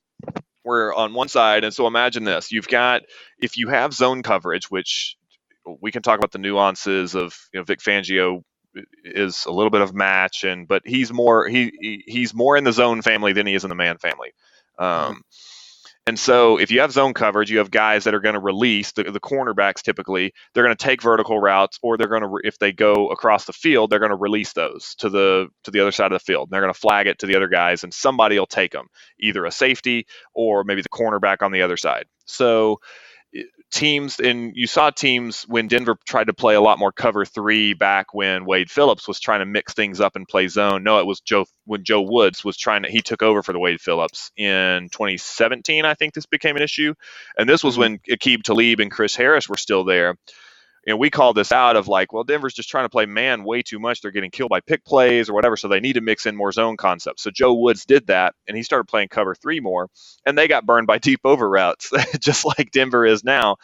where 0.63 0.93
on 0.93 1.13
one 1.13 1.27
side, 1.27 1.65
and 1.65 1.73
so 1.73 1.85
imagine 1.85 2.23
this: 2.23 2.51
you've 2.51 2.67
got 2.69 3.01
if 3.39 3.57
you 3.57 3.67
have 3.67 3.93
zone 3.93 4.23
coverage, 4.23 4.71
which 4.71 5.17
we 5.81 5.91
can 5.91 6.01
talk 6.01 6.17
about 6.17 6.31
the 6.31 6.39
nuances 6.39 7.13
of 7.13 7.35
you 7.53 7.59
know 7.59 7.65
Vic 7.65 7.79
Fangio 7.79 8.41
is 9.03 9.45
a 9.45 9.51
little 9.51 9.69
bit 9.69 9.81
of 9.81 9.93
match, 9.93 10.43
and 10.43 10.67
but 10.67 10.83
he's 10.85 11.11
more 11.11 11.47
he, 11.47 11.71
he 11.79 12.03
he's 12.07 12.33
more 12.33 12.57
in 12.57 12.63
the 12.63 12.73
zone 12.73 13.01
family 13.01 13.33
than 13.33 13.47
he 13.47 13.53
is 13.53 13.63
in 13.63 13.69
the 13.69 13.75
man 13.75 13.97
family. 13.97 14.33
Um, 14.77 15.23
and 16.07 16.17
so 16.17 16.57
if 16.57 16.71
you 16.71 16.81
have 16.81 16.91
zone 16.91 17.13
coverage, 17.13 17.51
you 17.51 17.59
have 17.59 17.69
guys 17.69 18.05
that 18.05 18.15
are 18.15 18.19
going 18.19 18.33
to 18.33 18.41
release 18.41 18.91
the, 18.93 19.03
the 19.03 19.19
cornerbacks 19.19 19.83
typically, 19.83 20.33
they're 20.53 20.63
going 20.63 20.75
to 20.75 20.83
take 20.83 21.01
vertical 21.01 21.39
routes 21.39 21.77
or 21.83 21.95
they're 21.95 22.07
going 22.07 22.23
to 22.23 22.39
if 22.43 22.57
they 22.57 22.71
go 22.71 23.09
across 23.09 23.45
the 23.45 23.53
field, 23.53 23.89
they're 23.89 23.99
going 23.99 24.09
to 24.09 24.17
release 24.17 24.53
those 24.53 24.95
to 24.95 25.09
the 25.09 25.47
to 25.63 25.71
the 25.71 25.79
other 25.79 25.91
side 25.91 26.11
of 26.11 26.19
the 26.19 26.25
field. 26.25 26.47
And 26.47 26.53
they're 26.53 26.61
going 26.61 26.73
to 26.73 26.79
flag 26.79 27.05
it 27.05 27.19
to 27.19 27.27
the 27.27 27.35
other 27.35 27.47
guys 27.47 27.83
and 27.83 27.93
somebody 27.93 28.39
will 28.39 28.47
take 28.47 28.71
them, 28.71 28.87
either 29.19 29.45
a 29.45 29.51
safety 29.51 30.07
or 30.33 30.63
maybe 30.63 30.81
the 30.81 30.89
cornerback 30.89 31.43
on 31.43 31.51
the 31.51 31.61
other 31.61 31.77
side. 31.77 32.05
So 32.25 32.79
teams 33.71 34.19
and 34.19 34.51
you 34.55 34.67
saw 34.67 34.89
teams 34.89 35.43
when 35.43 35.67
Denver 35.67 35.97
tried 36.05 36.27
to 36.27 36.33
play 36.33 36.55
a 36.55 36.61
lot 36.61 36.77
more 36.77 36.91
cover 36.91 37.25
three 37.25 37.73
back 37.73 38.13
when 38.13 38.45
Wade 38.45 38.69
Phillips 38.69 39.07
was 39.07 39.19
trying 39.19 39.39
to 39.39 39.45
mix 39.45 39.73
things 39.73 40.01
up 40.01 40.15
and 40.15 40.27
play 40.27 40.47
zone. 40.47 40.83
No, 40.83 40.99
it 40.99 41.05
was 41.05 41.21
Joe 41.21 41.45
when 41.65 41.83
Joe 41.83 42.01
Woods 42.01 42.43
was 42.43 42.57
trying 42.57 42.83
to 42.83 42.89
he 42.89 43.01
took 43.01 43.23
over 43.23 43.41
for 43.41 43.53
the 43.53 43.59
Wade 43.59 43.81
Phillips 43.81 44.31
in 44.35 44.89
2017. 44.91 45.85
I 45.85 45.93
think 45.93 46.13
this 46.13 46.25
became 46.25 46.57
an 46.57 46.61
issue, 46.61 46.93
and 47.37 47.49
this 47.49 47.63
was 47.63 47.75
mm-hmm. 47.75 47.81
when 47.81 47.99
Aqib 48.09 48.43
Talib 48.43 48.79
and 48.79 48.91
Chris 48.91 49.15
Harris 49.15 49.49
were 49.49 49.57
still 49.57 49.83
there 49.83 50.15
know, 50.87 50.97
we 50.97 51.09
call 51.09 51.33
this 51.33 51.51
out 51.51 51.75
of 51.75 51.87
like, 51.87 52.11
well, 52.11 52.23
Denver's 52.23 52.53
just 52.53 52.69
trying 52.69 52.85
to 52.85 52.89
play 52.89 53.05
man 53.05 53.43
way 53.43 53.61
too 53.61 53.79
much. 53.79 54.01
They're 54.01 54.11
getting 54.11 54.31
killed 54.31 54.49
by 54.49 54.61
pick 54.61 54.83
plays 54.83 55.29
or 55.29 55.33
whatever, 55.33 55.55
so 55.55 55.67
they 55.67 55.79
need 55.79 55.93
to 55.93 56.01
mix 56.01 56.25
in 56.25 56.35
more 56.35 56.51
zone 56.51 56.77
concepts. 56.77 57.21
So 57.23 57.31
Joe 57.31 57.53
Woods 57.53 57.85
did 57.85 58.07
that, 58.07 58.33
and 58.47 58.57
he 58.57 58.63
started 58.63 58.85
playing 58.85 59.09
cover 59.09 59.35
three 59.35 59.59
more, 59.59 59.89
and 60.25 60.37
they 60.37 60.47
got 60.47 60.65
burned 60.65 60.87
by 60.87 60.97
deep 60.99 61.21
over 61.23 61.47
routes, 61.47 61.91
just 62.19 62.45
like 62.45 62.71
Denver 62.71 63.05
is 63.05 63.23
now. 63.23 63.57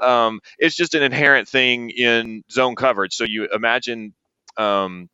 Um, 0.00 0.40
it's 0.58 0.76
just 0.76 0.94
an 0.94 1.02
inherent 1.02 1.48
thing 1.48 1.90
in 1.90 2.42
zone 2.50 2.74
coverage. 2.74 3.14
So 3.14 3.24
you 3.24 3.48
imagine 3.52 4.14
um, 4.56 5.08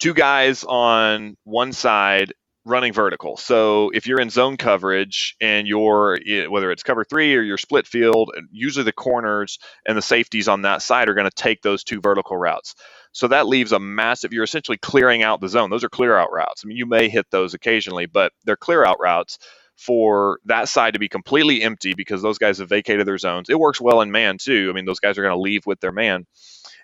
two 0.00 0.14
guys 0.14 0.64
on 0.64 1.36
one 1.44 1.72
side 1.72 2.32
running 2.64 2.92
vertical. 2.92 3.36
So 3.36 3.90
if 3.92 4.06
you're 4.06 4.20
in 4.20 4.30
zone 4.30 4.56
coverage 4.56 5.36
and 5.40 5.66
you're 5.66 6.18
eh, 6.26 6.46
whether 6.46 6.70
it's 6.70 6.82
cover 6.82 7.04
three 7.04 7.34
or 7.34 7.42
you're 7.42 7.58
split 7.58 7.86
field, 7.86 8.30
usually 8.50 8.84
the 8.84 8.92
corners 8.92 9.58
and 9.86 9.96
the 9.98 10.02
safeties 10.02 10.48
on 10.48 10.62
that 10.62 10.82
side 10.82 11.08
are 11.08 11.14
going 11.14 11.28
to 11.28 11.42
take 11.42 11.62
those 11.62 11.82
two 11.84 12.00
vertical 12.00 12.36
routes. 12.36 12.74
So 13.12 13.28
that 13.28 13.46
leaves 13.46 13.72
a 13.72 13.78
massive. 13.78 14.32
You're 14.32 14.44
essentially 14.44 14.78
clearing 14.78 15.22
out 15.22 15.40
the 15.40 15.48
zone. 15.48 15.70
Those 15.70 15.84
are 15.84 15.88
clear 15.88 16.16
out 16.16 16.32
routes. 16.32 16.62
I 16.64 16.68
mean, 16.68 16.76
you 16.76 16.86
may 16.86 17.08
hit 17.08 17.26
those 17.30 17.54
occasionally, 17.54 18.06
but 18.06 18.32
they're 18.44 18.56
clear 18.56 18.84
out 18.84 19.00
routes 19.00 19.38
for 19.76 20.38
that 20.44 20.68
side 20.68 20.94
to 20.94 21.00
be 21.00 21.08
completely 21.08 21.62
empty 21.62 21.94
because 21.94 22.22
those 22.22 22.38
guys 22.38 22.58
have 22.58 22.68
vacated 22.68 23.06
their 23.06 23.18
zones. 23.18 23.50
It 23.50 23.58
works 23.58 23.80
well 23.80 24.00
in 24.00 24.12
man 24.12 24.38
too. 24.38 24.68
I 24.70 24.74
mean, 24.74 24.84
those 24.84 25.00
guys 25.00 25.18
are 25.18 25.22
going 25.22 25.34
to 25.34 25.40
leave 25.40 25.66
with 25.66 25.80
their 25.80 25.92
man, 25.92 26.26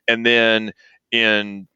and 0.08 0.26
then 0.26 0.72
in 1.12 1.68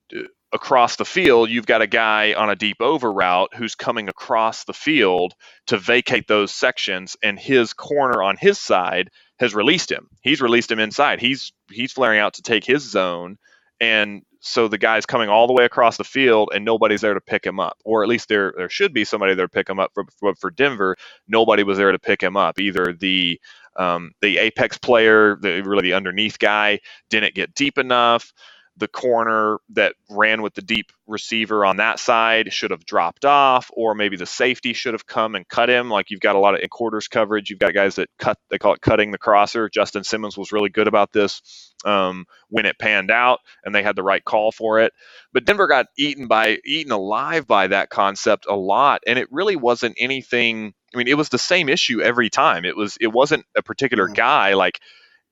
across 0.52 0.96
the 0.96 1.04
field, 1.04 1.50
you've 1.50 1.66
got 1.66 1.82
a 1.82 1.86
guy 1.86 2.34
on 2.34 2.50
a 2.50 2.56
deep 2.56 2.76
over 2.80 3.12
route 3.12 3.50
who's 3.54 3.74
coming 3.74 4.08
across 4.08 4.64
the 4.64 4.74
field 4.74 5.34
to 5.66 5.78
vacate 5.78 6.28
those 6.28 6.52
sections, 6.52 7.16
and 7.22 7.38
his 7.38 7.72
corner 7.72 8.22
on 8.22 8.36
his 8.36 8.58
side 8.58 9.08
has 9.38 9.54
released 9.54 9.90
him. 9.90 10.08
He's 10.22 10.40
released 10.40 10.70
him 10.70 10.78
inside. 10.78 11.20
He's 11.20 11.52
he's 11.70 11.92
flaring 11.92 12.20
out 12.20 12.34
to 12.34 12.42
take 12.42 12.64
his 12.64 12.82
zone, 12.82 13.38
and 13.80 14.22
so 14.40 14.68
the 14.68 14.78
guy's 14.78 15.06
coming 15.06 15.28
all 15.28 15.46
the 15.46 15.52
way 15.52 15.64
across 15.64 15.96
the 15.96 16.04
field, 16.04 16.50
and 16.54 16.64
nobody's 16.64 17.00
there 17.00 17.14
to 17.14 17.20
pick 17.20 17.46
him 17.46 17.58
up, 17.58 17.78
or 17.84 18.02
at 18.02 18.08
least 18.08 18.28
there 18.28 18.52
there 18.56 18.68
should 18.68 18.92
be 18.92 19.04
somebody 19.04 19.34
there 19.34 19.46
to 19.46 19.50
pick 19.50 19.68
him 19.68 19.80
up. 19.80 19.92
For 19.94 20.04
for, 20.18 20.34
for 20.34 20.50
Denver, 20.50 20.96
nobody 21.28 21.62
was 21.62 21.78
there 21.78 21.92
to 21.92 21.98
pick 21.98 22.22
him 22.22 22.36
up. 22.36 22.60
Either 22.60 22.92
the 22.98 23.40
um, 23.76 24.12
the 24.20 24.36
apex 24.38 24.76
player, 24.76 25.36
the 25.40 25.62
really 25.62 25.82
the 25.82 25.94
underneath 25.94 26.38
guy, 26.38 26.80
didn't 27.08 27.34
get 27.34 27.54
deep 27.54 27.78
enough 27.78 28.32
the 28.76 28.88
corner 28.88 29.58
that 29.70 29.94
ran 30.10 30.40
with 30.42 30.54
the 30.54 30.62
deep 30.62 30.92
receiver 31.06 31.64
on 31.64 31.76
that 31.76 31.98
side 31.98 32.52
should 32.52 32.70
have 32.70 32.84
dropped 32.86 33.24
off, 33.24 33.70
or 33.74 33.94
maybe 33.94 34.16
the 34.16 34.26
safety 34.26 34.72
should 34.72 34.94
have 34.94 35.06
come 35.06 35.34
and 35.34 35.46
cut 35.46 35.68
him. 35.68 35.90
Like 35.90 36.10
you've 36.10 36.20
got 36.20 36.36
a 36.36 36.38
lot 36.38 36.54
of 36.54 36.60
in 36.60 36.68
quarters 36.68 37.06
coverage. 37.06 37.50
You've 37.50 37.58
got 37.58 37.74
guys 37.74 37.96
that 37.96 38.08
cut, 38.18 38.38
they 38.50 38.58
call 38.58 38.72
it 38.72 38.80
cutting 38.80 39.10
the 39.10 39.18
crosser. 39.18 39.68
Justin 39.68 40.04
Simmons 40.04 40.38
was 40.38 40.52
really 40.52 40.70
good 40.70 40.88
about 40.88 41.12
this 41.12 41.72
um, 41.84 42.24
when 42.48 42.64
it 42.64 42.78
panned 42.78 43.10
out, 43.10 43.40
and 43.64 43.74
they 43.74 43.82
had 43.82 43.96
the 43.96 44.02
right 44.02 44.24
call 44.24 44.52
for 44.52 44.80
it. 44.80 44.92
But 45.32 45.44
Denver 45.44 45.66
got 45.66 45.86
eaten 45.98 46.26
by, 46.26 46.58
eaten 46.64 46.92
alive 46.92 47.46
by 47.46 47.66
that 47.66 47.90
concept 47.90 48.46
a 48.48 48.56
lot, 48.56 49.02
and 49.06 49.18
it 49.18 49.28
really 49.30 49.56
wasn't 49.56 49.96
anything. 49.98 50.72
I 50.94 50.98
mean, 50.98 51.08
it 51.08 51.16
was 51.16 51.28
the 51.28 51.38
same 51.38 51.68
issue 51.68 52.00
every 52.00 52.30
time. 52.30 52.64
It 52.64 52.76
was, 52.76 52.96
it 53.00 53.08
wasn't 53.08 53.44
a 53.56 53.62
particular 53.62 54.08
guy 54.08 54.54
like 54.54 54.80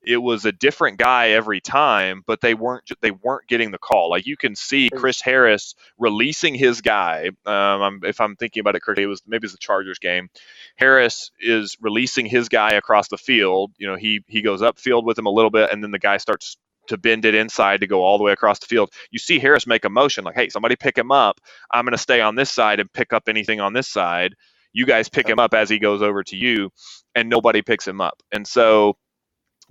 it 0.03 0.17
was 0.17 0.45
a 0.45 0.51
different 0.51 0.97
guy 0.97 1.29
every 1.29 1.61
time, 1.61 2.23
but 2.25 2.41
they 2.41 2.53
weren't 2.53 2.89
they 3.01 3.11
weren't 3.11 3.47
getting 3.47 3.71
the 3.71 3.77
call. 3.77 4.09
Like 4.09 4.25
you 4.25 4.35
can 4.35 4.55
see 4.55 4.89
Chris 4.89 5.21
Harris 5.21 5.75
releasing 5.99 6.55
his 6.55 6.81
guy. 6.81 7.29
Um, 7.45 8.01
if 8.03 8.19
I'm 8.19 8.35
thinking 8.35 8.61
about 8.61 8.75
it 8.75 8.81
correctly, 8.81 9.03
it 9.03 9.07
was 9.07 9.21
maybe 9.27 9.45
it's 9.45 9.53
the 9.53 9.59
Chargers 9.59 9.99
game. 9.99 10.29
Harris 10.75 11.31
is 11.39 11.77
releasing 11.81 12.25
his 12.25 12.49
guy 12.49 12.71
across 12.71 13.09
the 13.09 13.17
field. 13.17 13.71
You 13.77 13.87
know, 13.87 13.95
he 13.95 14.23
he 14.27 14.41
goes 14.41 14.61
upfield 14.61 15.03
with 15.03 15.17
him 15.17 15.27
a 15.27 15.31
little 15.31 15.51
bit, 15.51 15.71
and 15.71 15.83
then 15.83 15.91
the 15.91 15.99
guy 15.99 16.17
starts 16.17 16.57
to 16.87 16.97
bend 16.97 17.25
it 17.25 17.35
inside 17.35 17.81
to 17.81 17.87
go 17.87 18.03
all 18.03 18.17
the 18.17 18.23
way 18.23 18.31
across 18.31 18.59
the 18.59 18.65
field. 18.65 18.91
You 19.11 19.19
see 19.19 19.37
Harris 19.39 19.67
make 19.67 19.85
a 19.85 19.89
motion 19.89 20.23
like, 20.23 20.35
"Hey, 20.35 20.49
somebody 20.49 20.75
pick 20.75 20.97
him 20.97 21.11
up. 21.11 21.39
I'm 21.71 21.85
going 21.85 21.93
to 21.93 21.97
stay 21.97 22.21
on 22.21 22.35
this 22.35 22.51
side 22.51 22.79
and 22.79 22.91
pick 22.91 23.13
up 23.13 23.23
anything 23.27 23.61
on 23.61 23.73
this 23.73 23.87
side." 23.87 24.35
You 24.73 24.85
guys 24.85 25.09
pick 25.09 25.27
him 25.27 25.37
up 25.37 25.53
as 25.53 25.69
he 25.69 25.79
goes 25.79 26.01
over 26.01 26.23
to 26.23 26.37
you, 26.37 26.71
and 27.13 27.29
nobody 27.29 27.61
picks 27.61 27.87
him 27.87 27.99
up. 28.01 28.23
And 28.31 28.47
so 28.47 28.95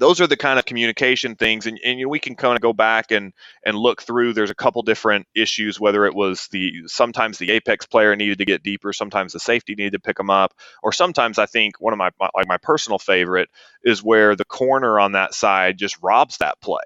those 0.00 0.20
are 0.20 0.26
the 0.26 0.36
kind 0.36 0.58
of 0.58 0.64
communication 0.64 1.36
things 1.36 1.66
and, 1.66 1.78
and 1.84 1.98
you 1.98 2.06
know, 2.06 2.10
we 2.10 2.18
can 2.18 2.34
kind 2.34 2.56
of 2.56 2.62
go 2.62 2.72
back 2.72 3.12
and 3.12 3.32
and 3.64 3.76
look 3.76 4.02
through. 4.02 4.32
There's 4.32 4.50
a 4.50 4.54
couple 4.54 4.82
different 4.82 5.26
issues 5.34 5.78
whether 5.78 6.06
it 6.06 6.14
was 6.14 6.48
the 6.50 6.82
sometimes 6.86 7.38
the 7.38 7.52
apex 7.52 7.86
player 7.86 8.16
needed 8.16 8.38
to 8.38 8.44
get 8.44 8.62
deeper 8.62 8.92
sometimes 8.92 9.32
the 9.32 9.40
safety 9.40 9.74
needed 9.74 9.92
to 9.92 10.00
pick 10.00 10.16
them 10.16 10.30
up 10.30 10.54
or 10.82 10.92
sometimes 10.92 11.38
i 11.38 11.46
think 11.46 11.80
one 11.80 11.92
of 11.92 11.98
my, 11.98 12.10
my 12.18 12.28
like 12.34 12.48
my 12.48 12.56
personal 12.58 12.98
favorite 12.98 13.48
is 13.84 14.02
where 14.02 14.34
the 14.34 14.44
corner 14.44 14.98
on 14.98 15.12
that 15.12 15.34
side 15.34 15.78
just 15.78 15.96
robs 16.02 16.38
that 16.38 16.60
play. 16.60 16.78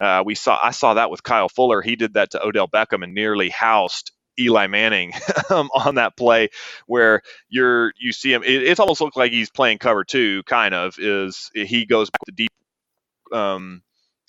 Uh, 0.00 0.22
we 0.24 0.34
saw 0.34 0.58
i 0.62 0.70
saw 0.70 0.94
that 0.94 1.10
with 1.10 1.22
kyle 1.22 1.48
fuller. 1.48 1.82
He 1.82 1.96
did 1.96 2.14
that 2.14 2.30
to 2.32 2.42
odell 2.42 2.68
beckham 2.68 3.02
and 3.02 3.14
nearly 3.14 3.48
housed 3.48 4.12
Eli 4.40 4.68
Manning 4.68 5.12
um, 5.50 5.70
on 5.74 5.96
that 5.96 6.16
play 6.16 6.50
where 6.86 7.22
you're 7.50 7.92
you 8.00 8.12
see 8.12 8.32
him. 8.32 8.42
It, 8.44 8.62
it's 8.64 8.80
almost 8.80 9.00
looked 9.02 9.16
like 9.18 9.32
he's 9.32 9.50
playing 9.50 9.78
cover 9.78 10.04
two, 10.04 10.42
kind 10.44 10.74
of. 10.74 10.96
Is 10.98 11.50
he 11.54 11.86
goes 11.86 12.10
back 12.10 12.22
to 12.26 12.32
deep? 12.32 12.52
Um, 13.32 13.82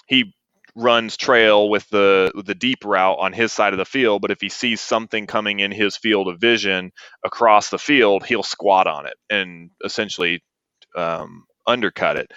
he 0.08 0.34
runs 0.76 1.18
trail 1.18 1.70
with 1.70 1.90
the 1.90 2.32
the 2.46 2.56
deep 2.56 2.86
route 2.86 3.18
on 3.20 3.34
his 3.34 3.54
side 3.54 3.74
of 3.74 3.80
the 3.80 3.86
field, 3.86 4.22
but 4.22 4.32
if 4.32 4.42
he 4.42 4.50
sees 4.50 4.82
something 4.82 5.28
coming 5.28 5.60
in 5.60 5.72
his 5.72 5.98
field 5.98 6.28
of 6.28 6.40
vision 6.40 6.92
across 7.26 7.70
the 7.70 7.80
field, 7.80 8.26
he'll 8.26 8.44
squat 8.44 8.88
on 8.88 9.06
it 9.08 9.16
and 9.30 9.72
essentially 9.86 10.44
um, 10.96 11.46
undercut 11.68 12.18
it. 12.18 12.32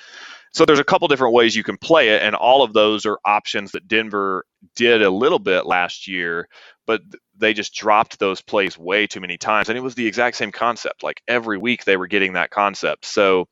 So 0.55 0.65
there's 0.65 0.79
a 0.79 0.85
couple 0.85 1.09
different 1.09 1.35
ways 1.35 1.57
you 1.57 1.65
can 1.65 1.77
play 1.77 2.11
it, 2.11 2.23
and 2.23 2.37
all 2.37 2.63
of 2.63 2.73
those 2.73 3.05
are 3.05 3.19
options 3.25 3.73
that 3.73 3.89
Denver 3.89 4.45
did 4.77 5.03
a 5.03 5.11
little 5.11 5.41
bit 5.41 5.67
last 5.67 6.07
year, 6.07 6.49
but 6.87 7.03
they 7.37 7.53
just 7.53 7.75
dropped 7.75 8.21
those 8.21 8.41
plays 8.41 8.79
way 8.79 9.07
too 9.07 9.21
many 9.21 9.37
times. 9.37 9.69
And 9.69 9.77
it 9.77 9.81
was 9.81 9.97
the 9.97 10.07
exact 10.07 10.37
same 10.37 10.53
concept. 10.53 11.03
Like 11.03 11.21
every 11.27 11.59
week 11.59 11.85
they 11.85 11.97
were 11.97 12.07
getting 12.07 12.35
that 12.35 12.51
concept. 12.51 13.05
So, 13.05 13.49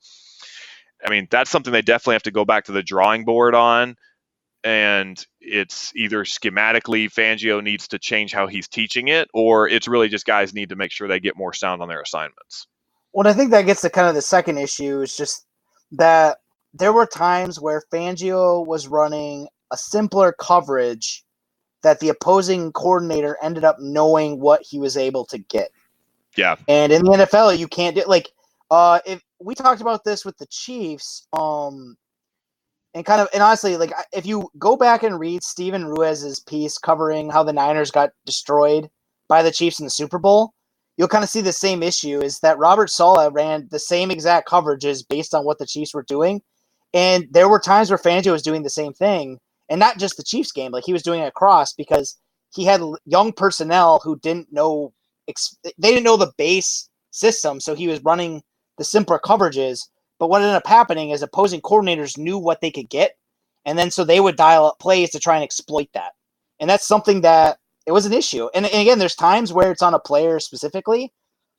I 1.05 1.09
mean, 1.09 1.27
that's 1.29 1.49
something 1.49 1.73
they 1.73 1.81
definitely 1.81 2.15
have 2.15 2.23
to 2.23 2.31
go 2.31 2.45
back 2.45 2.65
to 2.65 2.71
the 2.71 2.83
drawing 2.83 3.25
board 3.25 3.53
on. 3.53 3.95
And 4.63 5.21
it's 5.41 5.91
either 5.97 6.23
schematically 6.23 7.11
Fangio 7.11 7.61
needs 7.61 7.89
to 7.89 7.99
change 7.99 8.31
how 8.31 8.47
he's 8.47 8.69
teaching 8.69 9.09
it, 9.09 9.27
or 9.33 9.67
it's 9.67 9.89
really 9.89 10.07
just 10.07 10.25
guys 10.25 10.53
need 10.53 10.69
to 10.69 10.77
make 10.77 10.91
sure 10.91 11.09
they 11.09 11.19
get 11.19 11.35
more 11.35 11.51
sound 11.51 11.81
on 11.81 11.89
their 11.89 11.99
assignments. 11.99 12.65
Well, 13.11 13.27
I 13.27 13.33
think 13.33 13.51
that 13.51 13.65
gets 13.65 13.81
to 13.81 13.89
kind 13.89 14.07
of 14.07 14.15
the 14.15 14.21
second 14.21 14.57
issue 14.57 15.01
is 15.01 15.17
just 15.17 15.45
that 15.91 16.37
there 16.73 16.93
were 16.93 17.05
times 17.05 17.59
where 17.59 17.83
Fangio 17.91 18.65
was 18.65 18.87
running 18.87 19.47
a 19.71 19.77
simpler 19.77 20.33
coverage 20.39 21.23
that 21.83 21.99
the 21.99 22.09
opposing 22.09 22.71
coordinator 22.71 23.37
ended 23.41 23.63
up 23.63 23.77
knowing 23.79 24.39
what 24.39 24.61
he 24.61 24.79
was 24.79 24.97
able 24.97 25.25
to 25.25 25.37
get. 25.37 25.69
Yeah. 26.35 26.55
And 26.67 26.91
in 26.91 27.03
the 27.03 27.11
NFL, 27.11 27.57
you 27.57 27.67
can't 27.67 27.95
do 27.95 28.03
like 28.07 28.29
uh 28.71 28.99
if 29.05 29.21
we 29.39 29.53
talked 29.53 29.81
about 29.81 30.03
this 30.03 30.25
with 30.25 30.37
the 30.37 30.47
Chiefs, 30.47 31.27
um 31.33 31.95
and 32.95 33.05
kind 33.05 33.21
of 33.21 33.27
and 33.33 33.43
honestly, 33.43 33.77
like 33.77 33.91
if 34.11 34.25
you 34.25 34.49
go 34.57 34.75
back 34.75 35.03
and 35.03 35.19
read 35.19 35.43
Steven 35.43 35.85
Ruiz's 35.85 36.39
piece 36.39 36.77
covering 36.77 37.29
how 37.29 37.43
the 37.43 37.53
Niners 37.53 37.91
got 37.91 38.11
destroyed 38.25 38.89
by 39.27 39.43
the 39.43 39.51
Chiefs 39.51 39.79
in 39.79 39.85
the 39.85 39.91
Super 39.91 40.17
Bowl, 40.17 40.53
you'll 40.97 41.07
kind 41.07 41.23
of 41.23 41.29
see 41.29 41.41
the 41.41 41.51
same 41.51 41.83
issue 41.83 42.21
is 42.21 42.39
that 42.39 42.57
Robert 42.57 42.89
Saleh 42.89 43.33
ran 43.33 43.67
the 43.71 43.79
same 43.79 44.09
exact 44.09 44.47
coverages 44.47 45.07
based 45.07 45.33
on 45.33 45.45
what 45.45 45.59
the 45.59 45.65
Chiefs 45.65 45.93
were 45.93 46.03
doing. 46.03 46.41
And 46.93 47.27
there 47.31 47.49
were 47.49 47.59
times 47.59 47.89
where 47.89 47.97
Fangio 47.97 48.31
was 48.31 48.43
doing 48.43 48.63
the 48.63 48.69
same 48.69 48.93
thing, 48.93 49.39
and 49.69 49.79
not 49.79 49.97
just 49.97 50.17
the 50.17 50.23
Chiefs 50.23 50.51
game, 50.51 50.71
like 50.71 50.83
he 50.85 50.93
was 50.93 51.03
doing 51.03 51.21
it 51.21 51.27
across 51.27 51.73
because 51.73 52.17
he 52.53 52.65
had 52.65 52.81
young 53.05 53.31
personnel 53.31 53.99
who 54.03 54.19
didn't 54.19 54.51
know 54.51 54.93
they 55.25 55.89
didn't 55.89 56.03
know 56.03 56.17
the 56.17 56.33
base 56.37 56.89
system, 57.11 57.59
so 57.59 57.73
he 57.73 57.87
was 57.87 58.03
running 58.03 58.43
the 58.77 58.83
simpler 58.83 59.19
coverages. 59.19 59.87
But 60.19 60.29
what 60.29 60.41
ended 60.41 60.55
up 60.55 60.67
happening 60.67 61.09
is 61.09 61.23
opposing 61.23 61.61
coordinators 61.61 62.17
knew 62.17 62.37
what 62.37 62.61
they 62.61 62.71
could 62.71 62.89
get, 62.89 63.15
and 63.65 63.77
then 63.77 63.89
so 63.89 64.03
they 64.03 64.19
would 64.19 64.35
dial 64.35 64.65
up 64.65 64.79
plays 64.79 65.09
to 65.11 65.19
try 65.19 65.35
and 65.35 65.43
exploit 65.43 65.87
that. 65.93 66.11
And 66.59 66.69
that's 66.69 66.87
something 66.87 67.21
that 67.21 67.57
it 67.85 67.91
was 67.91 68.05
an 68.05 68.13
issue. 68.13 68.49
And, 68.53 68.65
and 68.65 68.81
again, 68.81 68.99
there's 68.99 69.15
times 69.15 69.51
where 69.51 69.71
it's 69.71 69.81
on 69.81 69.93
a 69.93 69.99
player 69.99 70.39
specifically, 70.39 71.11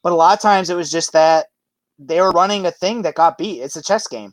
but 0.03 0.13
a 0.13 0.17
lot 0.17 0.35
of 0.35 0.41
times 0.41 0.71
it 0.71 0.77
was 0.77 0.91
just 0.91 1.13
that 1.13 1.47
they 1.99 2.21
were 2.21 2.31
running 2.31 2.67
a 2.67 2.71
thing 2.71 3.03
that 3.03 3.15
got 3.15 3.39
beat. 3.39 3.61
It's 3.61 3.77
a 3.77 3.83
chess 3.83 4.07
game. 4.07 4.33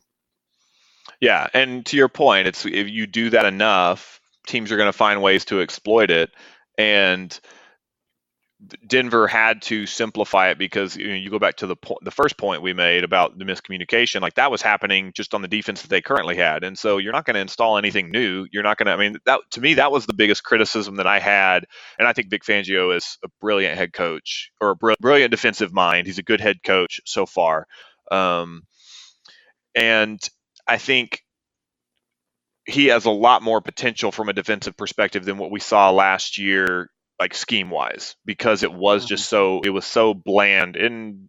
Yeah, 1.19 1.47
and 1.53 1.85
to 1.87 1.97
your 1.97 2.09
point, 2.09 2.47
it's 2.47 2.65
if 2.65 2.89
you 2.89 3.07
do 3.07 3.31
that 3.31 3.45
enough, 3.45 4.19
teams 4.47 4.71
are 4.71 4.77
going 4.77 4.87
to 4.91 4.97
find 4.97 5.21
ways 5.21 5.45
to 5.45 5.61
exploit 5.61 6.11
it. 6.11 6.31
And 6.77 7.37
Denver 8.87 9.27
had 9.27 9.61
to 9.63 9.85
simplify 9.87 10.49
it 10.49 10.57
because 10.57 10.97
you, 10.97 11.07
know, 11.09 11.15
you 11.15 11.29
go 11.29 11.39
back 11.39 11.57
to 11.57 11.67
the 11.67 11.75
po- 11.77 11.99
the 12.03 12.11
first 12.11 12.37
point 12.37 12.61
we 12.63 12.73
made 12.73 13.03
about 13.03 13.37
the 13.37 13.45
miscommunication, 13.45 14.21
like 14.21 14.35
that 14.35 14.51
was 14.51 14.61
happening 14.61 15.13
just 15.15 15.33
on 15.33 15.41
the 15.41 15.47
defense 15.49 15.81
that 15.83 15.89
they 15.89 16.01
currently 16.01 16.35
had, 16.35 16.63
and 16.63 16.77
so 16.77 16.97
you're 16.97 17.13
not 17.13 17.25
going 17.25 17.35
to 17.35 17.41
install 17.41 17.77
anything 17.77 18.11
new. 18.11 18.47
You're 18.51 18.63
not 18.63 18.77
going 18.77 18.87
to. 18.87 18.93
I 18.93 18.97
mean, 18.97 19.17
that 19.25 19.41
to 19.51 19.61
me 19.61 19.75
that 19.75 19.91
was 19.91 20.05
the 20.07 20.13
biggest 20.13 20.43
criticism 20.43 20.97
that 20.97 21.07
I 21.07 21.19
had, 21.19 21.65
and 21.99 22.07
I 22.07 22.13
think 22.13 22.29
Vic 22.31 22.43
Fangio 22.43 22.95
is 22.95 23.17
a 23.23 23.29
brilliant 23.41 23.77
head 23.77 23.93
coach 23.93 24.51
or 24.61 24.71
a 24.71 24.75
br- 24.75 24.93
brilliant 25.01 25.31
defensive 25.31 25.73
mind. 25.73 26.07
He's 26.07 26.19
a 26.19 26.23
good 26.23 26.41
head 26.41 26.63
coach 26.63 27.01
so 27.05 27.25
far, 27.25 27.67
um, 28.11 28.63
and 29.75 30.19
I 30.71 30.77
think 30.77 31.21
he 32.65 32.87
has 32.87 33.03
a 33.03 33.11
lot 33.11 33.43
more 33.43 33.59
potential 33.59 34.09
from 34.09 34.29
a 34.29 34.33
defensive 34.33 34.77
perspective 34.77 35.25
than 35.25 35.37
what 35.37 35.51
we 35.51 35.59
saw 35.59 35.89
last 35.91 36.37
year 36.37 36.89
like 37.19 37.33
scheme 37.33 37.69
wise 37.69 38.15
because 38.23 38.63
it 38.63 38.71
was 38.71 39.05
just 39.05 39.25
mm-hmm. 39.25 39.59
so 39.59 39.61
it 39.65 39.69
was 39.71 39.85
so 39.85 40.13
bland 40.13 40.77
and 40.77 41.27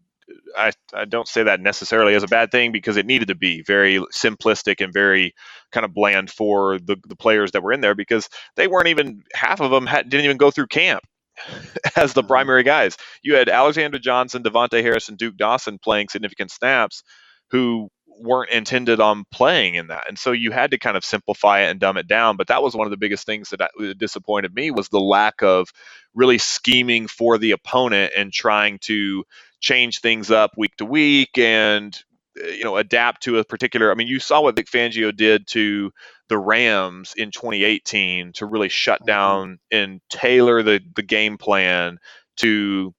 I, 0.56 0.70
I 0.94 1.06
don't 1.06 1.26
say 1.26 1.42
that 1.42 1.60
necessarily 1.60 2.14
as 2.14 2.22
a 2.22 2.28
bad 2.28 2.52
thing 2.52 2.70
because 2.70 2.96
it 2.96 3.04
needed 3.04 3.28
to 3.28 3.34
be 3.34 3.64
very 3.66 3.98
simplistic 4.14 4.80
and 4.82 4.92
very 4.92 5.34
kind 5.72 5.84
of 5.84 5.92
bland 5.92 6.30
for 6.30 6.78
the, 6.78 6.96
the 7.08 7.16
players 7.16 7.50
that 7.50 7.64
were 7.64 7.72
in 7.72 7.80
there 7.80 7.96
because 7.96 8.28
they 8.54 8.68
weren't 8.68 8.86
even 8.86 9.24
half 9.34 9.60
of 9.60 9.72
them 9.72 9.86
had, 9.86 10.08
didn't 10.08 10.24
even 10.24 10.36
go 10.36 10.52
through 10.52 10.68
camp 10.68 11.02
as 11.96 12.12
the 12.12 12.20
mm-hmm. 12.20 12.28
primary 12.28 12.62
guys. 12.62 12.96
You 13.22 13.34
had 13.34 13.48
Alexander 13.48 13.98
Johnson, 13.98 14.44
Davontae 14.44 14.82
Harris, 14.82 15.08
and 15.08 15.18
Duke 15.18 15.36
Dawson 15.36 15.78
playing 15.82 16.08
significant 16.10 16.52
snaps 16.52 17.02
who 17.50 17.90
weren't 18.18 18.50
intended 18.50 19.00
on 19.00 19.24
playing 19.32 19.74
in 19.74 19.88
that. 19.88 20.08
And 20.08 20.18
so 20.18 20.32
you 20.32 20.50
had 20.50 20.70
to 20.72 20.78
kind 20.78 20.96
of 20.96 21.04
simplify 21.04 21.60
it 21.60 21.70
and 21.70 21.80
dumb 21.80 21.96
it 21.96 22.06
down. 22.06 22.36
But 22.36 22.48
that 22.48 22.62
was 22.62 22.74
one 22.74 22.86
of 22.86 22.90
the 22.90 22.96
biggest 22.96 23.26
things 23.26 23.50
that 23.50 23.70
disappointed 23.98 24.54
me 24.54 24.70
was 24.70 24.88
the 24.88 25.00
lack 25.00 25.42
of 25.42 25.68
really 26.14 26.38
scheming 26.38 27.06
for 27.06 27.38
the 27.38 27.52
opponent 27.52 28.12
and 28.16 28.32
trying 28.32 28.78
to 28.80 29.24
change 29.60 30.00
things 30.00 30.30
up 30.30 30.52
week 30.56 30.76
to 30.76 30.84
week 30.84 31.38
and 31.38 31.98
uh, 32.42 32.48
you 32.48 32.64
know 32.64 32.76
adapt 32.76 33.22
to 33.22 33.38
a 33.38 33.44
particular 33.44 33.90
I 33.90 33.94
mean 33.94 34.08
you 34.08 34.18
saw 34.18 34.42
what 34.42 34.56
Vic 34.56 34.66
Fangio 34.66 35.14
did 35.14 35.46
to 35.48 35.92
the 36.28 36.38
Rams 36.38 37.14
in 37.16 37.30
2018 37.30 38.32
to 38.34 38.46
really 38.46 38.68
shut 38.68 39.00
mm-hmm. 39.00 39.06
down 39.06 39.58
and 39.70 40.00
tailor 40.10 40.62
the 40.62 40.80
the 40.96 41.02
game 41.02 41.38
plan 41.38 41.98
to 42.38 42.94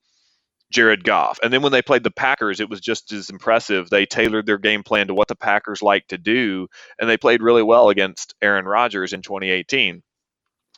Jared 0.73 1.03
Goff. 1.03 1.39
And 1.41 1.53
then 1.53 1.61
when 1.61 1.71
they 1.71 1.81
played 1.81 2.03
the 2.03 2.11
Packers, 2.11 2.59
it 2.59 2.69
was 2.69 2.81
just 2.81 3.11
as 3.11 3.29
impressive. 3.29 3.89
They 3.89 4.05
tailored 4.05 4.45
their 4.45 4.57
game 4.57 4.83
plan 4.83 5.07
to 5.07 5.13
what 5.13 5.27
the 5.27 5.35
Packers 5.35 5.81
like 5.81 6.07
to 6.07 6.17
do, 6.17 6.67
and 6.99 7.09
they 7.09 7.17
played 7.17 7.41
really 7.41 7.63
well 7.63 7.89
against 7.89 8.35
Aaron 8.41 8.65
Rodgers 8.65 9.13
in 9.13 9.21
2018. 9.21 10.01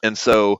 And 0.04 0.18
so 0.18 0.60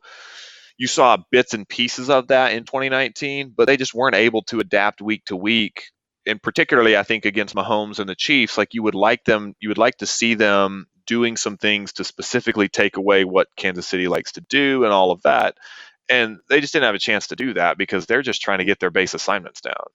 you 0.78 0.88
saw 0.88 1.18
bits 1.32 1.54
and 1.54 1.68
pieces 1.68 2.10
of 2.10 2.28
that 2.28 2.54
in 2.54 2.64
2019, 2.64 3.54
but 3.56 3.66
they 3.66 3.78
just 3.78 3.94
weren't 3.94 4.16
able 4.16 4.44
to 4.44 4.60
adapt 4.60 5.02
week 5.02 5.26
to 5.26 5.36
week. 5.36 5.86
And 6.28 6.42
particularly, 6.42 6.98
I 6.98 7.04
think 7.04 7.26
against 7.26 7.56
Mahomes 7.56 8.00
and 8.00 8.10
the 8.10 8.16
Chiefs, 8.16 8.58
like 8.58 8.74
you 8.74 8.84
would 8.84 8.96
like 8.96 9.24
them, 9.26 9.54
you 9.60 9.70
would 9.70 9.78
like 9.78 9.98
to 9.98 10.08
see 10.08 10.34
them 10.34 10.88
doing 11.06 11.38
some 11.38 11.58
things 11.58 11.94
to 11.94 12.04
specifically 12.04 12.68
take 12.68 12.98
away 12.98 13.24
what 13.24 13.48
Kansas 13.56 13.88
City 13.88 14.08
likes 14.08 14.34
to 14.34 14.42
do 14.42 14.84
and 14.84 14.92
all 14.92 15.12
of 15.12 15.22
that 15.22 15.56
and 16.10 16.38
they 16.50 16.62
just 16.62 16.74
didn't 16.74 16.86
have 16.86 16.96
a 16.96 17.00
chance 17.00 17.28
to 17.28 17.36
do 17.36 17.54
that 17.54 17.78
because 17.78 18.06
they're 18.06 18.22
just 18.22 18.42
trying 18.42 18.60
to 18.60 18.66
get 18.66 18.80
their 18.80 18.92
base 18.92 19.14
assignments 19.14 19.62
down. 19.62 19.86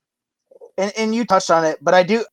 And, 0.77 0.93
and 0.97 1.15
you 1.15 1.25
touched 1.25 1.51
on 1.51 1.65
it, 1.65 1.79
but 1.81 1.95
I 1.95 2.03
do. 2.03 2.25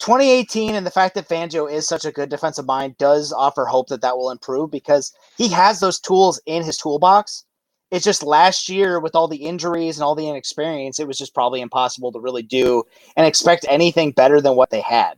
2018 0.00 0.76
and 0.76 0.86
the 0.86 0.92
fact 0.92 1.16
that 1.16 1.28
Fangio 1.28 1.70
is 1.70 1.88
such 1.88 2.04
a 2.04 2.12
good 2.12 2.28
defensive 2.28 2.66
mind 2.66 2.96
does 2.98 3.32
offer 3.32 3.64
hope 3.64 3.88
that 3.88 4.00
that 4.02 4.16
will 4.16 4.30
improve 4.30 4.70
because 4.70 5.12
he 5.36 5.48
has 5.48 5.80
those 5.80 5.98
tools 5.98 6.40
in 6.46 6.62
his 6.62 6.76
toolbox. 6.76 7.44
It's 7.90 8.04
just 8.04 8.22
last 8.22 8.68
year 8.68 9.00
with 9.00 9.16
all 9.16 9.26
the 9.26 9.38
injuries 9.38 9.96
and 9.96 10.04
all 10.04 10.14
the 10.14 10.28
inexperience, 10.28 11.00
it 11.00 11.08
was 11.08 11.18
just 11.18 11.34
probably 11.34 11.60
impossible 11.60 12.12
to 12.12 12.20
really 12.20 12.42
do 12.42 12.84
and 13.16 13.26
expect 13.26 13.66
anything 13.68 14.12
better 14.12 14.40
than 14.40 14.54
what 14.54 14.70
they 14.70 14.82
had. 14.82 15.14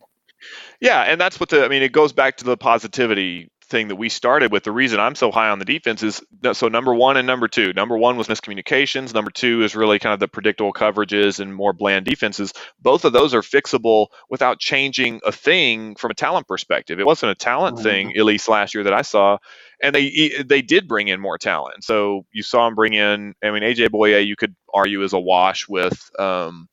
Yeah, 0.80 1.02
and 1.02 1.20
that's 1.20 1.38
what 1.38 1.50
the 1.50 1.64
I 1.64 1.68
mean. 1.68 1.82
It 1.82 1.92
goes 1.92 2.12
back 2.12 2.38
to 2.38 2.44
the 2.44 2.56
positivity 2.56 3.50
thing 3.70 3.88
that 3.88 3.96
we 3.96 4.08
started 4.08 4.52
with. 4.52 4.64
The 4.64 4.72
reason 4.72 5.00
I'm 5.00 5.14
so 5.14 5.30
high 5.30 5.48
on 5.48 5.58
the 5.58 5.64
defense 5.64 6.02
is 6.02 6.22
so 6.52 6.68
number 6.68 6.94
one 6.94 7.16
and 7.16 7.26
number 7.26 7.48
two. 7.48 7.72
Number 7.72 7.96
one 7.96 8.16
was 8.16 8.28
miscommunications. 8.28 9.14
Number 9.14 9.30
two 9.30 9.62
is 9.62 9.74
really 9.74 9.98
kind 9.98 10.12
of 10.12 10.20
the 10.20 10.28
predictable 10.28 10.72
coverages 10.72 11.40
and 11.40 11.54
more 11.54 11.72
bland 11.72 12.04
defenses. 12.04 12.52
Both 12.80 13.04
of 13.04 13.12
those 13.12 13.32
are 13.32 13.42
fixable 13.42 14.08
without 14.28 14.58
changing 14.58 15.20
a 15.24 15.32
thing 15.32 15.94
from 15.94 16.10
a 16.10 16.14
talent 16.14 16.48
perspective. 16.48 17.00
It 17.00 17.06
wasn't 17.06 17.32
a 17.32 17.36
talent 17.36 17.76
mm-hmm. 17.76 17.84
thing, 17.84 18.16
at 18.16 18.24
least 18.24 18.48
last 18.48 18.74
year 18.74 18.84
that 18.84 18.92
I 18.92 19.02
saw. 19.02 19.38
And 19.82 19.94
they 19.94 20.42
they 20.44 20.60
did 20.60 20.86
bring 20.86 21.08
in 21.08 21.20
more 21.20 21.38
talent. 21.38 21.84
So 21.84 22.26
you 22.32 22.42
saw 22.42 22.66
them 22.66 22.74
bring 22.74 22.92
in. 22.92 23.34
I 23.42 23.50
mean, 23.50 23.62
AJ 23.62 23.88
Bouye, 23.88 24.26
you 24.26 24.36
could 24.36 24.54
argue 24.74 25.02
is 25.02 25.14
a 25.14 25.18
wash 25.18 25.68
with. 25.68 26.10
Um, 26.18 26.68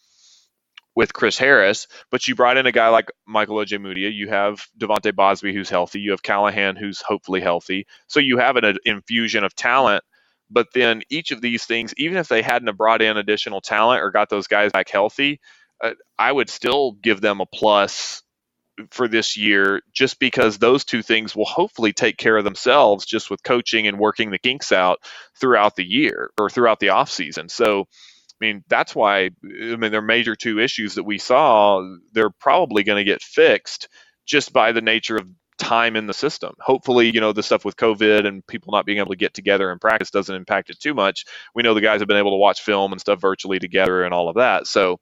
with 0.98 1.14
Chris 1.14 1.38
Harris, 1.38 1.88
but 2.10 2.28
you 2.28 2.34
brought 2.34 2.58
in 2.58 2.66
a 2.66 2.72
guy 2.72 2.90
like 2.90 3.12
Michael 3.28 3.58
Ojemudia. 3.58 4.12
You 4.12 4.30
have 4.30 4.66
De'Vante 4.80 5.14
Bausby, 5.14 5.54
who's 5.54 5.70
healthy. 5.70 6.00
You 6.00 6.10
have 6.10 6.24
Callahan, 6.24 6.76
who's 6.76 7.04
hopefully 7.04 7.40
healthy. 7.40 7.86
So 8.08 8.20
you 8.20 8.40
have 8.40 8.56
an, 8.56 8.80
infusion 8.84 9.44
of 9.44 9.56
talent. 9.56 10.04
But 10.50 10.70
then 10.74 11.04
each 11.12 11.30
of 11.30 11.40
these 11.40 11.66
things, 11.66 11.94
even 11.98 12.18
if 12.18 12.30
they 12.30 12.42
hadn't 12.42 12.76
brought 12.78 13.04
in 13.04 13.16
additional 13.16 13.62
talent 13.62 14.02
or 14.02 14.10
got 14.10 14.32
those 14.32 14.48
guys 14.48 14.72
back 14.72 14.90
healthy, 14.90 15.40
uh, 15.84 15.92
I 16.18 16.32
would 16.32 16.50
still 16.50 16.94
give 16.94 17.22
them 17.22 17.42
a 17.42 17.46
plus 17.46 18.24
for 18.90 19.08
this 19.08 19.38
year 19.38 19.84
just 19.94 20.18
because 20.18 20.58
those 20.58 20.84
two 20.84 21.04
things 21.04 21.36
will 21.36 21.46
hopefully 21.46 21.94
take 21.94 22.18
care 22.18 22.38
of 22.38 22.44
themselves 22.44 23.06
just 23.06 23.30
with 23.30 23.44
coaching 23.44 23.86
and 23.86 24.00
working 24.00 24.32
the 24.32 24.40
kinks 24.40 24.72
out 24.72 24.98
throughout 25.40 25.76
the 25.76 25.86
year 25.86 26.32
or 26.40 26.50
throughout 26.50 26.80
the 26.80 26.88
offseason. 26.88 27.52
So 27.52 27.86
I 28.42 28.46
mean, 28.46 28.64
that's 28.68 28.96
why, 28.96 29.26
I 29.44 29.76
mean, 29.78 29.92
they're 29.92 30.02
major 30.02 30.36
two 30.36 30.60
issues 30.60 30.96
that 30.96 31.04
we 31.04 31.18
saw. 31.18 31.84
They're 32.14 32.30
probably 32.30 32.84
going 32.84 32.98
to 32.98 33.04
get 33.04 33.22
fixed 33.22 33.88
just 34.26 34.54
by 34.54 34.74
the 34.74 34.82
nature 34.82 35.16
of 35.16 35.28
time 35.58 35.96
in 35.96 36.06
the 36.06 36.14
system. 36.14 36.54
Hopefully, 36.60 37.12
you 37.12 37.20
know, 37.20 37.34
the 37.34 37.44
stuff 37.44 37.66
with 37.66 37.78
COVID 37.78 38.28
and 38.28 38.46
people 38.46 38.74
not 38.74 38.86
being 38.86 39.00
able 39.00 39.12
to 39.12 39.18
get 39.18 39.34
together 39.34 39.72
and 39.72 39.82
practice 39.82 40.12
doesn't 40.12 40.36
impact 40.36 40.70
it 40.70 40.80
too 40.80 40.94
much. 40.94 41.26
We 41.56 41.64
know 41.64 41.74
the 41.74 41.82
guys 41.82 42.02
have 42.02 42.08
been 42.08 42.18
able 42.18 42.32
to 42.32 42.38
watch 42.38 42.62
film 42.62 42.92
and 42.92 43.02
stuff 43.02 43.20
virtually 43.20 43.60
together 43.60 44.04
and 44.04 44.14
all 44.14 44.30
of 44.30 44.36
that. 44.36 44.68
So 44.68 45.00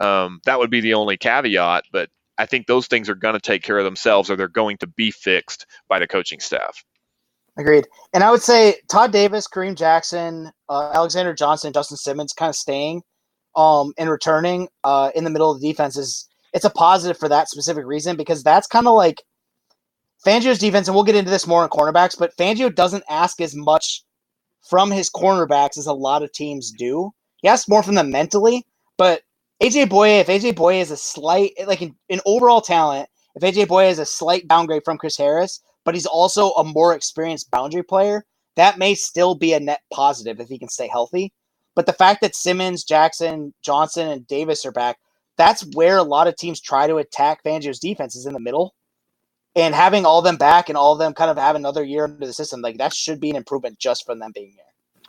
um, 0.00 0.40
that 0.46 0.58
would 0.58 0.70
be 0.70 0.80
the 0.80 0.94
only 0.94 1.16
caveat. 1.16 1.84
But 1.92 2.10
I 2.38 2.46
think 2.46 2.66
those 2.66 2.88
things 2.88 3.08
are 3.08 3.14
going 3.14 3.34
to 3.34 3.40
take 3.40 3.62
care 3.62 3.78
of 3.78 3.84
themselves 3.84 4.30
or 4.30 4.36
they're 4.36 4.48
going 4.48 4.78
to 4.78 4.88
be 4.88 5.12
fixed 5.12 5.66
by 5.88 6.00
the 6.00 6.08
coaching 6.08 6.40
staff. 6.40 6.84
Agreed. 7.58 7.88
And 8.14 8.22
I 8.22 8.30
would 8.30 8.42
say 8.42 8.76
Todd 8.88 9.12
Davis, 9.12 9.48
Kareem 9.48 9.76
Jackson, 9.76 10.52
uh, 10.68 10.92
Alexander 10.94 11.34
Johnson, 11.34 11.72
Justin 11.72 11.96
Simmons 11.96 12.32
kind 12.32 12.48
of 12.48 12.54
staying 12.54 13.02
um, 13.56 13.92
and 13.98 14.08
returning 14.08 14.68
uh, 14.84 15.10
in 15.14 15.24
the 15.24 15.30
middle 15.30 15.50
of 15.50 15.60
the 15.60 15.68
defense 15.68 15.96
is 15.96 16.28
it's 16.54 16.64
a 16.64 16.70
positive 16.70 17.18
for 17.18 17.28
that 17.28 17.48
specific 17.48 17.84
reason 17.84 18.16
because 18.16 18.42
that's 18.42 18.68
kind 18.68 18.86
of 18.86 18.94
like 18.94 19.22
Fangio's 20.24 20.58
defense, 20.58 20.88
and 20.88 20.94
we'll 20.94 21.04
get 21.04 21.16
into 21.16 21.30
this 21.30 21.46
more 21.46 21.62
in 21.62 21.70
cornerbacks, 21.70 22.18
but 22.18 22.36
Fangio 22.36 22.74
doesn't 22.74 23.04
ask 23.08 23.40
as 23.40 23.54
much 23.54 24.02
from 24.68 24.90
his 24.90 25.10
cornerbacks 25.10 25.78
as 25.78 25.86
a 25.86 25.92
lot 25.92 26.22
of 26.22 26.32
teams 26.32 26.72
do. 26.72 27.10
He 27.36 27.48
asks 27.48 27.68
more 27.68 27.82
from 27.82 27.94
them 27.94 28.10
mentally, 28.10 28.66
but 28.96 29.22
AJ 29.62 29.86
Bouye, 29.88 30.20
if 30.20 30.28
AJ 30.28 30.54
Bouye 30.54 30.80
is 30.80 30.90
a 30.90 30.96
slight, 30.96 31.52
like 31.66 31.82
in 31.82 32.20
overall 32.24 32.60
talent, 32.60 33.08
if 33.34 33.42
AJ 33.42 33.66
Bouye 33.66 33.90
is 33.90 33.98
a 33.98 34.06
slight 34.06 34.48
downgrade 34.48 34.82
from 34.84 34.98
Chris 34.98 35.16
Harris, 35.16 35.60
but 35.88 35.94
he's 35.94 36.04
also 36.04 36.50
a 36.50 36.64
more 36.64 36.94
experienced 36.94 37.50
boundary 37.50 37.82
player, 37.82 38.22
that 38.56 38.76
may 38.76 38.94
still 38.94 39.34
be 39.34 39.54
a 39.54 39.58
net 39.58 39.80
positive 39.90 40.38
if 40.38 40.46
he 40.46 40.58
can 40.58 40.68
stay 40.68 40.86
healthy. 40.86 41.32
But 41.74 41.86
the 41.86 41.94
fact 41.94 42.20
that 42.20 42.36
Simmons, 42.36 42.84
Jackson, 42.84 43.54
Johnson, 43.64 44.06
and 44.06 44.26
Davis 44.26 44.66
are 44.66 44.70
back, 44.70 44.98
that's 45.38 45.64
where 45.74 45.96
a 45.96 46.02
lot 46.02 46.26
of 46.26 46.36
teams 46.36 46.60
try 46.60 46.88
to 46.88 46.96
attack 46.96 47.42
Fangio's 47.42 47.78
defense 47.78 48.16
is 48.16 48.26
in 48.26 48.34
the 48.34 48.38
middle. 48.38 48.74
And 49.56 49.74
having 49.74 50.04
all 50.04 50.18
of 50.18 50.26
them 50.26 50.36
back 50.36 50.68
and 50.68 50.76
all 50.76 50.92
of 50.92 50.98
them 50.98 51.14
kind 51.14 51.30
of 51.30 51.38
have 51.38 51.56
another 51.56 51.82
year 51.82 52.04
into 52.04 52.26
the 52.26 52.34
system, 52.34 52.60
like 52.60 52.76
that 52.76 52.92
should 52.92 53.18
be 53.18 53.30
an 53.30 53.36
improvement 53.36 53.78
just 53.78 54.04
from 54.04 54.18
them 54.18 54.32
being 54.34 54.50
here. 54.50 54.64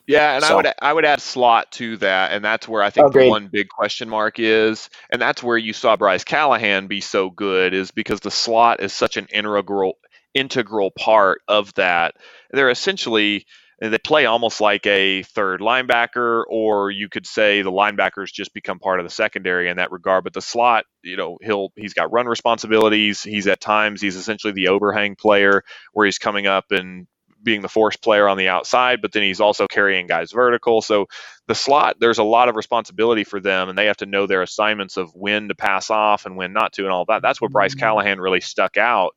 Yeah, 0.08 0.36
and 0.36 0.46
so. 0.46 0.54
I 0.54 0.56
would 0.56 0.74
I 0.82 0.94
would 0.94 1.06
add 1.06 1.22
slot 1.22 1.74
to 1.74 1.98
that, 1.98 2.32
and 2.32 2.44
that's 2.44 2.70
where 2.70 2.82
I 2.82 2.90
think 2.90 3.12
the 3.12 3.28
one 3.28 3.50
big 3.52 3.68
question 3.68 4.08
mark 4.08 4.40
is, 4.40 4.90
and 5.12 5.22
that's 5.22 5.44
where 5.44 5.58
you 5.58 5.74
saw 5.74 5.98
Bryce 5.98 6.24
Callahan 6.24 6.88
be 6.88 7.02
so 7.02 7.30
good, 7.30 7.74
is 7.74 7.92
because 7.92 8.22
the 8.22 8.32
slot 8.32 8.82
is 8.82 8.94
such 8.94 9.18
an 9.18 9.28
integral 9.32 9.98
integral 10.34 10.92
part 10.92 11.42
of 11.48 11.74
that. 11.76 12.16
They're 12.52 12.70
essentially 12.70 13.46
they 13.82 13.98
play 13.98 14.26
almost 14.26 14.60
like 14.60 14.86
a 14.86 15.24
third 15.24 15.62
linebacker, 15.62 16.44
or 16.50 16.92
you 16.92 17.08
could 17.08 17.26
say 17.26 17.62
the 17.62 17.72
linebackers 17.72 18.32
just 18.32 18.54
become 18.54 18.78
part 18.78 19.00
of 19.00 19.06
the 19.06 19.10
secondary 19.10 19.70
in 19.70 19.78
that 19.78 19.92
regard. 19.92 20.26
But 20.26 20.34
the 20.34 20.42
slot, 20.42 20.84
you 21.02 21.16
know, 21.16 21.38
he'll 21.42 21.72
he's 21.78 21.94
got 21.94 22.12
run 22.12 22.28
responsibilities. 22.28 23.24
He's 23.24 23.48
at 23.48 23.62
times 23.62 24.02
he's 24.02 24.18
essentially 24.18 24.52
the 24.52 24.68
overhang 24.68 25.16
player 25.16 25.64
where 25.94 26.06
he's 26.06 26.18
coming 26.18 26.46
up 26.46 26.72
and 26.72 27.08
being 27.42 27.62
the 27.62 27.70
force 27.70 27.96
player 27.96 28.28
on 28.28 28.38
the 28.38 28.50
outside, 28.50 29.02
but 29.02 29.14
then 29.14 29.24
he's 29.24 29.40
also 29.40 29.66
carrying 29.66 30.08
guys 30.08 30.34
vertical. 30.34 30.82
So 30.82 31.06
the 31.48 31.56
slot, 31.56 31.96
there's 31.98 32.18
a 32.18 32.24
lot 32.24 32.50
of 32.50 32.58
responsibility 32.58 33.24
for 33.24 33.40
them, 33.40 33.70
and 33.70 33.78
they 33.78 33.86
have 33.86 33.98
to 33.98 34.06
know 34.06 34.28
their 34.28 34.42
assignments 34.42 34.98
of 34.98 35.16
when 35.16 35.48
to 35.48 35.56
pass 35.56 35.90
off 35.90 36.26
and 36.26 36.36
when 36.36 36.52
not 36.52 36.74
to, 36.74 36.84
and 36.84 36.92
all 36.92 37.06
that. 37.06 37.22
That's 37.22 37.40
what 37.40 37.52
Bryce 37.52 37.76
mm-hmm. 37.76 37.80
Callahan 37.80 38.20
really 38.20 38.42
stuck 38.42 38.76
out. 38.76 39.12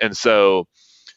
And 0.00 0.16
so 0.16 0.66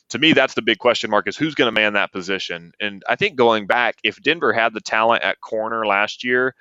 to 0.09 0.19
me, 0.19 0.33
that's 0.33 0.53
the 0.53 0.61
big 0.61 0.77
question 0.77 1.09
mark 1.09 1.27
is 1.27 1.37
who's 1.37 1.55
going 1.55 1.67
to 1.67 1.71
man 1.71 1.93
that 1.93 2.11
position. 2.11 2.73
And 2.79 3.01
I 3.07 3.15
think 3.15 3.37
going 3.37 3.65
back, 3.65 3.95
if 4.03 4.21
Denver 4.21 4.51
had 4.51 4.73
the 4.73 4.81
talent 4.81 5.23
at 5.23 5.39
corner 5.39 5.85
last 5.85 6.23
year, 6.23 6.53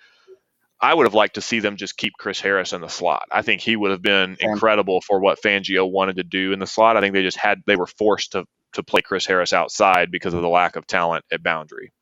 I 0.80 0.94
would 0.94 1.04
have 1.04 1.14
liked 1.14 1.34
to 1.34 1.42
see 1.42 1.58
them 1.60 1.76
just 1.76 1.96
keep 1.96 2.14
Chris 2.18 2.40
Harris 2.40 2.72
in 2.72 2.80
the 2.80 2.88
slot. 2.88 3.28
I 3.30 3.42
think 3.42 3.60
he 3.60 3.76
would 3.76 3.90
have 3.90 4.02
been 4.02 4.36
incredible 4.40 5.00
for 5.00 5.20
what 5.20 5.42
Fangio 5.42 5.90
wanted 5.90 6.16
to 6.16 6.22
do 6.22 6.52
in 6.52 6.58
the 6.58 6.66
slot. 6.66 6.96
I 6.96 7.00
think 7.00 7.12
they 7.12 7.22
just 7.22 7.36
had 7.36 7.62
they 7.66 7.76
were 7.76 7.86
forced 7.86 8.32
to 8.32 8.44
to 8.72 8.82
play 8.84 9.02
Chris 9.02 9.26
Harris 9.26 9.52
outside 9.52 10.10
because 10.10 10.32
of 10.32 10.42
the 10.42 10.48
lack 10.48 10.76
of 10.76 10.86
talent 10.86 11.24
at 11.32 11.42
boundary. 11.42 11.92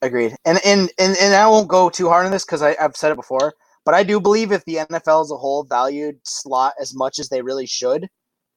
Agreed. 0.00 0.36
And 0.44 0.58
and 0.64 0.90
and, 0.98 1.16
and 1.20 1.34
I 1.34 1.48
won't 1.48 1.68
go 1.68 1.90
too 1.90 2.08
hard 2.08 2.24
on 2.24 2.32
this 2.32 2.44
because 2.44 2.62
I've 2.62 2.96
said 2.96 3.12
it 3.12 3.16
before, 3.16 3.54
but 3.84 3.94
I 3.94 4.04
do 4.04 4.20
believe 4.20 4.52
if 4.52 4.64
the 4.64 4.76
NFL 4.76 5.22
as 5.22 5.30
a 5.30 5.36
whole 5.36 5.64
valued 5.64 6.20
slot 6.22 6.74
as 6.80 6.94
much 6.94 7.18
as 7.18 7.28
they 7.28 7.42
really 7.42 7.66
should, 7.66 8.08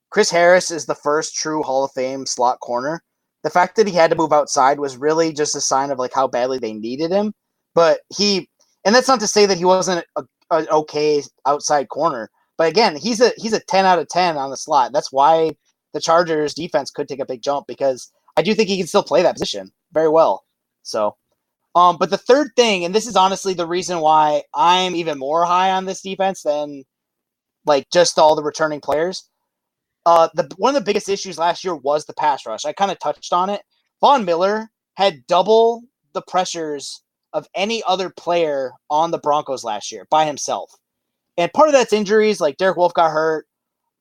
Chris 0.10 0.30
Harris 0.30 0.72
is 0.72 0.86
the 0.86 0.96
first 0.96 1.36
true 1.36 1.64
Hall 1.64 1.84
of 1.84 1.92
Fame 1.92 2.26
slot 2.26 2.60
corner. 2.60 3.02
The 3.44 3.50
fact 3.50 3.76
that 3.76 3.88
he 3.88 3.94
had 3.94 4.10
to 4.10 4.16
move 4.18 4.34
outside 4.34 4.80
was 4.80 4.98
really 4.98 5.34
just 5.34 5.56
a 5.56 5.62
sign 5.62 5.92
of 5.92 6.00
like 6.00 6.14
how 6.14 6.28
badly 6.28 6.60
they 6.60 6.74
needed 6.74 7.12
him. 7.12 7.34
But 7.76 8.02
he, 8.16 8.50
and 8.86 8.96
that's 8.96 9.08
not 9.08 9.20
to 9.20 9.28
say 9.28 9.46
that 9.46 9.58
he 9.58 9.66
wasn't 9.66 10.06
an 10.52 10.68
okay 10.70 11.24
outside 11.46 11.90
corner. 11.90 12.30
But 12.58 12.70
again, 12.70 12.96
he's 12.96 13.22
a 13.22 13.32
he's 13.38 13.54
a 13.54 13.60
ten 13.60 13.86
out 13.86 14.00
of 14.00 14.08
ten 14.08 14.38
on 14.38 14.50
the 14.50 14.58
slot. 14.58 14.92
That's 14.94 15.12
why 15.12 15.52
the 15.94 16.02
Chargers 16.02 16.54
defense 16.54 16.90
could 16.90 17.08
take 17.08 17.20
a 17.20 17.26
big 17.26 17.42
jump 17.42 17.68
because 17.68 18.12
I 18.36 18.42
do 18.42 18.54
think 18.54 18.70
he 18.70 18.78
can 18.78 18.88
still 18.88 19.04
play 19.04 19.22
that 19.22 19.36
position 19.36 19.72
very 19.94 20.10
well. 20.10 20.44
So, 20.84 21.16
um, 21.76 21.98
but 21.98 22.10
the 22.10 22.18
third 22.18 22.50
thing, 22.56 22.86
and 22.86 22.96
this 22.96 23.08
is 23.08 23.16
honestly 23.16 23.54
the 23.54 23.68
reason 23.68 24.00
why 24.00 24.44
I'm 24.56 24.96
even 24.96 25.20
more 25.20 25.46
high 25.46 25.72
on 25.72 25.86
this 25.86 26.02
defense 26.02 26.42
than 26.44 26.84
like 27.66 27.88
just 27.92 28.18
all 28.18 28.36
the 28.36 28.44
returning 28.44 28.82
players 28.82 29.30
uh, 30.08 30.30
the 30.36 30.50
one 30.56 30.74
of 30.74 30.82
the 30.82 30.86
biggest 30.86 31.10
issues 31.10 31.38
last 31.38 31.66
year 31.66 31.76
was 31.76 32.06
the 32.06 32.14
pass 32.14 32.46
rush. 32.46 32.64
I 32.64 32.72
kind 32.72 32.92
of 32.92 32.98
touched 32.98 33.34
on 33.34 33.50
it. 33.50 33.62
Von 34.00 34.24
Miller 34.24 34.70
had 34.94 35.28
double 35.28 35.84
the 36.14 36.22
pressures 36.22 37.02
of 37.34 37.46
any 37.54 37.84
other 37.86 38.10
player 38.10 38.72
on 38.90 39.12
the 39.12 39.18
Broncos 39.18 39.66
last 39.66 39.92
year 39.92 40.08
by 40.10 40.24
himself. 40.24 40.72
And 41.38 41.52
part 41.52 41.68
of 41.68 41.74
that's 41.74 41.92
injuries, 41.92 42.40
like 42.40 42.56
Derek 42.56 42.78
Wolfe 42.78 42.94
got 42.94 43.12
hurt. 43.12 43.48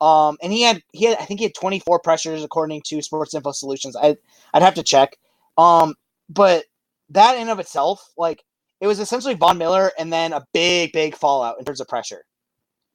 Um, 0.01 0.37
and 0.41 0.53
he 0.53 0.63
had 0.63 0.81
he 0.93 1.07
had 1.07 1.19
I 1.19 1.25
think 1.25 1.41
he 1.41 1.45
had 1.47 1.57
24 1.57 1.99
pressures 1.99 2.45
according 2.45 2.83
to 2.87 3.03
Sports 3.03 3.35
Info 3.35 3.51
Solutions. 3.51 3.97
I 3.97 4.17
I'd 4.55 4.63
have 4.63 4.75
to 4.75 4.85
check. 4.85 5.17
Um, 5.59 5.97
but 6.29 6.67
that 7.11 7.37
in 7.37 7.49
of 7.49 7.59
itself, 7.59 8.13
like 8.17 8.45
it 8.81 8.87
was 8.87 9.01
essentially 9.01 9.35
Von 9.35 9.59
Miller 9.59 9.91
and 9.99 10.13
then 10.13 10.33
a 10.33 10.47
big, 10.53 10.93
big 10.93 11.17
fallout 11.17 11.59
in 11.59 11.65
terms 11.65 11.81
of 11.81 11.89
pressure. 11.89 12.23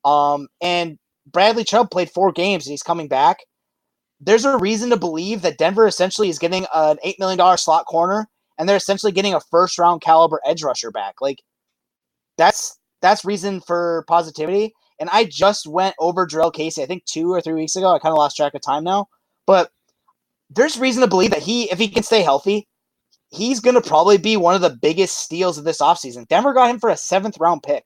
Um, 0.06 0.48
and 0.62 0.98
Bradley 1.26 1.64
Chubb 1.64 1.92
played 1.92 2.10
four 2.10 2.32
games 2.32 2.66
and 2.66 2.72
he's 2.72 2.84
coming 2.84 3.08
back. 3.08 3.40
There's 4.20 4.46
a 4.46 4.58
reason 4.58 4.90
to 4.92 4.98
believe 4.98 5.42
that 5.42 5.58
Denver 5.58 5.88
essentially 5.88 6.30
is 6.30 6.40
getting 6.40 6.66
an 6.74 6.98
$8 7.04 7.20
million 7.20 7.58
slot 7.58 7.86
corner 7.86 8.28
and 8.58 8.68
they're 8.68 8.78
essentially 8.78 9.12
getting 9.12 9.34
a 9.34 9.40
first 9.40 9.80
round 9.80 10.02
caliber 10.02 10.40
edge 10.46 10.64
rusher 10.64 10.92
back. 10.92 11.16
Like 11.22 11.42
that's 12.38 12.78
that's 13.02 13.26
reason 13.26 13.62
for 13.62 14.06
positivity. 14.08 14.74
And 15.00 15.10
I 15.12 15.26
just 15.26 15.66
went 15.66 15.96
over 16.00 16.28
Jurrell 16.28 16.54
Casey, 16.54 16.84
I 16.84 16.86
think 16.86 17.06
two 17.06 17.34
or 17.34 17.42
three 17.42 17.56
weeks 17.56 17.76
ago. 17.76 17.88
I 17.88 17.98
kind 17.98 18.12
of 18.14 18.20
lost 18.20 18.38
track 18.38 18.54
of 18.54 18.62
time 18.62 18.84
now. 18.84 19.08
But 19.48 19.72
there's 20.52 20.78
reason 20.78 21.02
to 21.02 21.08
believe 21.08 21.32
that 21.32 21.42
he, 21.42 21.72
if 21.72 21.80
he 21.80 21.88
can 21.88 22.04
stay 22.04 22.22
healthy, 22.22 22.68
he's 23.32 23.60
going 23.60 23.74
to 23.74 23.82
probably 23.82 24.18
be 24.18 24.38
one 24.38 24.54
of 24.54 24.62
the 24.62 24.78
biggest 24.82 25.18
steals 25.18 25.58
of 25.58 25.64
this 25.64 25.82
offseason. 25.82 26.28
Denver 26.28 26.54
got 26.54 26.70
him 26.70 26.80
for 26.80 26.90
a 26.92 26.98
seventh 26.98 27.40
round 27.40 27.64
pick. 27.64 27.86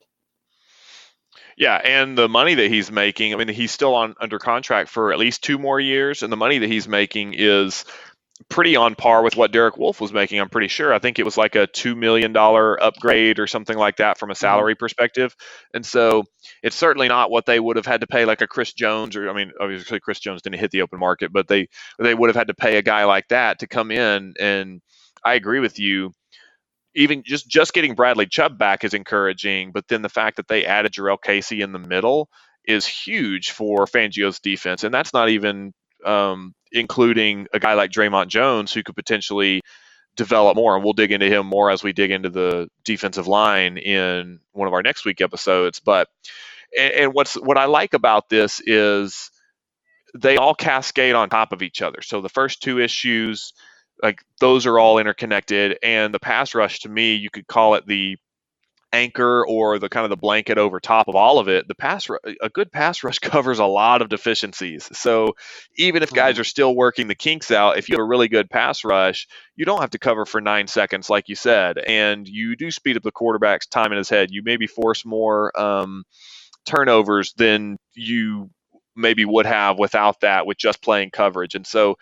Yeah, 1.57 1.75
and 1.75 2.17
the 2.17 2.27
money 2.27 2.55
that 2.55 2.69
he's 2.69 2.91
making, 2.91 3.33
I 3.33 3.37
mean, 3.37 3.47
he's 3.47 3.71
still 3.71 3.95
on 3.95 4.15
under 4.19 4.39
contract 4.39 4.89
for 4.89 5.13
at 5.13 5.19
least 5.19 5.43
two 5.43 5.57
more 5.57 5.79
years, 5.79 6.21
and 6.21 6.31
the 6.31 6.37
money 6.37 6.57
that 6.57 6.69
he's 6.69 6.87
making 6.87 7.33
is 7.33 7.85
pretty 8.49 8.75
on 8.75 8.95
par 8.95 9.23
with 9.23 9.37
what 9.37 9.53
Derek 9.53 9.77
Wolfe 9.77 10.01
was 10.01 10.11
making. 10.11 10.39
I'm 10.39 10.49
pretty 10.49 10.67
sure. 10.67 10.93
I 10.93 10.99
think 10.99 11.19
it 11.19 11.23
was 11.23 11.37
like 11.37 11.55
a 11.55 11.67
two 11.67 11.95
million 11.95 12.33
dollar 12.33 12.81
upgrade 12.81 13.39
or 13.39 13.47
something 13.47 13.77
like 13.77 13.97
that 13.97 14.17
from 14.17 14.29
a 14.29 14.33
mm-hmm. 14.33 14.39
salary 14.39 14.75
perspective. 14.75 15.35
And 15.73 15.85
so 15.85 16.23
it's 16.61 16.75
certainly 16.75 17.07
not 17.07 17.31
what 17.31 17.45
they 17.45 17.59
would 17.59 17.77
have 17.77 17.85
had 17.85 18.01
to 18.01 18.07
pay 18.07 18.25
like 18.25 18.41
a 18.41 18.47
Chris 18.47 18.73
Jones 18.73 19.15
or 19.15 19.29
I 19.29 19.33
mean, 19.33 19.53
obviously 19.59 19.99
Chris 20.01 20.19
Jones 20.19 20.41
didn't 20.41 20.59
hit 20.59 20.71
the 20.71 20.81
open 20.81 20.99
market, 20.99 21.31
but 21.31 21.47
they 21.47 21.69
they 21.99 22.13
would 22.13 22.29
have 22.29 22.35
had 22.35 22.47
to 22.47 22.53
pay 22.53 22.77
a 22.77 22.81
guy 22.81 23.05
like 23.05 23.29
that 23.29 23.59
to 23.59 23.67
come 23.67 23.91
in. 23.91 24.33
And 24.39 24.81
I 25.23 25.35
agree 25.35 25.61
with 25.61 25.79
you 25.79 26.11
even 26.95 27.23
just 27.23 27.47
just 27.47 27.73
getting 27.73 27.95
Bradley 27.95 28.25
Chubb 28.25 28.57
back 28.57 28.83
is 28.83 28.93
encouraging, 28.93 29.71
but 29.71 29.87
then 29.87 30.01
the 30.01 30.09
fact 30.09 30.37
that 30.37 30.47
they 30.47 30.65
added 30.65 30.93
Jurrell 30.93 31.21
Casey 31.21 31.61
in 31.61 31.71
the 31.73 31.79
middle 31.79 32.29
is 32.65 32.85
huge 32.87 33.51
for 33.51 33.85
Fangio's 33.85 34.39
defense, 34.39 34.83
and 34.83 34.93
that's 34.93 35.13
not 35.13 35.29
even 35.29 35.73
um, 36.05 36.53
including 36.71 37.47
a 37.53 37.59
guy 37.59 37.73
like 37.73 37.91
Dre'Mont 37.91 38.27
Jones 38.27 38.73
who 38.73 38.83
could 38.83 38.95
potentially 38.95 39.61
develop 40.15 40.55
more, 40.55 40.75
and 40.75 40.83
we'll 40.83 40.93
dig 40.93 41.11
into 41.11 41.27
him 41.27 41.45
more 41.45 41.69
as 41.69 41.83
we 41.83 41.93
dig 41.93 42.11
into 42.11 42.29
the 42.29 42.69
defensive 42.85 43.27
line 43.27 43.77
in 43.77 44.39
one 44.53 44.67
of 44.67 44.73
our 44.73 44.83
next 44.83 45.05
week 45.05 45.21
episodes. 45.21 45.79
But 45.79 46.07
and, 46.77 46.93
and 46.93 47.13
what's 47.13 47.35
what 47.35 47.57
I 47.57 47.65
like 47.65 47.93
about 47.93 48.29
this 48.29 48.61
is 48.65 49.29
they 50.17 50.37
all 50.37 50.55
cascade 50.55 51.15
on 51.15 51.29
top 51.29 51.51
of 51.51 51.61
each 51.61 51.81
other. 51.81 52.01
So 52.01 52.21
the 52.21 52.29
first 52.29 52.61
two 52.61 52.79
issues 52.79 53.53
like 54.01 54.21
those 54.39 54.65
are 54.65 54.79
all 54.79 54.99
interconnected 54.99 55.77
and 55.81 56.13
the 56.13 56.19
pass 56.19 56.53
rush 56.53 56.81
to 56.81 56.89
me 56.89 57.15
you 57.15 57.29
could 57.29 57.47
call 57.47 57.75
it 57.75 57.85
the 57.87 58.17
anchor 58.95 59.45
or 59.45 59.77
the 59.77 59.89
kind 59.89 60.05
of 60.05 60.09
the 60.09 60.15
blanket 60.15 60.57
over 60.57 60.79
top 60.79 61.07
of 61.07 61.15
all 61.15 61.37
of 61.37 61.47
it. 61.47 61.67
The 61.67 61.75
pass 61.75 62.07
a 62.41 62.49
good 62.49 62.71
pass 62.71 63.03
rush 63.03 63.19
covers 63.33 63.59
a 63.59 63.65
lot 63.65 64.01
of 64.01 64.09
deficiencies. 64.09 64.89
So 64.97 65.35
even 65.77 66.01
if 66.01 66.13
guys 66.13 66.35
mm-hmm. 66.35 66.41
are 66.41 66.45
still 66.45 66.75
working 66.75 67.07
the 67.07 67.15
kinks 67.15 67.51
out 67.51 67.77
if 67.77 67.89
you 67.89 67.93
have 67.93 68.01
a 68.01 68.07
really 68.07 68.29
good 68.29 68.49
pass 68.49 68.83
rush 68.83 69.27
you 69.55 69.65
don't 69.65 69.81
have 69.81 69.91
to 69.91 69.99
cover 69.99 70.25
for 70.25 70.41
nine 70.41 70.67
seconds 70.67 71.09
like 71.09 71.27
you 71.27 71.35
said 71.35 71.77
and 71.77 72.27
you 72.27 72.55
do 72.55 72.71
speed 72.71 72.97
up 72.97 73.03
the 73.03 73.11
quarterback's 73.11 73.67
time 73.67 73.91
in 73.91 73.97
his 73.97 74.09
head. 74.09 74.31
You 74.31 74.41
maybe 74.43 74.67
force 74.67 75.05
more 75.05 75.57
um, 75.59 76.03
turnovers 76.65 77.33
than 77.33 77.77
you 77.93 78.49
maybe 78.95 79.25
would 79.25 79.45
have 79.45 79.77
without 79.77 80.21
that 80.21 80.45
with 80.45 80.57
just 80.57 80.81
playing 80.81 81.11
coverage. 81.11 81.53
And 81.53 81.67
so 81.67 81.97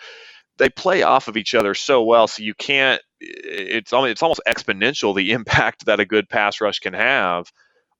they 0.57 0.69
play 0.69 1.03
off 1.03 1.27
of 1.27 1.37
each 1.37 1.55
other 1.55 1.73
so 1.73 2.03
well, 2.03 2.27
so 2.27 2.43
you 2.43 2.53
can't. 2.53 3.01
It's 3.19 3.93
almost 3.93 4.11
it's 4.11 4.23
almost 4.23 4.41
exponential 4.47 5.15
the 5.15 5.31
impact 5.33 5.85
that 5.85 5.99
a 5.99 6.05
good 6.05 6.29
pass 6.29 6.61
rush 6.61 6.79
can 6.79 6.93
have 6.93 7.51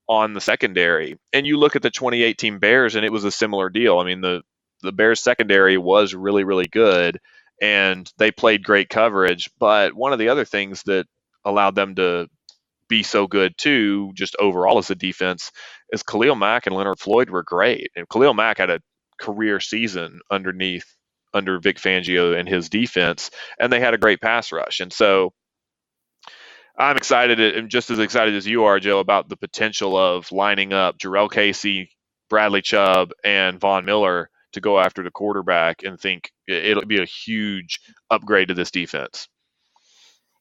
on 0.08 0.34
the 0.34 0.42
secondary. 0.42 1.18
And 1.32 1.48
you 1.48 1.58
look 1.58 1.76
at 1.76 1.82
the 1.82 1.90
2018 1.90 2.60
Bears, 2.60 2.96
and 2.96 3.06
it 3.06 3.12
was 3.12 3.24
a 3.24 3.32
similar 3.32 3.70
deal. 3.70 4.00
I 4.00 4.06
mean, 4.06 4.22
the 4.22 4.42
the 4.82 4.92
Bears 4.92 5.22
secondary 5.22 5.78
was 5.78 6.14
really 6.14 6.44
really 6.44 6.68
good, 6.68 7.20
and 7.62 8.12
they 8.18 8.32
played 8.32 8.64
great 8.64 8.90
coverage. 8.90 9.50
But 9.60 9.94
one 9.94 10.14
of 10.14 10.20
the 10.20 10.30
other 10.30 10.46
things 10.46 10.84
that 10.84 11.08
allowed 11.46 11.76
them 11.76 11.96
to 11.96 12.28
be 12.90 13.04
so 13.04 13.28
good 13.28 13.58
too, 13.58 14.12
just 14.14 14.36
overall 14.40 14.78
as 14.78 14.92
a 14.92 14.96
defense, 14.96 15.52
is 15.92 16.04
Khalil 16.04 16.36
Mack 16.36 16.68
and 16.68 16.76
Leonard 16.76 17.00
Floyd 17.00 17.30
were 17.30 17.44
great, 17.44 17.90
and 17.96 18.08
Khalil 18.10 18.34
Mack 18.34 18.60
had 18.60 18.70
a 18.70 18.82
career 19.20 19.60
season 19.60 20.20
underneath 20.30 20.86
under 21.34 21.60
Vic 21.60 21.78
Fangio 21.78 22.38
and 22.38 22.48
his 22.50 22.70
defense, 22.70 23.32
and 23.60 23.72
they 23.74 23.80
had 23.80 23.94
a 23.94 24.00
great 24.00 24.22
pass 24.22 24.52
rush. 24.52 24.80
And 24.80 24.94
so 24.94 25.34
I'm 26.78 26.98
excited, 26.98 27.40
and 27.40 27.70
just 27.70 27.92
as 27.92 28.00
excited 28.00 28.36
as 28.36 28.48
you 28.48 28.66
are, 28.66 28.80
Joe, 28.80 29.00
about 29.00 29.30
the 29.30 29.38
potential 29.38 29.98
of 29.98 30.32
lining 30.32 30.74
up 30.74 30.98
Jurrell 30.98 31.32
Casey, 31.32 31.92
Bradley 32.30 32.62
Chubb, 32.64 33.12
and 33.24 33.60
Von 33.60 33.86
Miller 33.86 34.30
to 34.54 34.62
go 34.62 34.80
after 34.80 35.04
the 35.04 35.12
quarterback, 35.12 35.84
and 35.84 36.00
think 36.00 36.32
it'll 36.48 36.86
be 36.86 37.02
a 37.02 37.06
huge 37.06 37.80
upgrade 38.12 38.50
to 38.50 38.56
this 38.56 38.72
defense. 38.72 39.28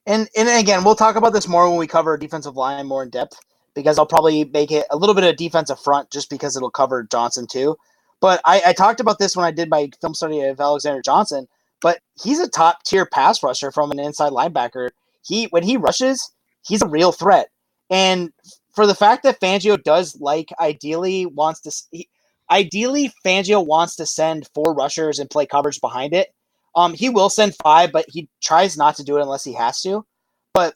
And 0.06 0.28
and 0.36 0.48
again, 0.48 0.84
we'll 0.84 0.96
talk 0.96 1.16
about 1.16 1.32
this 1.32 1.48
more 1.48 1.68
when 1.68 1.78
we 1.78 1.86
cover 1.86 2.16
defensive 2.18 2.56
line 2.56 2.86
more 2.86 3.02
in 3.04 3.10
depth 3.10 3.38
because 3.74 3.98
I'll 3.98 4.06
probably 4.06 4.44
make 4.44 4.72
it 4.72 4.86
a 4.90 4.96
little 4.96 5.14
bit 5.14 5.24
of 5.24 5.36
defensive 5.36 5.80
front 5.80 6.10
just 6.10 6.30
because 6.30 6.56
it'll 6.56 6.70
cover 6.70 7.06
Johnson 7.10 7.46
too. 7.50 7.76
But 8.22 8.40
I, 8.46 8.62
I 8.68 8.72
talked 8.72 9.00
about 9.00 9.18
this 9.18 9.36
when 9.36 9.44
I 9.44 9.50
did 9.50 9.68
my 9.68 9.90
film 10.00 10.14
study 10.14 10.40
of 10.40 10.58
Alexander 10.58 11.02
Johnson. 11.02 11.46
But 11.82 11.98
he's 12.22 12.38
a 12.38 12.48
top 12.48 12.84
tier 12.84 13.04
pass 13.04 13.42
rusher 13.42 13.70
from 13.70 13.90
an 13.90 13.98
inside 13.98 14.32
linebacker 14.32 14.90
he 15.22 15.44
when 15.46 15.62
he 15.62 15.76
rushes, 15.76 16.30
he's 16.66 16.82
a 16.82 16.88
real 16.88 17.12
threat. 17.12 17.48
And 17.90 18.32
for 18.74 18.86
the 18.86 18.94
fact 18.94 19.22
that 19.22 19.40
Fangio 19.40 19.82
does 19.82 20.20
like 20.20 20.50
ideally 20.60 21.26
wants 21.26 21.60
to 21.62 21.72
he, 21.90 22.08
ideally 22.50 23.12
Fangio 23.24 23.64
wants 23.64 23.96
to 23.96 24.06
send 24.06 24.48
four 24.54 24.74
rushers 24.74 25.18
and 25.18 25.30
play 25.30 25.46
coverage 25.46 25.80
behind 25.80 26.12
it. 26.12 26.28
Um, 26.74 26.94
he 26.94 27.10
will 27.10 27.28
send 27.28 27.54
five, 27.62 27.92
but 27.92 28.06
he 28.08 28.28
tries 28.40 28.76
not 28.76 28.96
to 28.96 29.04
do 29.04 29.18
it 29.18 29.22
unless 29.22 29.44
he 29.44 29.52
has 29.52 29.82
to. 29.82 30.06
But 30.54 30.74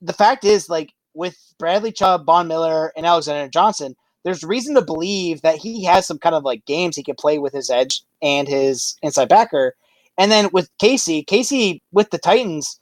the 0.00 0.14
fact 0.14 0.44
is, 0.44 0.70
like 0.70 0.92
with 1.14 1.36
Bradley 1.58 1.92
Chubb, 1.92 2.24
Von 2.24 2.48
Miller, 2.48 2.92
and 2.96 3.04
Alexander 3.04 3.48
Johnson, 3.50 3.94
there's 4.24 4.42
reason 4.42 4.74
to 4.74 4.82
believe 4.82 5.42
that 5.42 5.56
he 5.56 5.84
has 5.84 6.06
some 6.06 6.18
kind 6.18 6.34
of 6.34 6.44
like 6.44 6.64
games 6.66 6.96
he 6.96 7.02
can 7.02 7.14
play 7.14 7.38
with 7.38 7.52
his 7.52 7.70
edge 7.70 8.02
and 8.22 8.48
his 8.48 8.96
inside 9.02 9.28
backer. 9.28 9.74
And 10.16 10.30
then 10.30 10.48
with 10.52 10.70
Casey, 10.78 11.22
Casey 11.22 11.82
with 11.92 12.10
the 12.10 12.18
Titans, 12.18 12.80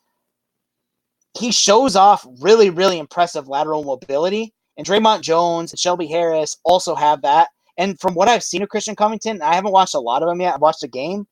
he 1.38 1.52
shows 1.52 1.96
off 1.96 2.26
really, 2.40 2.70
really 2.70 2.98
impressive 2.98 3.48
lateral 3.48 3.84
mobility. 3.84 4.54
And 4.76 4.86
Dre'Mont 4.86 5.20
Jones 5.20 5.72
and 5.72 5.78
Shelby 5.78 6.06
Harris 6.06 6.56
also 6.64 6.94
have 6.94 7.22
that. 7.22 7.48
And 7.78 8.00
from 8.00 8.14
what 8.14 8.28
I've 8.28 8.42
seen 8.42 8.62
of 8.62 8.70
Christian 8.70 8.96
Covington, 8.96 9.42
I 9.42 9.54
haven't 9.54 9.72
watched 9.72 9.94
a 9.94 10.00
lot 10.00 10.22
of 10.22 10.30
him 10.30 10.40
yet. 10.40 10.54
I've 10.54 10.62
watched 10.62 10.82
a 10.82 10.88
game, 10.88 11.26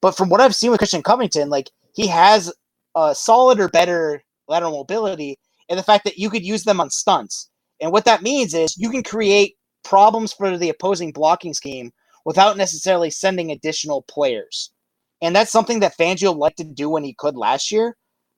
but 0.00 0.16
from 0.16 0.30
what 0.30 0.40
I've 0.40 0.56
seen 0.56 0.70
with 0.70 0.78
Christian 0.78 1.02
Covington, 1.02 1.50
like 1.50 1.70
he 1.94 2.06
has 2.06 2.52
a 2.94 3.14
solid 3.14 3.60
or 3.60 3.68
better 3.68 4.22
lateral 4.48 4.72
mobility, 4.72 5.38
and 5.68 5.78
the 5.78 5.82
fact 5.82 6.04
that 6.04 6.18
you 6.18 6.30
could 6.30 6.44
use 6.44 6.64
them 6.64 6.80
on 6.80 6.90
stunts. 6.90 7.48
And 7.80 7.92
what 7.92 8.04
that 8.04 8.22
means 8.22 8.54
is 8.54 8.76
you 8.76 8.90
can 8.90 9.02
create 9.02 9.56
problems 9.82 10.32
for 10.32 10.56
the 10.56 10.68
opposing 10.68 11.12
blocking 11.12 11.54
scheme 11.54 11.92
without 12.24 12.56
necessarily 12.56 13.10
sending 13.10 13.50
additional 13.50 14.02
players. 14.02 14.70
And 15.22 15.34
that's 15.34 15.52
something 15.52 15.80
that 15.80 15.96
Fangio 15.98 16.36
liked 16.36 16.58
to 16.58 16.64
do 16.64 16.88
when 16.88 17.04
he 17.04 17.14
could 17.14 17.36
last 17.36 17.70
year. 17.70 17.96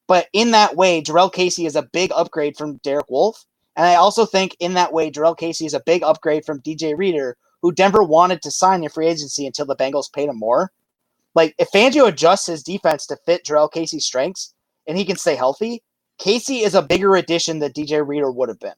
But 0.09 0.28
in 0.32 0.51
that 0.51 0.76
way, 0.76 1.03
Jurrell 1.03 1.32
Casey 1.32 1.66
is 1.66 1.76
a 1.76 1.88
big 1.93 2.11
upgrade 2.14 2.57
from 2.57 2.78
Derek 2.78 3.09
Wolfe. 3.09 3.45
And 3.76 3.86
I 3.86 3.95
also 3.95 4.26
think 4.26 4.57
in 4.61 4.74
that 4.74 4.93
way, 4.93 5.11
Jurrell 5.11 5.36
Casey 5.36 5.64
is 5.64 5.74
a 5.74 5.82
big 5.84 6.03
upgrade 6.03 6.45
from 6.45 6.61
DJ 6.61 6.97
Reader, 6.97 7.36
who 7.62 7.72
Denver 7.72 8.03
wanted 8.03 8.43
to 8.43 8.51
sign 8.51 8.82
in 8.82 8.90
free 8.90 9.07
agency 9.07 9.47
until 9.47 9.66
the 9.66 9.76
Bengals 9.76 10.12
paid 10.12 10.28
him 10.28 10.38
more. 10.38 10.72
Like, 11.34 11.55
if 11.59 11.70
Fangio 11.70 12.09
adjusts 12.09 12.47
his 12.47 12.62
defense 12.62 13.07
to 13.07 13.16
fit 13.24 13.45
Jurrell 13.45 13.72
Casey's 13.72 14.05
strengths 14.05 14.53
and 14.86 14.99
he 14.99 15.05
can 15.05 15.16
stay 15.16 15.34
healthy, 15.34 15.82
Casey 16.18 16.59
is 16.59 16.74
a 16.74 16.82
bigger 16.82 17.16
addition 17.16 17.61
than 17.61 17.72
DJ 17.72 18.07
Reader 18.07 18.30
would 18.30 18.51
have 18.51 18.61
been. 18.61 18.74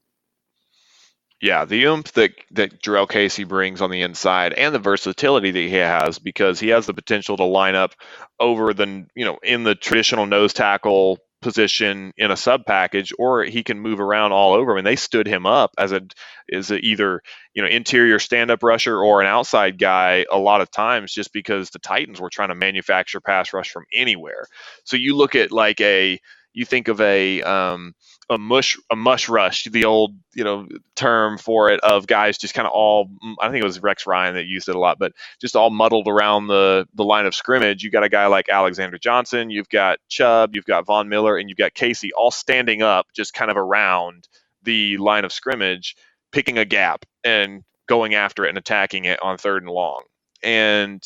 Yeah, 1.44 1.66
the 1.66 1.84
oomph 1.84 2.10
that 2.12 2.32
that 2.52 2.82
Jurrell 2.82 3.06
Casey 3.06 3.44
brings 3.44 3.82
on 3.82 3.90
the 3.90 4.00
inside 4.00 4.54
and 4.54 4.74
the 4.74 4.78
versatility 4.78 5.50
that 5.50 5.58
he 5.58 5.74
has 5.74 6.18
because 6.18 6.58
he 6.58 6.68
has 6.68 6.86
the 6.86 6.94
potential 6.94 7.36
to 7.36 7.44
line 7.44 7.74
up 7.74 7.92
over 8.40 8.72
the 8.72 9.06
you 9.14 9.26
know 9.26 9.36
in 9.42 9.62
the 9.62 9.74
traditional 9.74 10.24
nose 10.24 10.54
tackle 10.54 11.18
position 11.42 12.12
in 12.16 12.30
a 12.30 12.36
sub 12.38 12.64
package, 12.64 13.12
or 13.18 13.44
he 13.44 13.62
can 13.62 13.78
move 13.78 14.00
around 14.00 14.32
all 14.32 14.54
over. 14.54 14.72
I 14.72 14.76
mean, 14.76 14.84
they 14.84 14.96
stood 14.96 15.26
him 15.26 15.44
up 15.44 15.72
as 15.76 15.92
a 15.92 16.00
is 16.48 16.72
either 16.72 17.20
you 17.52 17.60
know 17.60 17.68
interior 17.68 18.18
stand 18.18 18.50
up 18.50 18.62
rusher 18.62 18.96
or 18.96 19.20
an 19.20 19.26
outside 19.26 19.78
guy 19.78 20.24
a 20.32 20.38
lot 20.38 20.62
of 20.62 20.70
times 20.70 21.12
just 21.12 21.30
because 21.34 21.68
the 21.68 21.78
Titans 21.78 22.22
were 22.22 22.30
trying 22.30 22.48
to 22.48 22.54
manufacture 22.54 23.20
pass 23.20 23.52
rush 23.52 23.68
from 23.70 23.84
anywhere. 23.92 24.46
So 24.84 24.96
you 24.96 25.14
look 25.14 25.34
at 25.34 25.52
like 25.52 25.82
a 25.82 26.18
you 26.54 26.64
think 26.64 26.88
of 26.88 27.02
a 27.02 27.42
um, 27.42 27.92
a 28.30 28.38
mush 28.38 28.78
a 28.90 28.96
mush 28.96 29.28
rush, 29.28 29.64
the 29.64 29.84
old 29.84 30.16
you 30.34 30.44
know 30.44 30.66
term 30.96 31.38
for 31.38 31.70
it 31.70 31.80
of 31.80 32.06
guys 32.06 32.38
just 32.38 32.54
kind 32.54 32.66
of 32.66 32.72
all. 32.72 33.06
Mm, 33.24 33.34
I 33.40 33.50
think 33.50 33.62
it 33.62 33.66
was 33.66 33.82
Rex 33.82 34.06
Ryan 34.06 34.34
that 34.34 34.46
used 34.46 34.68
it 34.68 34.74
a 34.74 34.78
lot, 34.78 34.98
but 34.98 35.12
just 35.40 35.56
all 35.56 35.70
muddled 35.70 36.08
around 36.08 36.46
the 36.46 36.86
the 36.94 37.04
line 37.04 37.26
of 37.26 37.34
scrimmage. 37.34 37.82
You 37.82 37.90
got 37.90 38.04
a 38.04 38.08
guy 38.08 38.26
like 38.26 38.48
Alexander 38.48 38.98
Johnson, 38.98 39.50
you've 39.50 39.68
got 39.68 39.98
Chubb, 40.08 40.54
you've 40.54 40.64
got 40.64 40.86
Von 40.86 41.08
Miller, 41.08 41.36
and 41.36 41.48
you've 41.48 41.58
got 41.58 41.74
Casey 41.74 42.12
all 42.12 42.30
standing 42.30 42.82
up, 42.82 43.06
just 43.14 43.34
kind 43.34 43.50
of 43.50 43.56
around 43.56 44.28
the 44.62 44.96
line 44.98 45.24
of 45.24 45.32
scrimmage, 45.32 45.96
picking 46.32 46.58
a 46.58 46.64
gap 46.64 47.04
and 47.22 47.62
going 47.86 48.14
after 48.14 48.44
it 48.44 48.48
and 48.48 48.58
attacking 48.58 49.04
it 49.04 49.22
on 49.22 49.36
third 49.38 49.62
and 49.62 49.70
long. 49.70 50.02
And 50.42 51.02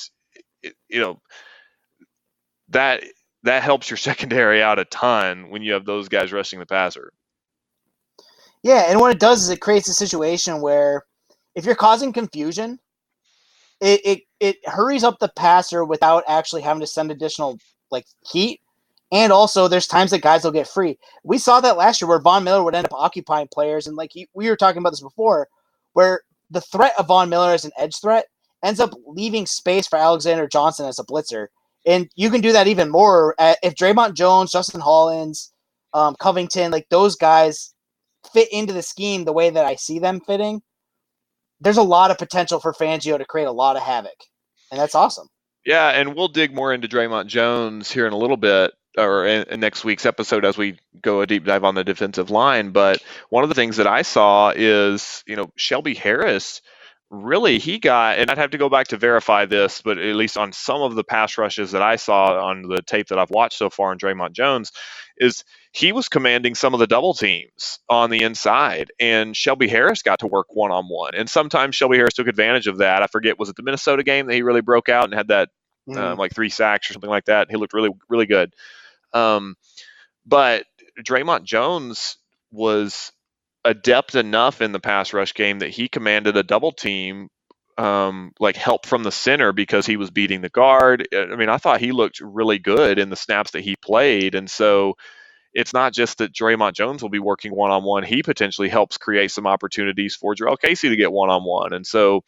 you 0.89 1.01
know 1.01 1.21
that 2.71 3.03
that 3.43 3.63
helps 3.63 3.91
your 3.91 3.97
secondary 4.09 4.63
out 4.63 4.79
a 4.79 4.85
ton 4.87 5.51
when 5.51 5.63
you 5.63 5.73
have 5.73 5.85
those 5.85 6.09
guys 6.09 6.33
rushing 6.33 6.59
the 6.59 6.67
passer. 6.67 7.13
Yeah, 8.63 8.87
and 8.89 9.01
what 9.01 9.13
it 9.13 9.21
does 9.21 9.43
is 9.43 9.49
it 9.51 9.61
creates 9.61 9.89
a 9.89 9.95
situation 9.95 10.61
where 10.61 11.05
if 11.55 11.65
you're 11.65 11.75
causing 11.75 12.13
confusion, 12.13 12.79
it 13.81 14.01
it, 14.05 14.21
it 14.41 14.57
hurries 14.65 15.05
up 15.05 15.19
the 15.19 15.31
passer 15.37 15.85
without 15.85 16.25
actually 16.27 16.63
having 16.63 16.81
to 16.81 16.87
send 16.87 17.11
additional 17.11 17.59
like 17.91 18.07
heat. 18.31 18.61
And 19.11 19.33
also, 19.33 19.69
there's 19.69 19.87
times 19.87 20.11
that 20.11 20.21
guys 20.21 20.45
will 20.45 20.53
get 20.53 20.69
free. 20.69 20.99
We 21.25 21.39
saw 21.39 21.61
that 21.61 21.79
last 21.79 22.01
year 22.01 22.09
where 22.09 22.21
Von 22.21 22.45
Miller 22.45 22.63
would 22.63 22.75
end 22.75 22.87
up 22.87 22.93
occupying 22.93 23.49
players, 23.49 23.87
and 23.87 23.97
like 23.97 24.11
he, 24.13 24.29
we 24.35 24.51
were 24.51 24.57
talking 24.57 24.81
about 24.81 24.91
this 24.91 25.01
before, 25.01 25.49
where 25.95 26.23
the 26.51 26.61
threat 26.61 26.93
of 26.99 27.07
Von 27.07 27.31
Miller 27.31 27.53
as 27.53 27.65
an 27.65 27.73
edge 27.79 27.99
threat 28.01 28.27
ends 28.63 28.81
up 28.81 28.91
leaving 29.07 29.47
space 29.47 29.87
for 29.87 29.97
Alexander 29.97 30.47
Johnson 30.47 30.87
as 30.87 30.99
a 30.99 31.05
blitzer. 31.05 31.47
And 31.89 32.11
you 32.17 32.29
can 32.29 32.43
do 32.43 32.53
that 32.53 32.67
even 32.67 32.91
more 32.91 33.35
if 33.39 33.75
Dre'Mont 33.75 34.15
Jones, 34.15 34.53
Justin 34.53 34.83
Hollins, 34.83 35.51
um, 35.95 36.17
Covington, 36.21 36.71
like 36.71 36.87
those 36.91 37.17
guys 37.17 37.73
fit 38.31 38.53
into 38.53 38.75
the 38.75 38.83
scheme 38.83 39.25
the 39.25 39.33
way 39.33 39.49
that 39.49 39.65
I 39.65 39.77
see 39.77 39.99
them 39.99 40.21
fitting. 40.21 40.61
There's 41.61 41.79
a 41.79 41.83
lot 41.83 42.11
of 42.11 42.19
potential 42.19 42.61
for 42.61 42.75
Fangio 42.75 43.17
to 43.17 43.25
create 43.25 43.49
a 43.49 43.53
lot 43.53 43.77
of 43.77 43.83
havoc, 43.83 44.17
and 44.71 44.79
that's 44.79 44.95
awesome. 44.95 45.29
Yeah, 45.65 45.89
and 45.89 46.15
we'll 46.15 46.29
dig 46.29 46.55
more 46.55 46.75
into 46.75 46.89
Dre'Mont 46.89 47.27
Jones 47.27 47.91
here 47.91 48.07
in 48.07 48.13
a 48.13 48.19
little 48.19 48.37
bit 48.37 48.73
or 48.99 49.27
in, 49.27 49.45
in, 49.45 49.61
next 49.61 49.83
week's 49.83 50.07
episode 50.07 50.45
as 50.45 50.59
we 50.59 50.79
go 51.01 51.23
a 51.23 51.27
deep 51.27 51.45
dive 51.45 51.65
on 51.65 51.75
the 51.75 51.85
defensive 51.85 52.31
line. 52.31 52.71
But 52.71 53.03
one 53.31 53.45
of 53.45 53.49
the 53.49 53.55
things 53.55 53.79
that 53.79 53.87
I 53.87 54.03
saw 54.03 54.53
is, 54.55 55.25
you 55.27 55.37
know, 55.37 55.51
Shelby 55.57 55.95
Harris 55.95 56.61
really 57.11 57.59
he 57.59 57.79
got 57.79 58.19
and 58.19 58.31
i'd 58.31 58.37
have 58.37 58.51
to 58.51 58.59
go 58.59 58.69
back 58.69 58.89
to 58.89 58.99
verify 58.99 59.47
this 59.47 59.81
but 59.81 59.97
at 59.97 60.15
least 60.15 60.37
on 60.37 60.53
some 60.53 60.83
of 60.83 60.95
the 60.95 61.05
pass 61.05 61.39
rushes 61.39 61.73
that 61.73 61.81
i 61.81 61.97
saw 61.97 62.49
on 62.49 62.63
the 62.63 62.83
tape 62.83 63.09
that 63.09 63.19
i've 63.19 63.31
watched 63.31 63.57
so 63.57 63.71
far 63.71 63.93
in 63.93 63.99
Dre'Mont 63.99 64.33
jones 64.33 64.73
is 65.17 65.43
he 65.73 65.93
was 65.93 66.09
commanding 66.09 66.55
some 66.55 66.75
of 66.75 66.81
the 66.81 66.87
double 66.87 67.15
teams 67.15 67.79
on 67.89 68.11
the 68.11 68.23
inside 68.23 68.93
and 69.01 69.35
shelby 69.35 69.69
harris 69.69 70.03
got 70.03 70.19
to 70.19 70.27
work 70.27 70.49
one-on-one 70.51 71.15
and 71.15 71.31
sometimes 71.31 71.75
shelby 71.75 71.97
harris 71.97 72.15
took 72.15 72.29
advantage 72.29 72.67
of 72.67 72.79
that. 72.79 73.03
I 73.03 73.07
forget 73.07 73.39
was 73.39 73.49
it 73.49 73.57
the 73.57 73.63
minnesota 73.63 74.03
game 74.03 74.27
that 74.27 74.35
he 74.35 74.43
really 74.43 74.61
broke 74.61 74.89
out 74.89 75.05
and 75.05 75.15
had 75.15 75.29
that 75.29 75.49
mm. 75.89 75.97
um, 75.97 76.19
like 76.19 76.35
three 76.35 76.51
sacks 76.51 76.91
or 76.91 76.93
something 76.93 77.11
like 77.11 77.25
that? 77.25 77.49
He 77.51 77.57
looked 77.57 77.75
really 77.75 77.91
really 78.09 78.27
good. 78.27 78.55
Um, 79.13 79.57
but 80.27 80.67
Dre'Mont 81.03 81.45
jones 81.45 82.19
was 82.51 83.13
adept 83.65 84.15
enough 84.15 84.61
in 84.61 84.73
the 84.73 84.81
pass 84.81 85.13
rush 85.13 85.35
game 85.35 85.61
that 85.61 85.71
he 85.71 85.89
commanded 85.89 86.37
a 86.37 86.43
double 86.43 86.73
team 86.73 87.29
um, 87.79 88.33
like 88.41 88.57
help 88.57 88.87
from 88.87 89.05
the 89.05 89.13
center 89.13 89.53
because 89.53 89.87
he 89.87 89.97
was 89.97 90.11
beating 90.11 90.41
the 90.41 90.49
guard. 90.49 91.07
I 91.15 91.37
mean, 91.37 91.49
I 91.49 91.59
thought 91.59 91.81
he 91.81 91.93
looked 91.93 92.21
really 92.21 92.59
good 92.59 92.99
in 92.99 93.09
the 93.09 93.17
snaps 93.17 93.53
that 93.53 93.61
he 93.63 93.77
played, 93.77 94.35
and 94.35 94.51
so 94.51 94.95
it's 95.55 95.73
not 95.73 95.93
just 95.93 96.19
that 96.19 96.35
Dre'Mont 96.35 96.75
Jones 96.75 97.03
will 97.03 97.09
be 97.09 97.21
working 97.21 97.55
one 97.55 97.71
on 97.71 97.85
one. 97.85 98.03
He 98.03 98.23
potentially 98.23 98.69
helps 98.69 98.99
create 98.99 99.31
some 99.31 99.47
opportunities 99.47 100.17
for 100.17 100.35
Jurrell 100.35 100.59
Casey 100.59 100.89
to 100.89 100.97
get 100.97 101.13
one 101.13 101.31
on 101.31 101.45
one, 101.45 101.73
and 101.73 101.87
so 101.87 102.23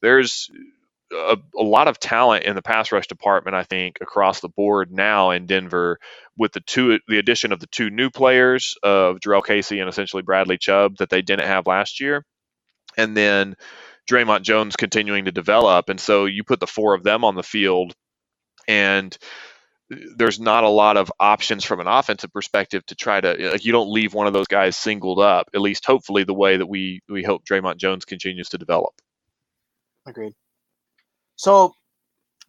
there's 0.00 0.48
a, 1.14 1.36
a, 1.56 1.62
lot 1.62 1.88
of 1.88 1.98
talent 1.98 2.44
in 2.44 2.54
the 2.54 2.62
pass 2.62 2.92
rush 2.92 3.06
department, 3.06 3.54
I 3.54 3.62
think, 3.62 3.98
across 4.00 4.40
the 4.40 4.48
board 4.48 4.90
now 4.92 5.30
in 5.30 5.46
Denver 5.46 5.98
with 6.36 6.52
the 6.52 6.60
two 6.60 6.98
the 7.08 7.18
addition 7.18 7.52
of 7.52 7.60
the 7.60 7.66
two 7.68 7.90
new 7.90 8.10
players 8.10 8.76
of 8.82 9.20
Jurrell 9.20 9.44
Casey 9.44 9.80
and 9.80 9.88
essentially 9.88 10.22
Bradley 10.22 10.58
Chubb 10.58 10.96
that 10.98 11.10
they 11.10 11.22
didn't 11.22 11.46
have 11.46 11.66
last 11.66 12.00
year. 12.00 12.24
And 12.96 13.16
then 13.16 13.56
Dre'Mont 14.10 14.42
Jones 14.42 14.76
continuing 14.76 15.24
to 15.24 15.32
develop. 15.32 15.88
And 15.88 16.00
so 16.00 16.26
you 16.26 16.44
put 16.44 16.60
the 16.60 16.66
four 16.66 16.94
of 16.94 17.02
them 17.02 17.24
on 17.24 17.34
the 17.34 17.42
field 17.42 17.94
and 18.68 19.16
there's 20.16 20.40
not 20.40 20.64
a 20.64 20.68
lot 20.68 20.96
of 20.96 21.12
options 21.20 21.64
from 21.64 21.80
an 21.80 21.86
offensive 21.86 22.32
perspective 22.32 22.84
to 22.86 22.94
try 22.94 23.20
to 23.20 23.50
like 23.50 23.64
you 23.64 23.72
don't 23.72 23.92
leave 23.92 24.14
one 24.14 24.26
of 24.26 24.32
those 24.32 24.46
guys 24.46 24.76
singled 24.76 25.20
up, 25.20 25.50
at 25.54 25.60
least 25.60 25.84
hopefully 25.84 26.24
the 26.24 26.34
way 26.34 26.56
that 26.56 26.66
we 26.66 27.00
we 27.08 27.22
hope 27.22 27.44
Dre'Mont 27.44 27.76
Jones 27.76 28.04
continues 28.04 28.48
to 28.50 28.58
develop. 28.58 28.94
Agreed. 30.06 30.34
So 31.36 31.74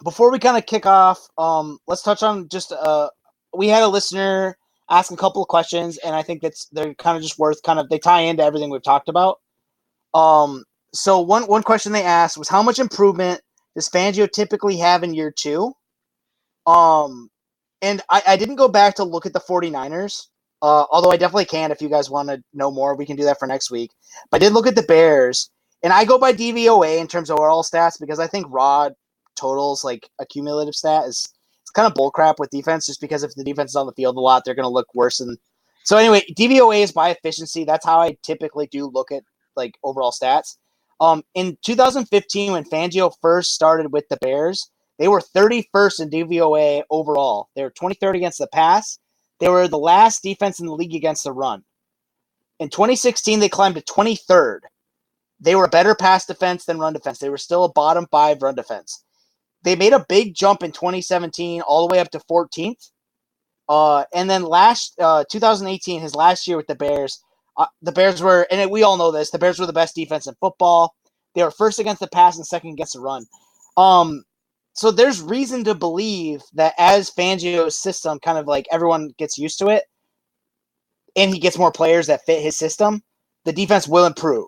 before 0.04 0.32
we 0.32 0.40
kind 0.40 0.58
of 0.58 0.66
kick 0.66 0.86
off, 0.86 1.28
um, 1.38 1.80
let's 1.88 2.04
touch 2.04 2.24
on 2.24 2.50
just 2.50 2.72
uh, 2.72 3.10
we 3.56 3.68
had 3.68 3.84
a 3.84 3.88
listener 3.88 4.58
ask 4.90 5.12
a 5.12 5.18
couple 5.18 5.42
of 5.42 5.48
questions, 5.48 5.98
and 5.98 6.16
I 6.16 6.22
think 6.22 6.42
that's 6.42 6.68
they're 6.72 6.94
kind 6.96 7.18
of 7.18 7.24
just 7.24 7.40
worth 7.40 7.62
kind 7.64 7.80
of 7.80 7.90
they 7.90 8.00
tie 8.00 8.22
into 8.22 8.44
everything 8.44 8.70
we've 8.70 8.84
talked 8.84 9.10
about. 9.10 9.40
Um, 10.14 10.64
so 10.94 11.20
one 11.20 11.44
one 11.44 11.64
question 11.64 11.92
they 11.92 12.04
asked 12.04 12.38
was 12.38 12.50
how 12.50 12.64
much 12.64 12.80
improvement 12.80 13.42
does 13.76 13.90
Fangio 13.90 14.32
typically 14.32 14.78
have 14.78 15.04
in 15.04 15.14
year 15.14 15.32
two? 15.32 15.74
Um, 16.66 17.30
and 17.82 18.02
I, 18.10 18.24
I 18.28 18.38
didn't 18.38 18.56
go 18.56 18.68
back 18.68 18.96
to 18.96 19.04
look 19.04 19.26
at 19.26 19.34
the 19.34 19.40
49ers, 19.40 20.28
uh, 20.62 20.86
although 20.90 21.12
I 21.12 21.18
definitely 21.18 21.46
can 21.46 21.72
if 21.72 21.82
you 21.82 21.90
guys 21.90 22.10
want 22.10 22.30
to 22.30 22.42
know 22.54 22.72
more. 22.72 22.96
We 22.96 23.06
can 23.06 23.18
do 23.18 23.26
that 23.26 23.38
for 23.38 23.48
next 23.48 23.70
week. 23.70 23.92
But 24.32 24.42
I 24.42 24.46
did 24.46 24.54
look 24.54 24.66
at 24.66 24.76
the 24.76 24.84
Bears, 24.84 25.50
and 25.84 25.94
I 25.94 26.06
go 26.06 26.18
by 26.18 26.34
DVOA 26.34 27.00
in 27.00 27.08
terms 27.08 27.30
of 27.30 27.40
overall 27.40 27.64
stats 27.64 28.00
because 28.00 28.20
I 28.20 28.28
think 28.28 28.48
raw 28.50 28.90
totals, 29.36 29.84
like 29.84 30.10
cumulative 30.30 30.76
stat, 30.76 31.06
is 31.06 31.34
it's 31.62 31.72
kind 31.72 31.88
of 31.88 31.94
bullcrap 31.94 32.36
with 32.40 32.50
defense 32.50 32.86
just 32.86 33.02
because 33.02 33.24
if 33.24 33.36
the 33.36 33.44
defense 33.44 33.72
is 33.72 33.76
on 33.76 33.86
the 33.86 33.94
field 33.94 34.18
a 34.18 34.20
lot, 34.20 34.44
they're 34.46 34.56
going 34.56 34.64
to 34.64 34.70
look 34.70 34.94
worse. 34.94 35.20
And 35.20 35.38
so, 35.84 35.98
anyway, 35.98 36.24
DVOA 36.38 36.82
is 36.82 36.92
by 36.92 37.10
efficiency. 37.10 37.64
That's 37.64 37.86
how 37.86 38.00
I 38.00 38.18
typically 38.24 38.68
do 38.68 38.88
look 38.88 39.12
at 39.12 39.24
like 39.56 39.76
overall 39.84 40.12
stats. 40.12 40.58
Um, 41.00 41.24
in 41.34 41.58
2015, 41.64 42.54
when 42.54 42.64
Fangio 42.64 43.14
first 43.22 43.54
started 43.54 43.92
with 43.92 44.08
the 44.10 44.18
Bears, 44.18 44.72
they 44.98 45.08
were 45.08 45.22
31st 45.22 46.02
in 46.02 46.10
DVOA 46.10 46.84
overall. 46.90 47.50
They 47.56 47.64
were 47.64 47.72
23rd 47.72 48.16
against 48.16 48.40
the 48.40 48.48
pass. 48.48 48.98
They 49.40 49.50
were 49.50 49.68
the 49.68 49.78
last 49.78 50.24
defense 50.24 50.60
in 50.60 50.68
the 50.68 50.74
league 50.74 50.96
against 50.96 51.26
the 51.26 51.34
run. 51.34 51.64
In 52.60 52.70
2016, 52.70 53.40
they 53.40 53.50
climbed 53.50 53.76
to 53.76 53.82
23rd. 53.82 54.60
They 55.40 55.56
were 55.56 55.66
a 55.66 55.70
better 55.70 55.96
pass 55.96 56.26
defense 56.26 56.66
than 56.66 56.80
run 56.80 56.94
defense. 56.94 57.20
They 57.20 57.30
were 57.30 57.38
still 57.38 57.66
a 57.66 57.72
bottom 57.72 58.08
five 58.10 58.42
run 58.42 58.56
defense. 58.56 59.04
They 59.64 59.76
made 59.76 59.94
a 59.94 60.06
big 60.08 60.36
jump 60.36 60.64
in 60.64 60.72
2017, 60.72 61.62
all 61.62 61.88
the 61.88 61.92
way 61.92 62.00
up 62.00 62.12
to 62.12 62.20
14th. 62.20 62.92
Uh, 63.68 64.04
and 64.14 64.30
then 64.30 64.44
last 64.44 64.94
uh, 65.00 65.24
2018, 65.30 66.02
his 66.02 66.16
last 66.16 66.48
year 66.48 66.56
with 66.56 66.68
the 66.68 66.76
Bears, 66.76 67.24
uh, 67.58 67.66
the 67.82 67.92
Bears 67.92 68.22
were, 68.22 68.48
and 68.52 68.70
we 68.70 68.84
all 68.84 68.98
know 68.98 69.12
this, 69.12 69.32
the 69.32 69.40
Bears 69.40 69.60
were 69.60 69.66
the 69.66 69.74
best 69.74 69.96
defense 69.96 70.28
in 70.28 70.36
football. 70.40 70.94
They 71.34 71.44
were 71.44 71.52
first 71.52 71.80
against 71.80 72.00
the 72.00 72.08
pass 72.08 72.38
and 72.38 72.46
second 72.46 72.72
against 72.72 72.94
the 72.94 73.00
run. 73.00 73.26
Um, 73.76 74.24
so 74.74 74.92
there's 74.92 75.22
reason 75.22 75.64
to 75.64 75.74
believe 75.74 76.42
that 76.54 76.74
as 76.78 77.10
Fangio's 77.10 77.80
system 77.80 78.20
kind 78.20 78.38
of 78.38 78.46
like 78.46 78.68
everyone 78.72 79.12
gets 79.18 79.38
used 79.38 79.58
to 79.60 79.68
it 79.68 79.84
and 81.16 81.34
he 81.34 81.40
gets 81.40 81.58
more 81.58 81.72
players 81.72 82.08
that 82.08 82.26
fit 82.26 82.44
his 82.44 82.58
system, 82.58 83.02
the 83.46 83.54
defense 83.54 83.88
will 83.88 84.06
improve. 84.06 84.48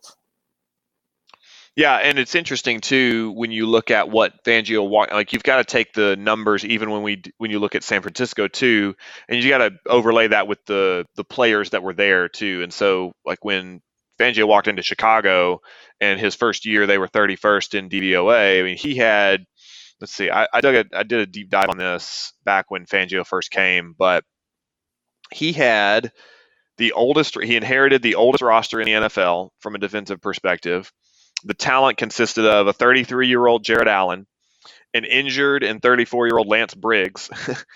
Yeah, 1.78 1.98
and 1.98 2.18
it's 2.18 2.34
interesting 2.34 2.82
too 2.82 3.34
when 3.34 3.52
you 3.52 3.68
look 3.68 3.92
at 3.92 4.10
what 4.10 4.44
Fangio 4.44 4.90
like 5.14 5.32
you've 5.32 5.44
got 5.44 5.58
to 5.58 5.64
take 5.64 5.94
the 5.94 6.16
numbers 6.16 6.66
even 6.66 6.90
when 6.90 7.04
we 7.04 7.22
when 7.38 7.52
you 7.52 7.60
look 7.60 7.76
at 7.76 7.84
San 7.84 8.02
Francisco 8.02 8.48
too, 8.48 8.96
and 9.30 9.44
you 9.44 9.48
got 9.48 9.60
to 9.60 9.74
overlay 9.86 10.28
that 10.30 10.48
with 10.48 10.58
the 10.66 11.06
the 11.18 11.24
players 11.24 11.70
that 11.70 11.84
were 11.84 11.94
there 11.94 12.30
too. 12.30 12.62
And 12.64 12.74
so 12.74 13.12
like 13.28 13.46
when 13.46 13.82
Fangio 14.20 14.48
walked 14.48 14.68
into 14.68 14.82
Chicago 14.82 15.62
and 16.02 16.20
his 16.20 16.34
first 16.34 16.66
year 16.66 16.88
they 16.88 16.98
were 16.98 17.08
31st 17.08 17.76
in 17.76 17.90
DVOA. 17.90 18.60
I 18.60 18.64
mean 18.64 18.78
he 18.78 18.96
had 18.96 19.46
let's 20.02 20.14
see, 20.14 20.32
I, 20.32 20.48
I 20.52 20.62
dug 20.62 20.74
a, 20.74 20.86
I 20.98 21.04
did 21.04 21.20
a 21.20 21.28
deep 21.28 21.52
dive 21.52 21.70
on 21.70 21.78
this 21.78 22.34
back 22.44 22.72
when 22.72 22.88
Fangio 22.88 23.24
first 23.24 23.52
came, 23.52 23.94
but 23.96 24.24
he 25.32 25.54
had 25.54 26.12
the 26.80 26.94
oldest 26.94 27.40
he 27.40 27.56
inherited 27.56 28.02
the 28.02 28.16
oldest 28.16 28.42
roster 28.42 28.82
in 28.82 28.88
the 28.88 29.08
NFL 29.08 29.50
from 29.60 29.76
a 29.76 29.80
defensive 29.80 30.22
perspective 30.22 30.92
the 31.44 31.54
talent 31.54 31.98
consisted 31.98 32.46
of 32.46 32.68
a 32.68 32.74
33 32.74 33.28
year 33.28 33.46
old 33.46 33.64
Jared 33.64 33.88
Allen, 33.88 34.26
an 34.94 35.06
injured 35.06 35.64
and 35.64 35.82
34 35.82 36.28
year 36.28 36.38
old 36.38 36.48
Lance 36.48 36.74
Briggs, 36.74 37.30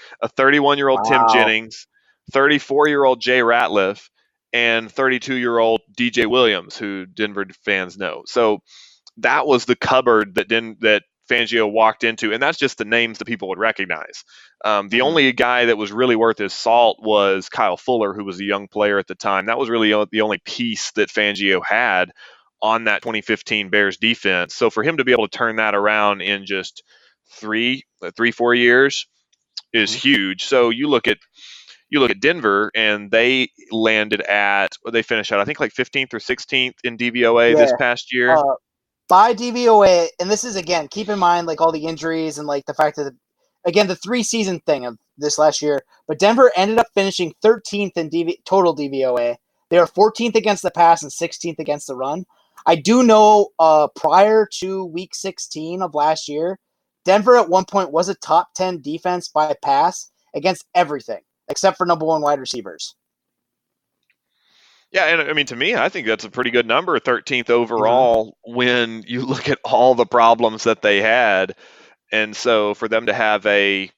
a 0.22 0.28
31 0.30 0.78
year 0.78 0.90
old 0.90 1.02
wow. 1.04 1.26
Tim 1.28 1.34
Jennings, 1.34 1.88
34 2.32 2.88
year 2.88 3.04
old 3.04 3.22
Jay 3.22 3.40
Ratliff, 3.40 4.10
and 4.54 4.92
32 4.92 5.36
year 5.36 5.58
old 5.58 5.82
DJ 5.98 6.28
Williams, 6.28 6.78
who 6.78 7.06
Denver 7.06 7.46
fans 7.64 7.98
know. 7.98 8.24
So 8.26 8.60
that 9.18 9.46
was 9.46 9.66
the 9.66 9.76
cupboard 9.76 10.36
that 10.36 10.48
didn't 10.48 10.82
that 10.82 11.04
Fangio 11.30 11.72
walked 11.72 12.04
into, 12.04 12.34
and 12.34 12.44
that's 12.44 12.58
just 12.58 12.78
the 12.78 12.86
names 12.86 13.20
that 13.20 13.26
people 13.26 13.50
would 13.50 13.60
recognize. 13.60 14.26
Um, 14.66 14.90
the 14.90 14.98
mm-hmm. 14.98 15.08
only 15.08 15.34
guy 15.34 15.66
that 15.66 15.78
was 15.78 15.92
really 15.92 16.16
worth 16.16 16.38
his 16.38 16.54
salt 16.54 16.98
was 17.02 17.48
Kyle 17.48 17.78
Fuller, 17.78 18.14
who 18.14 18.26
was 18.26 18.40
a 18.40 18.44
young 18.44 18.68
player 18.68 18.98
at 18.98 19.08
the 19.08 19.16
time. 19.16 19.46
That 19.46 19.58
was 19.58 19.70
really 19.70 19.90
the 20.12 20.22
only 20.22 20.40
piece 20.44 20.92
that 20.94 21.10
Fangio 21.10 21.62
had 21.66 22.12
on 22.62 22.86
that 22.86 23.02
2015 23.02 23.70
Bears 23.70 23.98
defense. 23.98 24.56
So 24.56 24.70
for 24.70 24.84
him 24.84 24.98
to 24.98 25.04
be 25.04 25.12
able 25.12 25.28
to 25.28 25.38
turn 25.38 25.56
that 25.58 25.76
around 25.76 26.22
in 26.22 26.46
just 26.46 26.84
three, 27.32 27.84
uh, 28.02 28.12
three, 28.16 28.32
four 28.32 28.54
years 28.54 29.08
is 29.74 29.92
mm-hmm. 29.92 30.10
huge. 30.10 30.44
So 30.46 30.70
you 30.70 30.88
look 30.88 31.08
at 31.08 31.18
you 31.90 32.00
look 32.00 32.12
at 32.12 32.22
Denver, 32.22 32.72
and 32.74 33.12
they 33.12 33.50
landed 33.70 34.22
at 34.22 34.78
they 34.92 35.02
finished 35.02 35.32
out 35.32 35.40
I 35.40 35.46
think 35.46 35.60
like 35.60 35.74
15th 35.74 36.14
or 36.14 36.20
16th 36.20 36.76
in 36.84 36.98
DVOA 36.98 37.52
yeah. 37.52 37.58
this 37.58 37.74
past 37.78 38.14
year. 38.14 38.32
Uh, 38.36 38.56
by 39.10 39.34
DVOA, 39.34 40.08
and 40.20 40.32
this 40.32 40.46
is 40.46 40.56
again 40.56 40.88
keep 40.88 41.10
in 41.10 41.20
mind 41.20 41.48
like 41.48 41.60
all 41.60 41.72
the 41.72 41.86
injuries 41.86 42.38
and 42.38 42.48
like 42.48 42.66
the 42.66 42.74
fact 42.74 42.96
that 42.96 43.14
again 43.66 43.88
the 43.88 43.96
three 43.96 44.24
season 44.24 44.62
thing 44.62 44.86
of 44.86 44.98
this 45.18 45.38
last 45.38 45.62
year. 45.62 45.82
But 46.08 46.20
Denver 46.20 46.52
ended 46.56 46.78
up 46.78 46.88
finishing 46.94 47.34
13th 47.44 47.98
in 47.98 48.10
DV, 48.10 48.36
total 48.46 48.76
DVOA. 48.76 49.36
They 49.70 49.80
were 49.80 49.86
14th 49.86 50.36
against 50.36 50.64
the 50.64 50.72
pass 50.72 51.04
and 51.04 51.12
16th 51.12 51.60
against 51.60 51.88
the 51.88 51.96
run. 51.96 52.26
I 52.66 52.76
do 52.76 53.04
know 53.04 53.50
uh, 53.60 53.88
prior 53.96 54.48
to 54.60 54.86
week 54.86 55.16
16 55.16 55.82
of 55.82 55.96
last 55.96 56.28
year, 56.28 56.60
Denver 57.06 57.36
at 57.38 57.50
one 57.50 57.66
point 57.66 57.92
was 57.92 58.10
a 58.10 58.16
top 58.16 58.54
10 58.56 58.82
defense 58.82 59.28
by 59.28 59.56
pass 59.64 60.12
against 60.36 60.66
everything 60.76 61.22
except 61.52 61.78
for 61.78 61.86
number 61.86 62.06
one 62.06 62.22
wide 62.22 62.40
receivers. 62.40 62.96
Yeah, 64.92 65.06
and 65.06 65.22
I 65.22 65.34
mean 65.34 65.46
to 65.48 65.56
me, 65.56 65.76
I 65.76 65.90
think 65.90 66.08
that's 66.08 66.26
a 66.26 66.30
pretty 66.30 66.52
good 66.52 66.68
number, 66.68 67.00
13th 67.00 67.50
overall, 67.50 68.38
mm-hmm. 68.48 68.56
when 68.56 69.04
you 69.08 69.22
look 69.26 69.50
at 69.50 69.60
all 69.64 69.96
the 69.96 70.06
problems 70.06 70.64
that 70.64 70.82
they 70.82 71.02
had. 71.02 71.56
And 72.12 72.36
so 72.36 72.74
for 72.74 72.88
them 72.88 73.06
to 73.06 73.14
have 73.14 73.46
a 73.46 73.90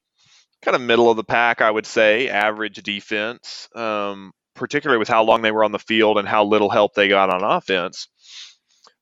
kind 0.62 0.76
of 0.76 0.82
middle 0.82 1.10
of 1.10 1.18
the 1.18 1.24
pack, 1.24 1.62
I 1.62 1.72
would 1.72 1.88
say, 1.88 2.30
average 2.30 2.82
defense, 2.84 3.68
um, 3.76 4.34
particularly 4.56 5.00
with 5.00 5.08
how 5.08 5.24
long 5.24 5.42
they 5.42 5.52
were 5.52 5.64
on 5.64 5.72
the 5.72 5.80
field 5.80 6.20
and 6.20 6.28
how 6.28 6.46
little 6.46 6.70
help 6.70 6.94
they 6.94 7.08
got 7.08 7.32
on 7.32 7.44
offense, 7.44 8.08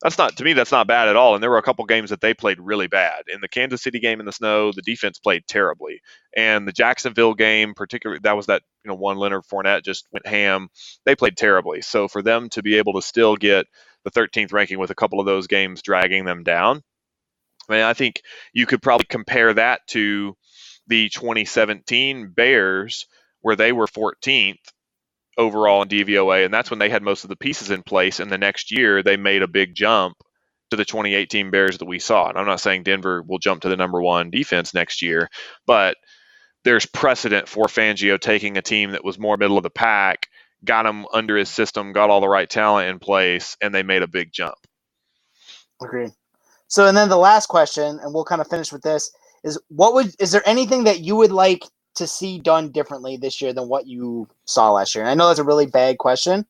that's 0.01 0.17
not 0.17 0.37
to 0.37 0.43
me 0.43 0.53
that's 0.53 0.71
not 0.71 0.87
bad 0.87 1.07
at 1.07 1.15
all. 1.15 1.35
And 1.35 1.43
there 1.43 1.49
were 1.49 1.57
a 1.57 1.63
couple 1.63 1.85
games 1.85 2.09
that 2.09 2.21
they 2.21 2.33
played 2.33 2.59
really 2.59 2.87
bad. 2.87 3.23
In 3.33 3.41
the 3.41 3.47
kansas 3.47 3.83
city 3.83 3.99
game 3.99 4.19
in 4.19 4.25
the 4.25 4.31
snow 4.31 4.71
the 4.71 4.81
defense 4.81 5.19
played 5.19 5.47
terribly. 5.47 6.01
And 6.35 6.67
the 6.67 6.71
jacksonville 6.71 7.33
game 7.33 7.73
particularly 7.73 8.19
that 8.23 8.35
was 8.35 8.47
that 8.47 8.63
you 8.83 8.89
know 8.89 8.95
one 8.95 9.17
leonard 9.17 9.43
Fournette 9.43 9.83
just 9.83 10.07
went 10.11 10.27
ham. 10.27 10.69
They 11.05 11.15
played 11.15 11.37
terribly. 11.37 11.81
So 11.81 12.07
for 12.07 12.21
them 12.21 12.49
to 12.49 12.63
be 12.63 12.77
able 12.77 12.93
to 12.93 13.01
still 13.01 13.35
get 13.35 13.67
the 14.03 14.11
13th 14.11 14.53
ranking 14.53 14.79
with 14.79 14.89
a 14.89 14.95
couple 14.95 15.19
of 15.19 15.25
those 15.25 15.47
games 15.47 15.81
dragging 15.81 16.25
them 16.25 16.43
down 16.43 16.81
i 17.69 17.73
mean 17.73 17.83
i 17.83 17.93
think 17.93 18.21
you 18.53 18.65
could 18.65 18.81
probably 18.81 19.05
compare 19.05 19.53
that 19.53 19.81
to 19.87 20.35
the 20.87 21.09
2017 21.09 22.29
bears 22.29 23.07
where 23.41 23.55
they 23.55 23.71
were 23.71 23.87
14th 23.87 24.57
overall 25.37 25.81
in 25.81 25.89
DVOA, 25.89 26.45
and 26.45 26.53
that's 26.53 26.69
when 26.69 26.79
they 26.79 26.89
had 26.89 27.03
most 27.03 27.23
of 27.23 27.29
the 27.29 27.35
pieces 27.35 27.71
in 27.71 27.83
place. 27.83 28.19
And 28.19 28.31
the 28.31 28.37
next 28.37 28.71
year, 28.71 29.03
they 29.03 29.17
made 29.17 29.41
a 29.41 29.47
big 29.47 29.75
jump 29.75 30.17
to 30.71 30.77
the 30.77 30.85
2018 30.85 31.51
Bears 31.51 31.77
that 31.77 31.85
we 31.85 31.99
saw. 31.99 32.29
And 32.29 32.37
I'm 32.37 32.45
not 32.45 32.61
saying 32.61 32.83
Denver 32.83 33.21
will 33.21 33.39
jump 33.39 33.61
to 33.61 33.69
the 33.69 33.77
number 33.77 34.01
one 34.01 34.29
defense 34.29 34.73
next 34.73 35.01
year, 35.01 35.29
but 35.65 35.97
there's 36.63 36.85
precedent 36.85 37.47
for 37.47 37.65
Fangio 37.65 38.19
taking 38.19 38.57
a 38.57 38.61
team 38.61 38.91
that 38.91 39.03
was 39.03 39.19
more 39.19 39.37
middle 39.37 39.57
of 39.57 39.63
the 39.63 39.69
pack, 39.69 40.27
got 40.63 40.83
them 40.83 41.05
under 41.13 41.35
his 41.37 41.49
system, 41.49 41.91
got 41.93 42.09
all 42.09 42.21
the 42.21 42.29
right 42.29 42.49
talent 42.49 42.89
in 42.89 42.99
place, 42.99 43.57
and 43.61 43.73
they 43.73 43.83
made 43.83 44.03
a 44.03 44.07
big 44.07 44.31
jump. 44.31 44.55
Agreed. 45.81 46.11
So, 46.67 46.87
and 46.87 46.95
then 46.95 47.09
the 47.09 47.17
last 47.17 47.47
question, 47.47 47.99
and 48.01 48.13
we'll 48.13 48.23
kind 48.23 48.39
of 48.39 48.47
finish 48.47 48.71
with 48.71 48.83
this 48.83 49.11
is 49.43 49.59
what 49.69 49.93
would 49.93 50.13
is 50.19 50.31
there 50.31 50.47
anything 50.47 50.83
that 50.85 50.99
you 50.99 51.15
would 51.15 51.31
like 51.31 51.63
to 51.95 52.07
see 52.07 52.39
done 52.39 52.71
differently 52.71 53.17
this 53.17 53.41
year 53.41 53.53
than 53.53 53.67
what 53.67 53.87
you 53.87 54.27
saw 54.45 54.71
last 54.71 54.95
year? 54.95 55.03
And 55.03 55.09
I 55.09 55.13
know 55.13 55.27
that's 55.27 55.39
a 55.39 55.43
really 55.43 55.65
bad 55.65 55.97
question, 55.97 56.45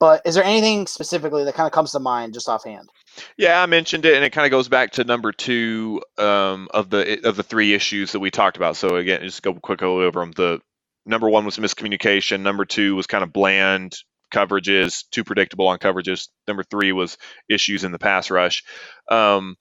but 0.00 0.22
is 0.24 0.34
there 0.34 0.44
anything 0.44 0.86
specifically 0.86 1.44
that 1.44 1.54
kind 1.54 1.66
of 1.66 1.72
comes 1.72 1.92
to 1.92 1.98
mind 1.98 2.34
just 2.34 2.48
offhand? 2.48 2.88
Yeah, 3.36 3.62
I 3.62 3.66
mentioned 3.66 4.04
it, 4.04 4.14
and 4.14 4.24
it 4.24 4.30
kind 4.30 4.46
of 4.46 4.50
goes 4.50 4.68
back 4.68 4.92
to 4.92 5.04
number 5.04 5.32
two 5.32 6.02
um, 6.18 6.68
of 6.72 6.90
the 6.90 7.26
of 7.26 7.36
the 7.36 7.42
three 7.42 7.74
issues 7.74 8.12
that 8.12 8.20
we 8.20 8.30
talked 8.30 8.56
about. 8.56 8.76
So 8.76 8.96
again, 8.96 9.22
just 9.22 9.42
go 9.42 9.54
quickly 9.54 9.88
over 9.88 10.20
them. 10.20 10.32
The 10.32 10.60
number 11.04 11.28
one 11.28 11.44
was 11.44 11.56
miscommunication. 11.56 12.40
Number 12.40 12.64
two 12.64 12.94
was 12.94 13.06
kind 13.06 13.24
of 13.24 13.32
bland 13.32 13.96
coverages, 14.30 15.04
too 15.10 15.24
predictable 15.24 15.68
on 15.68 15.78
coverages. 15.78 16.28
Number 16.46 16.62
three 16.62 16.92
was 16.92 17.18
issues 17.48 17.84
in 17.84 17.92
the 17.92 17.98
pass 17.98 18.30
rush. 18.30 18.64
Um, 19.10 19.56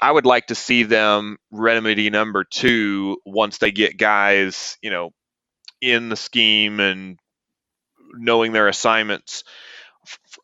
I 0.00 0.10
would 0.10 0.26
like 0.26 0.46
to 0.46 0.54
see 0.54 0.82
them 0.84 1.36
remedy 1.50 2.10
number 2.10 2.44
two 2.44 3.18
once 3.24 3.58
they 3.58 3.72
get 3.72 3.96
guys, 3.96 4.76
you 4.82 4.90
know, 4.90 5.10
in 5.80 6.08
the 6.08 6.16
scheme 6.16 6.80
and 6.80 7.18
knowing 8.14 8.52
their 8.52 8.68
assignments 8.68 9.44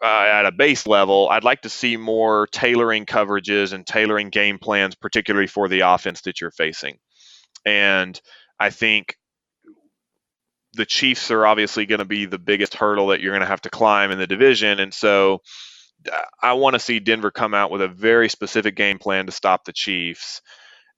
uh, 0.03 0.07
at 0.07 0.47
a 0.47 0.53
base 0.53 0.87
level. 0.87 1.29
I'd 1.29 1.45
like 1.45 1.63
to 1.63 1.69
see 1.69 1.97
more 1.97 2.47
tailoring 2.47 3.07
coverages 3.07 3.73
and 3.73 3.87
tailoring 3.87 4.31
game 4.31 4.59
plans, 4.59 4.95
particularly 4.95 5.49
for 5.49 5.69
the 5.69 5.81
offense 5.81 6.23
that 6.23 6.41
you're 6.41 6.51
facing. 6.51 6.99
And 7.65 8.21
I 8.59 8.71
think 8.71 9.17
the 10.79 10.87
Chiefs 10.87 11.31
are 11.31 11.47
obviously 11.47 11.85
going 11.85 11.99
to 11.99 12.07
be 12.07 12.25
the 12.25 12.39
biggest 12.39 12.75
hurdle 12.75 13.09
that 13.09 13.21
you're 13.21 13.33
going 13.33 13.43
to 13.43 13.47
have 13.47 13.61
to 13.63 13.71
climb 13.71 14.11
in 14.11 14.19
the 14.19 14.27
division, 14.27 14.81
and 14.81 14.95
so 14.95 15.43
uh, 16.11 16.17
I 16.43 16.55
want 16.55 16.75
to 16.75 16.81
see 16.81 17.01
Denver 17.01 17.31
come 17.31 17.53
out 17.53 17.71
with 17.71 17.83
a 17.83 17.89
very 17.89 18.29
specific 18.29 18.77
game 18.77 18.99
plan 18.99 19.27
to 19.27 19.33
stop 19.33 19.65
the 19.65 19.73
Chiefs. 19.73 20.41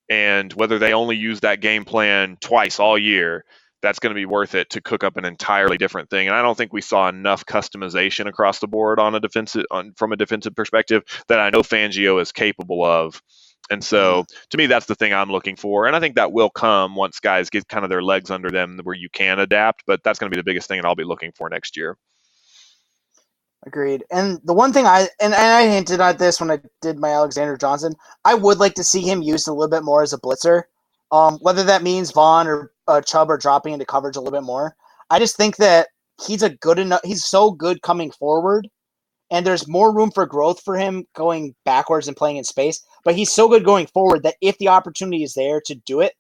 And 0.09 0.53
whether 0.53 0.79
they 0.79 0.93
only 0.93 1.17
use 1.17 1.41
that 1.41 1.61
game 1.61 1.85
plan 1.85 2.37
twice 2.41 2.81
all 2.81 2.99
year, 2.99 3.45
that's 3.81 4.01
going 4.01 4.11
to 4.11 4.19
be 4.19 4.27
worth 4.27 4.55
it 4.55 4.71
to 4.71 4.81
cook 4.81 5.05
up 5.05 5.17
an 5.17 5.25
entirely 5.25 5.79
different 5.79 6.11
thing. 6.11 6.27
And 6.27 6.37
I 6.37 6.43
don't 6.43 6.59
think 6.59 6.73
we 6.73 6.83
saw 6.83 7.09
enough 7.09 7.47
customization 7.47 8.27
across 8.27 8.59
the 8.59 8.67
board 8.67 8.99
on 8.99 9.15
a 9.15 9.21
defensive 9.21 9.65
on, 9.71 9.93
from 9.97 10.13
a 10.13 10.17
defensive 10.17 10.55
perspective 10.55 11.03
that 11.29 11.41
I 11.41 11.51
know 11.51 11.63
Fangio 11.63 12.21
is 12.21 12.33
capable 12.33 12.85
of. 12.85 13.23
And 13.71 13.85
so 13.85 14.23
mm-hmm. 14.23 14.35
to 14.51 14.59
me, 14.59 14.67
that's 14.67 14.87
the 14.87 14.95
thing 14.95 15.15
I'm 15.15 15.31
looking 15.31 15.57
for. 15.57 15.87
And 15.87 15.95
I 15.95 16.01
think 16.01 16.17
that 16.17 16.33
will 16.33 16.51
come 16.51 16.97
once 16.97 17.21
guys 17.21 17.49
get 17.49 17.69
kind 17.69 17.85
of 17.85 17.91
their 17.91 18.03
legs 18.03 18.31
under 18.31 18.51
them 18.51 18.81
where 18.83 18.97
you 18.97 19.09
can 19.11 19.39
adapt. 19.39 19.85
But 19.87 20.03
that's 20.03 20.19
going 20.19 20.31
to 20.31 20.35
be 20.35 20.41
the 20.41 20.45
biggest 20.45 20.69
thing 20.69 20.81
that 20.81 20.87
I'll 20.87 20.95
be 20.95 21.05
looking 21.05 21.33
for 21.33 21.49
next 21.49 21.77
year. 21.77 21.97
Agreed. 23.67 24.05
And 24.11 24.41
the 24.45 24.55
one 24.55 24.73
thing 24.73 24.87
I 24.87 25.01
and, 25.21 25.35
and 25.35 25.35
I 25.35 25.69
hinted 25.69 26.01
at 26.01 26.19
this 26.19 26.41
when 26.41 26.51
I 26.51 26.61
did 26.81 26.99
my 26.99 27.11
Alexander 27.11 27.57
Johnson, 27.59 27.95
I 28.25 28.35
would 28.35 28.59
like 28.59 28.75
to 28.75 28.85
see 28.85 29.03
him 29.03 29.23
used 29.23 29.47
a 29.49 29.53
little 29.53 29.71
bit 29.71 29.85
more 29.85 30.03
as 30.03 30.13
a 30.15 30.19
blitzer. 30.19 30.63
Um, 31.13 31.39
whether 31.43 31.65
that 31.65 31.83
means 31.83 32.13
Von 32.13 32.47
or 32.47 32.73
uh, 32.89 33.03
Chubb 33.03 33.31
are 33.31 33.37
dropping 33.37 33.75
into 33.75 33.85
coverage 33.85 34.17
a 34.17 34.21
little 34.21 34.39
bit 34.39 34.47
more. 34.47 34.77
I 35.11 35.19
just 35.19 35.37
think 35.37 35.57
that 35.57 35.89
he's 36.25 36.43
a 36.43 36.51
good 36.51 36.79
enough. 36.79 37.01
He's 37.05 37.25
so 37.25 37.51
good 37.51 37.83
coming 37.83 38.11
forward, 38.13 38.69
and 39.31 39.47
there's 39.47 39.69
more 39.69 39.95
room 39.95 40.11
for 40.11 40.27
growth 40.27 40.61
for 40.63 40.77
him 40.77 41.07
going 41.15 41.55
backwards 41.65 42.09
and 42.09 42.17
playing 42.17 42.37
in 42.37 42.45
space. 42.45 42.83
But 43.05 43.15
he's 43.15 43.33
so 43.33 43.49
good 43.49 43.65
going 43.65 43.87
forward 43.87 44.23
that 44.25 44.37
if 44.41 44.59
the 44.59 44.69
opportunity 44.69 45.23
is 45.23 45.35
there 45.35 45.61
to 45.67 45.75
do 45.75 46.01
it, 46.01 46.15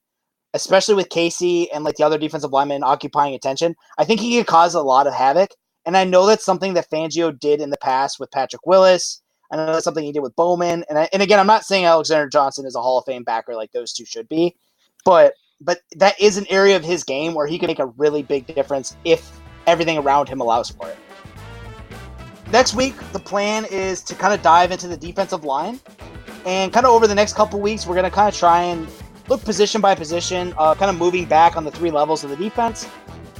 especially 0.54 0.94
with 0.94 1.10
Casey 1.10 1.70
and 1.70 1.84
like 1.84 1.96
the 1.96 2.04
other 2.04 2.18
defensive 2.18 2.52
linemen 2.52 2.82
occupying 2.82 3.34
attention, 3.34 3.74
I 3.98 4.04
think 4.04 4.20
he 4.20 4.38
could 4.38 4.46
cause 4.46 4.74
a 4.74 4.82
lot 4.82 5.06
of 5.06 5.14
havoc. 5.14 5.50
And 5.86 5.96
I 5.96 6.04
know 6.04 6.26
that's 6.26 6.44
something 6.44 6.74
that 6.74 6.90
Fangio 6.90 7.36
did 7.38 7.60
in 7.60 7.70
the 7.70 7.78
past 7.78 8.20
with 8.20 8.30
Patrick 8.30 8.66
Willis. 8.66 9.22
I 9.50 9.56
know 9.56 9.66
that's 9.66 9.84
something 9.84 10.04
he 10.04 10.12
did 10.12 10.22
with 10.22 10.36
Bowman. 10.36 10.84
And 10.88 10.98
I, 10.98 11.08
and 11.12 11.22
again, 11.22 11.40
I'm 11.40 11.46
not 11.46 11.64
saying 11.64 11.84
Alexander 11.84 12.28
Johnson 12.28 12.66
is 12.66 12.76
a 12.76 12.82
Hall 12.82 12.98
of 12.98 13.04
Fame 13.04 13.24
backer 13.24 13.54
like 13.54 13.72
those 13.72 13.92
two 13.92 14.04
should 14.04 14.28
be, 14.28 14.54
but 15.04 15.34
but 15.60 15.80
that 15.96 16.18
is 16.18 16.38
an 16.38 16.46
area 16.48 16.76
of 16.76 16.84
his 16.84 17.04
game 17.04 17.34
where 17.34 17.46
he 17.46 17.58
can 17.58 17.66
make 17.66 17.80
a 17.80 17.86
really 17.86 18.22
big 18.22 18.46
difference 18.46 18.96
if 19.04 19.30
everything 19.66 19.98
around 19.98 20.28
him 20.28 20.40
allows 20.40 20.70
for 20.70 20.88
it. 20.88 20.96
Next 22.52 22.74
week, 22.74 22.94
the 23.12 23.20
plan 23.20 23.64
is 23.66 24.02
to 24.02 24.14
kind 24.14 24.34
of 24.34 24.42
dive 24.42 24.72
into 24.72 24.88
the 24.88 24.96
defensive 24.96 25.44
line. 25.44 25.78
And 26.44 26.72
kind 26.72 26.84
of 26.84 26.92
over 26.92 27.06
the 27.06 27.14
next 27.14 27.34
couple 27.34 27.60
weeks, 27.60 27.86
we're 27.86 27.94
going 27.94 28.10
to 28.10 28.10
kind 28.10 28.28
of 28.28 28.34
try 28.34 28.62
and 28.62 28.88
look 29.28 29.42
position 29.44 29.80
by 29.80 29.94
position, 29.94 30.52
uh, 30.58 30.74
kind 30.74 30.90
of 30.90 30.98
moving 30.98 31.26
back 31.26 31.56
on 31.56 31.64
the 31.64 31.70
three 31.70 31.92
levels 31.92 32.24
of 32.24 32.30
the 32.30 32.36
defense. 32.36 32.88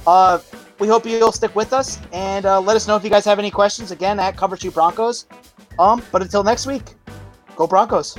Uh, 0.07 0.39
we 0.79 0.87
hope 0.87 1.05
you'll 1.05 1.31
stick 1.33 1.55
with 1.55 1.73
us 1.73 1.99
and 2.13 2.45
uh, 2.45 2.59
let 2.61 2.75
us 2.75 2.87
know 2.87 2.95
if 2.95 3.03
you 3.03 3.09
guys 3.09 3.25
have 3.25 3.37
any 3.37 3.51
questions 3.51 3.91
again 3.91 4.19
at 4.19 4.37
Cover 4.37 4.55
2 4.55 4.71
Broncos. 4.71 5.25
Um, 5.77 6.01
but 6.11 6.21
until 6.21 6.43
next 6.43 6.65
week, 6.65 6.95
go 7.55 7.67
Broncos. 7.67 8.17